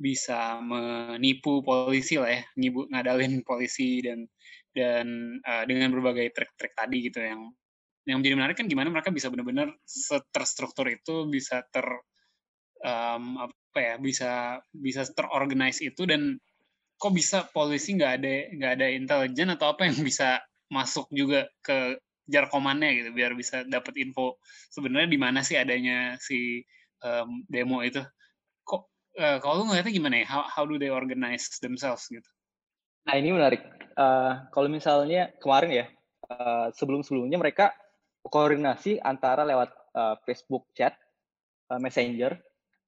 bisa 0.00 0.56
menipu 0.64 1.60
polisi 1.60 2.16
lah 2.16 2.32
ya, 2.32 2.42
ngibu 2.56 2.88
ngadalin 2.88 3.44
polisi 3.48 4.00
dan 4.00 4.24
dan 4.72 5.36
uh, 5.44 5.64
dengan 5.68 5.92
berbagai 5.92 6.32
trik-trik 6.32 6.72
tadi 6.72 7.10
gitu 7.10 7.20
yang 7.20 7.52
yang 8.08 8.24
menjadi 8.24 8.36
menarik 8.40 8.56
kan 8.56 8.66
gimana 8.66 8.88
mereka 8.88 9.12
bisa 9.12 9.28
benar-benar 9.28 9.76
terstruktur 10.32 10.88
itu 10.88 11.28
bisa 11.28 11.60
ter 11.68 11.84
um, 12.80 13.44
apa 13.44 13.78
ya 13.78 13.94
bisa 14.00 14.30
bisa 14.72 15.04
terorganize 15.12 15.84
itu 15.84 16.08
dan 16.08 16.40
kok 16.96 17.12
bisa 17.12 17.44
polisi 17.52 17.96
nggak 17.96 18.12
ada 18.20 18.34
nggak 18.56 18.72
ada 18.80 18.86
intelijen 18.88 19.52
atau 19.52 19.76
apa 19.76 19.84
yang 19.84 20.00
bisa 20.00 20.40
masuk 20.72 21.12
juga 21.12 21.44
ke 21.60 22.00
jarkomannya 22.30 22.90
gitu 23.02 23.10
biar 23.10 23.34
bisa 23.34 23.66
dapat 23.66 23.98
info 23.98 24.38
sebenarnya 24.70 25.10
di 25.10 25.18
mana 25.18 25.42
sih 25.42 25.58
adanya 25.58 26.14
si 26.22 26.62
um, 27.02 27.42
demo 27.50 27.82
itu 27.82 28.00
kok 28.62 28.88
uh, 29.18 29.42
kalau 29.42 29.62
lu 29.62 29.74
ngeliatnya 29.74 29.92
gimana 29.92 30.16
ya 30.22 30.26
how, 30.30 30.42
how 30.46 30.64
do 30.64 30.78
they 30.78 30.88
organize 30.88 31.58
themselves 31.58 32.06
gitu 32.06 32.26
nah 33.04 33.18
ini 33.18 33.34
menarik 33.34 33.66
uh, 33.98 34.46
kalau 34.54 34.70
misalnya 34.70 35.34
kemarin 35.42 35.70
ya 35.74 35.86
uh, 36.30 36.70
sebelum 36.70 37.02
sebelumnya 37.02 37.36
mereka 37.36 37.74
koordinasi 38.26 39.00
antara 39.00 39.42
lewat 39.42 39.72
uh, 39.96 40.14
Facebook 40.22 40.68
chat 40.76 40.94
uh, 41.72 41.80
Messenger 41.80 42.36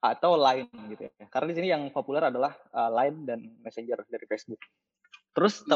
atau 0.03 0.35
Line 0.35 0.69
gitu 0.91 1.07
ya. 1.07 1.13
Karena 1.31 1.47
di 1.51 1.55
sini 1.55 1.69
yang 1.71 1.83
populer 1.95 2.27
adalah 2.27 2.53
uh, 2.75 2.91
Line 2.91 3.25
dan 3.25 3.41
Messenger 3.63 4.03
dari 4.11 4.27
Facebook. 4.27 4.61
Terus 5.33 5.63
hmm. 5.63 5.69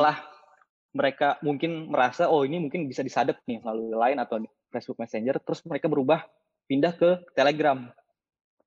Mereka 0.92 1.36
mungkin 1.42 1.90
merasa 1.90 2.28
oh 2.30 2.46
ini 2.46 2.62
mungkin 2.62 2.86
bisa 2.86 3.02
disadap 3.02 3.42
nih 3.48 3.62
melalui 3.62 3.94
Line 3.94 4.20
atau 4.22 4.42
Facebook 4.70 5.00
Messenger, 5.00 5.40
terus 5.40 5.60
mereka 5.64 5.86
berubah 5.88 6.26
pindah 6.66 6.92
ke 6.94 7.10
Telegram. 7.32 7.88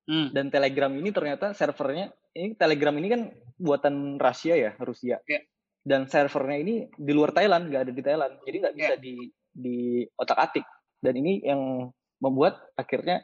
Hmm. 0.10 0.34
Dan 0.34 0.50
Telegram 0.50 0.90
ini 0.90 1.10
ternyata 1.14 1.54
servernya 1.54 2.10
ini 2.34 2.58
Telegram 2.58 2.96
ini 2.98 3.08
kan 3.10 3.22
buatan 3.60 4.18
Rusia 4.18 4.56
ya, 4.58 4.72
Rusia. 4.82 5.22
Yeah. 5.30 5.46
Dan 5.86 6.10
servernya 6.10 6.60
ini 6.60 6.76
di 6.92 7.14
luar 7.14 7.32
Thailand, 7.32 7.70
nggak 7.70 7.82
ada 7.90 7.94
di 7.94 8.04
Thailand. 8.04 8.34
Jadi 8.42 8.58
nggak 8.58 8.76
bisa 8.76 8.94
yeah. 8.96 9.02
di 9.02 9.14
di 9.50 9.78
otak-atik. 10.18 10.66
Dan 11.00 11.14
ini 11.20 11.46
yang 11.46 11.88
membuat 12.20 12.60
akhirnya 12.76 13.24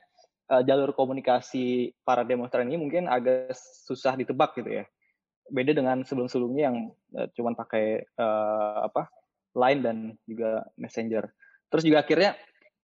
uh, 0.50 0.64
jalur 0.64 0.96
komunikasi 0.96 1.91
para 2.06 2.24
demonstran 2.24 2.70
ini 2.70 2.78
mungkin 2.80 3.10
agak 3.10 3.54
susah 3.86 4.16
ditebak 4.16 4.56
gitu 4.58 4.82
ya. 4.82 4.86
Beda 5.46 5.72
dengan 5.78 6.02
sebelum-sebelumnya 6.02 6.64
yang 6.72 6.78
uh, 7.18 7.28
cuman 7.38 7.54
pakai 7.54 8.02
uh, 8.18 8.89
apa 8.89 9.10
line 9.56 9.82
dan 9.82 9.98
juga 10.28 10.66
messenger. 10.76 11.30
Terus 11.72 11.84
juga 11.86 12.04
akhirnya 12.04 12.36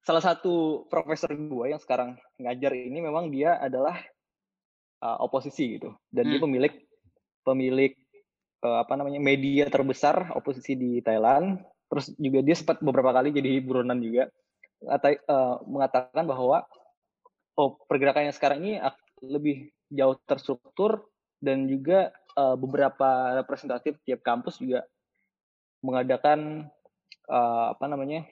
salah 0.02 0.24
satu 0.24 0.86
profesor 0.90 1.30
gue 1.34 1.66
yang 1.70 1.82
sekarang 1.82 2.18
ngajar 2.42 2.74
ini 2.74 3.00
memang 3.06 3.30
dia 3.30 3.58
adalah 3.62 3.98
uh, 5.04 5.18
oposisi 5.22 5.78
gitu 5.78 5.94
dan 6.10 6.26
hmm. 6.26 6.32
dia 6.34 6.40
pemilik 6.42 6.74
pemilik 7.46 7.94
uh, 8.66 8.82
apa 8.82 8.94
namanya 8.98 9.22
media 9.22 9.70
terbesar 9.70 10.34
oposisi 10.34 10.78
di 10.78 11.02
Thailand. 11.02 11.62
Terus 11.92 12.08
juga 12.16 12.40
dia 12.40 12.56
sempat 12.56 12.80
beberapa 12.80 13.12
kali 13.12 13.36
jadi 13.36 13.60
buronan 13.60 14.00
juga 14.00 14.32
uh, 14.88 15.56
mengatakan 15.68 16.24
bahwa 16.26 16.66
oh 17.60 17.78
pergerakannya 17.86 18.34
sekarang 18.34 18.64
ini 18.64 18.74
lebih 19.22 19.70
jauh 19.92 20.18
terstruktur 20.24 21.06
dan 21.44 21.68
juga 21.68 22.16
uh, 22.38 22.56
beberapa 22.56 23.40
representatif 23.40 24.00
tiap 24.04 24.22
kampus 24.22 24.60
juga 24.62 24.86
mengadakan 25.82 26.70
uh, 27.32 27.74
apa 27.74 27.86
namanya 27.90 28.28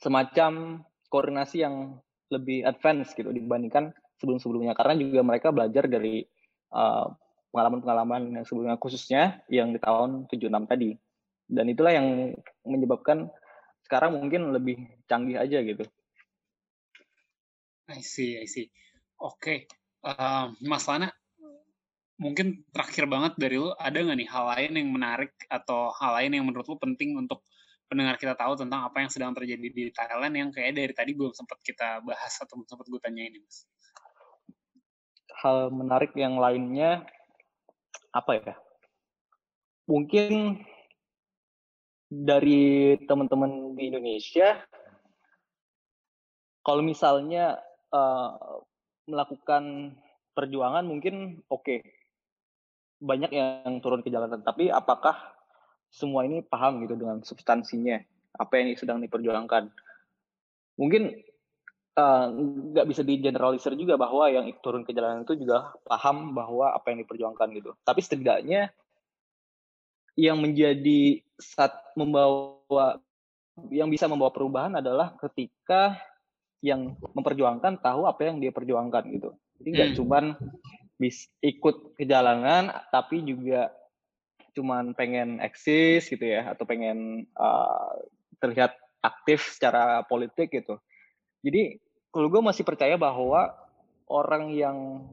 semacam 0.00 0.82
koordinasi 1.12 1.66
yang 1.66 2.00
lebih 2.30 2.64
advance 2.64 3.12
gitu 3.12 3.34
dibandingkan 3.34 3.90
sebelum-sebelumnya 4.22 4.72
karena 4.78 4.94
juga 4.96 5.20
mereka 5.26 5.50
belajar 5.50 5.90
dari 5.90 6.22
pengalaman 6.70 7.18
pengalaman-pengalaman 7.50 8.22
yang 8.38 8.44
sebelumnya 8.46 8.78
khususnya 8.78 9.42
yang 9.50 9.74
di 9.74 9.82
tahun 9.82 10.30
76 10.30 10.46
tadi 10.70 10.94
dan 11.50 11.66
itulah 11.66 11.90
yang 11.90 12.30
menyebabkan 12.62 13.26
sekarang 13.82 14.22
mungkin 14.22 14.54
lebih 14.54 14.78
canggih 15.10 15.34
aja 15.34 15.58
gitu 15.58 15.82
I 17.90 18.06
see, 18.06 18.38
I 18.38 18.46
see. 18.46 18.70
Oke, 19.18 19.34
okay. 19.34 19.58
uh, 20.06 20.54
Mas 20.62 20.86
Lana, 20.86 21.10
mungkin 22.20 22.68
terakhir 22.68 23.08
banget 23.08 23.32
dari 23.40 23.56
lu, 23.56 23.72
ada 23.80 23.96
nggak 23.96 24.18
nih 24.20 24.28
hal 24.28 24.44
lain 24.52 24.72
yang 24.76 24.88
menarik 24.92 25.32
atau 25.48 25.88
hal 25.96 26.20
lain 26.20 26.36
yang 26.36 26.44
menurut 26.44 26.68
lu 26.68 26.76
penting 26.76 27.16
untuk 27.16 27.40
pendengar 27.88 28.20
kita 28.20 28.36
tahu 28.36 28.60
tentang 28.60 28.84
apa 28.86 29.00
yang 29.00 29.10
sedang 29.10 29.32
terjadi 29.32 29.66
di 29.72 29.88
Thailand 29.90 30.36
yang 30.36 30.48
kayak 30.52 30.76
dari 30.76 30.92
tadi 30.92 31.16
belum 31.16 31.32
sempat 31.32 31.58
kita 31.64 32.04
bahas 32.04 32.36
atau 32.44 32.60
belum 32.60 32.68
sempat 32.68 32.86
gue 32.86 33.00
tanya 33.00 33.24
ini, 33.24 33.40
Mas? 33.40 33.64
Hal 35.40 35.72
menarik 35.72 36.12
yang 36.12 36.36
lainnya 36.36 37.08
apa 38.12 38.30
ya? 38.36 38.54
Mungkin 39.88 40.60
dari 42.12 42.94
teman-teman 43.08 43.74
di 43.74 43.90
Indonesia, 43.90 44.60
kalau 46.60 46.84
misalnya 46.84 47.58
uh, 47.90 48.60
melakukan 49.08 49.96
perjuangan 50.36 50.86
mungkin 50.86 51.42
oke 51.50 51.64
okay. 51.66 51.99
Banyak 53.00 53.30
yang 53.32 53.80
turun 53.80 54.04
ke 54.04 54.12
jalanan 54.12 54.44
tapi 54.44 54.68
apakah 54.68 55.16
semua 55.90 56.22
ini 56.28 56.44
paham 56.44 56.84
gitu 56.84 56.94
dengan 56.94 57.24
substansinya 57.24 57.98
apa 58.36 58.60
yang 58.60 58.76
sedang 58.78 59.02
diperjuangkan 59.02 59.72
mungkin 60.78 61.16
eh, 61.96 62.26
nggak 62.70 62.86
uh, 62.86 62.88
bisa 62.88 63.02
di 63.02 63.18
generalisir 63.18 63.74
juga 63.74 63.98
bahwa 63.98 64.28
yang 64.30 64.46
turun 64.62 64.86
ke 64.86 64.94
jalanan 64.94 65.26
itu 65.26 65.34
juga 65.40 65.74
paham 65.88 66.36
bahwa 66.36 66.76
apa 66.76 66.94
yang 66.94 67.02
diperjuangkan 67.02 67.48
gitu 67.56 67.74
tapi 67.82 68.00
setidaknya 68.04 68.70
yang 70.14 70.38
menjadi 70.38 71.24
saat 71.40 71.72
membawa 71.96 73.00
yang 73.68 73.92
bisa 73.92 74.08
membawa 74.08 74.32
perubahan 74.32 74.76
adalah 74.80 75.16
ketika 75.20 75.96
yang 76.60 76.96
memperjuangkan 77.16 77.80
tahu 77.80 78.04
apa 78.04 78.28
yang 78.28 78.36
dia 78.40 78.52
perjuangkan 78.52 79.04
gitu. 79.12 79.32
Jadi 79.60 79.68
nggak 79.68 79.88
hmm. 79.92 79.98
cuman 80.00 80.24
bis 81.00 81.32
ikut 81.40 81.96
ke 81.96 82.04
jalanan, 82.04 82.68
tapi 82.92 83.24
juga 83.24 83.72
cuman 84.52 84.92
pengen 84.92 85.40
eksis 85.40 86.12
gitu 86.12 86.20
ya, 86.20 86.52
atau 86.52 86.68
pengen 86.68 87.24
uh, 87.40 87.96
terlihat 88.44 88.76
aktif 89.00 89.56
secara 89.56 90.04
politik 90.04 90.52
gitu. 90.52 90.76
Jadi 91.40 91.80
kalau 92.12 92.28
gue 92.28 92.44
masih 92.44 92.68
percaya 92.68 93.00
bahwa 93.00 93.48
orang 94.12 94.52
yang 94.52 95.08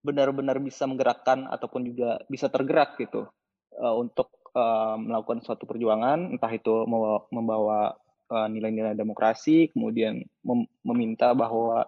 benar-benar 0.00 0.56
bisa 0.56 0.88
menggerakkan 0.88 1.44
ataupun 1.52 1.84
juga 1.92 2.24
bisa 2.32 2.48
tergerak 2.48 2.96
gitu 2.96 3.28
uh, 3.76 3.94
untuk 4.00 4.32
uh, 4.56 4.96
melakukan 4.96 5.44
suatu 5.44 5.68
perjuangan, 5.68 6.32
entah 6.32 6.52
itu 6.56 6.88
membawa 7.28 7.92
nilai-nilai 8.26 8.98
demokrasi, 8.98 9.70
kemudian 9.70 10.18
mem 10.42 10.66
meminta 10.82 11.30
bahwa 11.30 11.86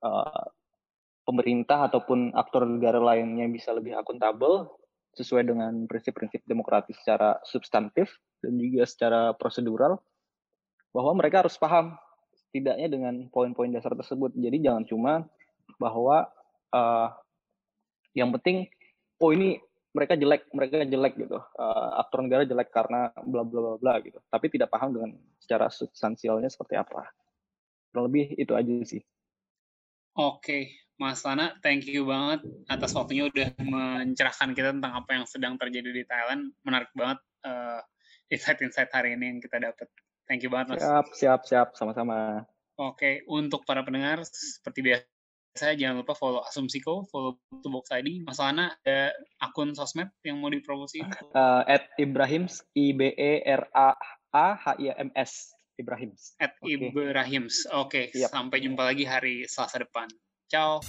uh, 0.00 0.44
pemerintah 1.24 1.88
ataupun 1.88 2.36
aktor 2.36 2.68
negara 2.68 3.00
lainnya 3.00 3.48
bisa 3.48 3.72
lebih 3.72 3.96
akuntabel 3.96 4.68
sesuai 5.16 5.48
dengan 5.48 5.88
prinsip-prinsip 5.88 6.44
demokratis 6.44 7.00
secara 7.00 7.40
substantif 7.46 8.12
dan 8.44 8.60
juga 8.60 8.84
secara 8.84 9.32
prosedural 9.32 9.96
bahwa 10.92 11.12
mereka 11.16 11.42
harus 11.42 11.56
paham 11.56 11.96
setidaknya 12.34 12.86
dengan 12.86 13.14
poin-poin 13.32 13.72
dasar 13.72 13.96
tersebut. 13.98 14.30
Jadi 14.36 14.62
jangan 14.62 14.84
cuma 14.86 15.12
bahwa 15.80 16.28
uh, 16.70 17.08
yang 18.14 18.30
penting 18.36 18.68
oh 19.18 19.30
ini 19.32 19.58
mereka 19.94 20.18
jelek, 20.18 20.50
mereka 20.50 20.82
jelek 20.82 21.14
gitu. 21.14 21.38
Uh, 21.54 21.90
aktor 22.02 22.26
negara 22.26 22.42
jelek 22.42 22.74
karena 22.74 23.14
bla 23.14 23.46
bla 23.46 23.60
bla 23.62 23.76
bla 23.78 23.94
gitu. 24.02 24.18
Tapi 24.26 24.46
tidak 24.50 24.74
paham 24.74 24.90
dengan 24.90 25.10
secara 25.38 25.70
substansialnya 25.70 26.50
seperti 26.50 26.74
apa. 26.74 27.14
Kurang 27.94 28.10
lebih 28.10 28.34
itu 28.34 28.52
aja 28.58 28.74
sih. 28.82 29.02
Oke, 30.14 30.83
Mas 30.94 31.26
Lana, 31.26 31.58
thank 31.58 31.90
you 31.90 32.06
banget 32.06 32.46
atas 32.70 32.94
waktunya 32.94 33.26
udah 33.26 33.50
mencerahkan 33.58 34.54
kita 34.54 34.70
tentang 34.78 34.94
apa 34.94 35.10
yang 35.18 35.26
sedang 35.26 35.58
terjadi 35.58 35.90
di 35.90 36.06
Thailand. 36.06 36.54
Menarik 36.62 36.94
banget 36.94 37.18
uh, 37.42 37.82
insight-insight 38.30 38.94
hari 38.94 39.18
ini 39.18 39.26
yang 39.34 39.42
kita 39.42 39.58
dapat. 39.58 39.90
Thank 40.30 40.46
you 40.46 40.50
banget, 40.54 40.78
Mas. 40.78 40.86
Siap, 40.86 41.06
siap, 41.18 41.40
siap. 41.44 41.68
Sama-sama. 41.74 42.46
Oke, 42.78 43.26
untuk 43.30 43.66
para 43.66 43.82
pendengar, 43.86 44.22
seperti 44.26 44.82
biasa, 44.82 45.74
jangan 45.78 46.02
lupa 46.02 46.14
follow 46.18 46.42
Asumsiko, 46.46 47.06
follow 47.10 47.38
Tubox 47.62 47.90
ID. 47.90 48.26
Mas 48.26 48.38
Lana, 48.38 48.74
ada 48.82 49.14
akun 49.42 49.74
sosmed 49.74 50.10
yang 50.26 50.38
mau 50.42 50.50
dipromosiin? 50.50 51.06
Uh, 51.34 51.62
at 51.66 51.90
Ibrahims, 51.98 52.62
I-B-E-R-A-H-I-M-S. 52.74 54.12
Ibrahims. 55.74 56.38
At 56.38 56.54
okay. 56.62 56.94
Ibrahims. 56.94 57.66
Oke, 57.74 58.10
okay. 58.10 58.14
yep. 58.14 58.30
sampai 58.30 58.62
jumpa 58.62 58.86
lagi 58.86 59.02
hari 59.02 59.42
Selasa 59.50 59.82
depan. 59.82 60.06
交 60.48 60.80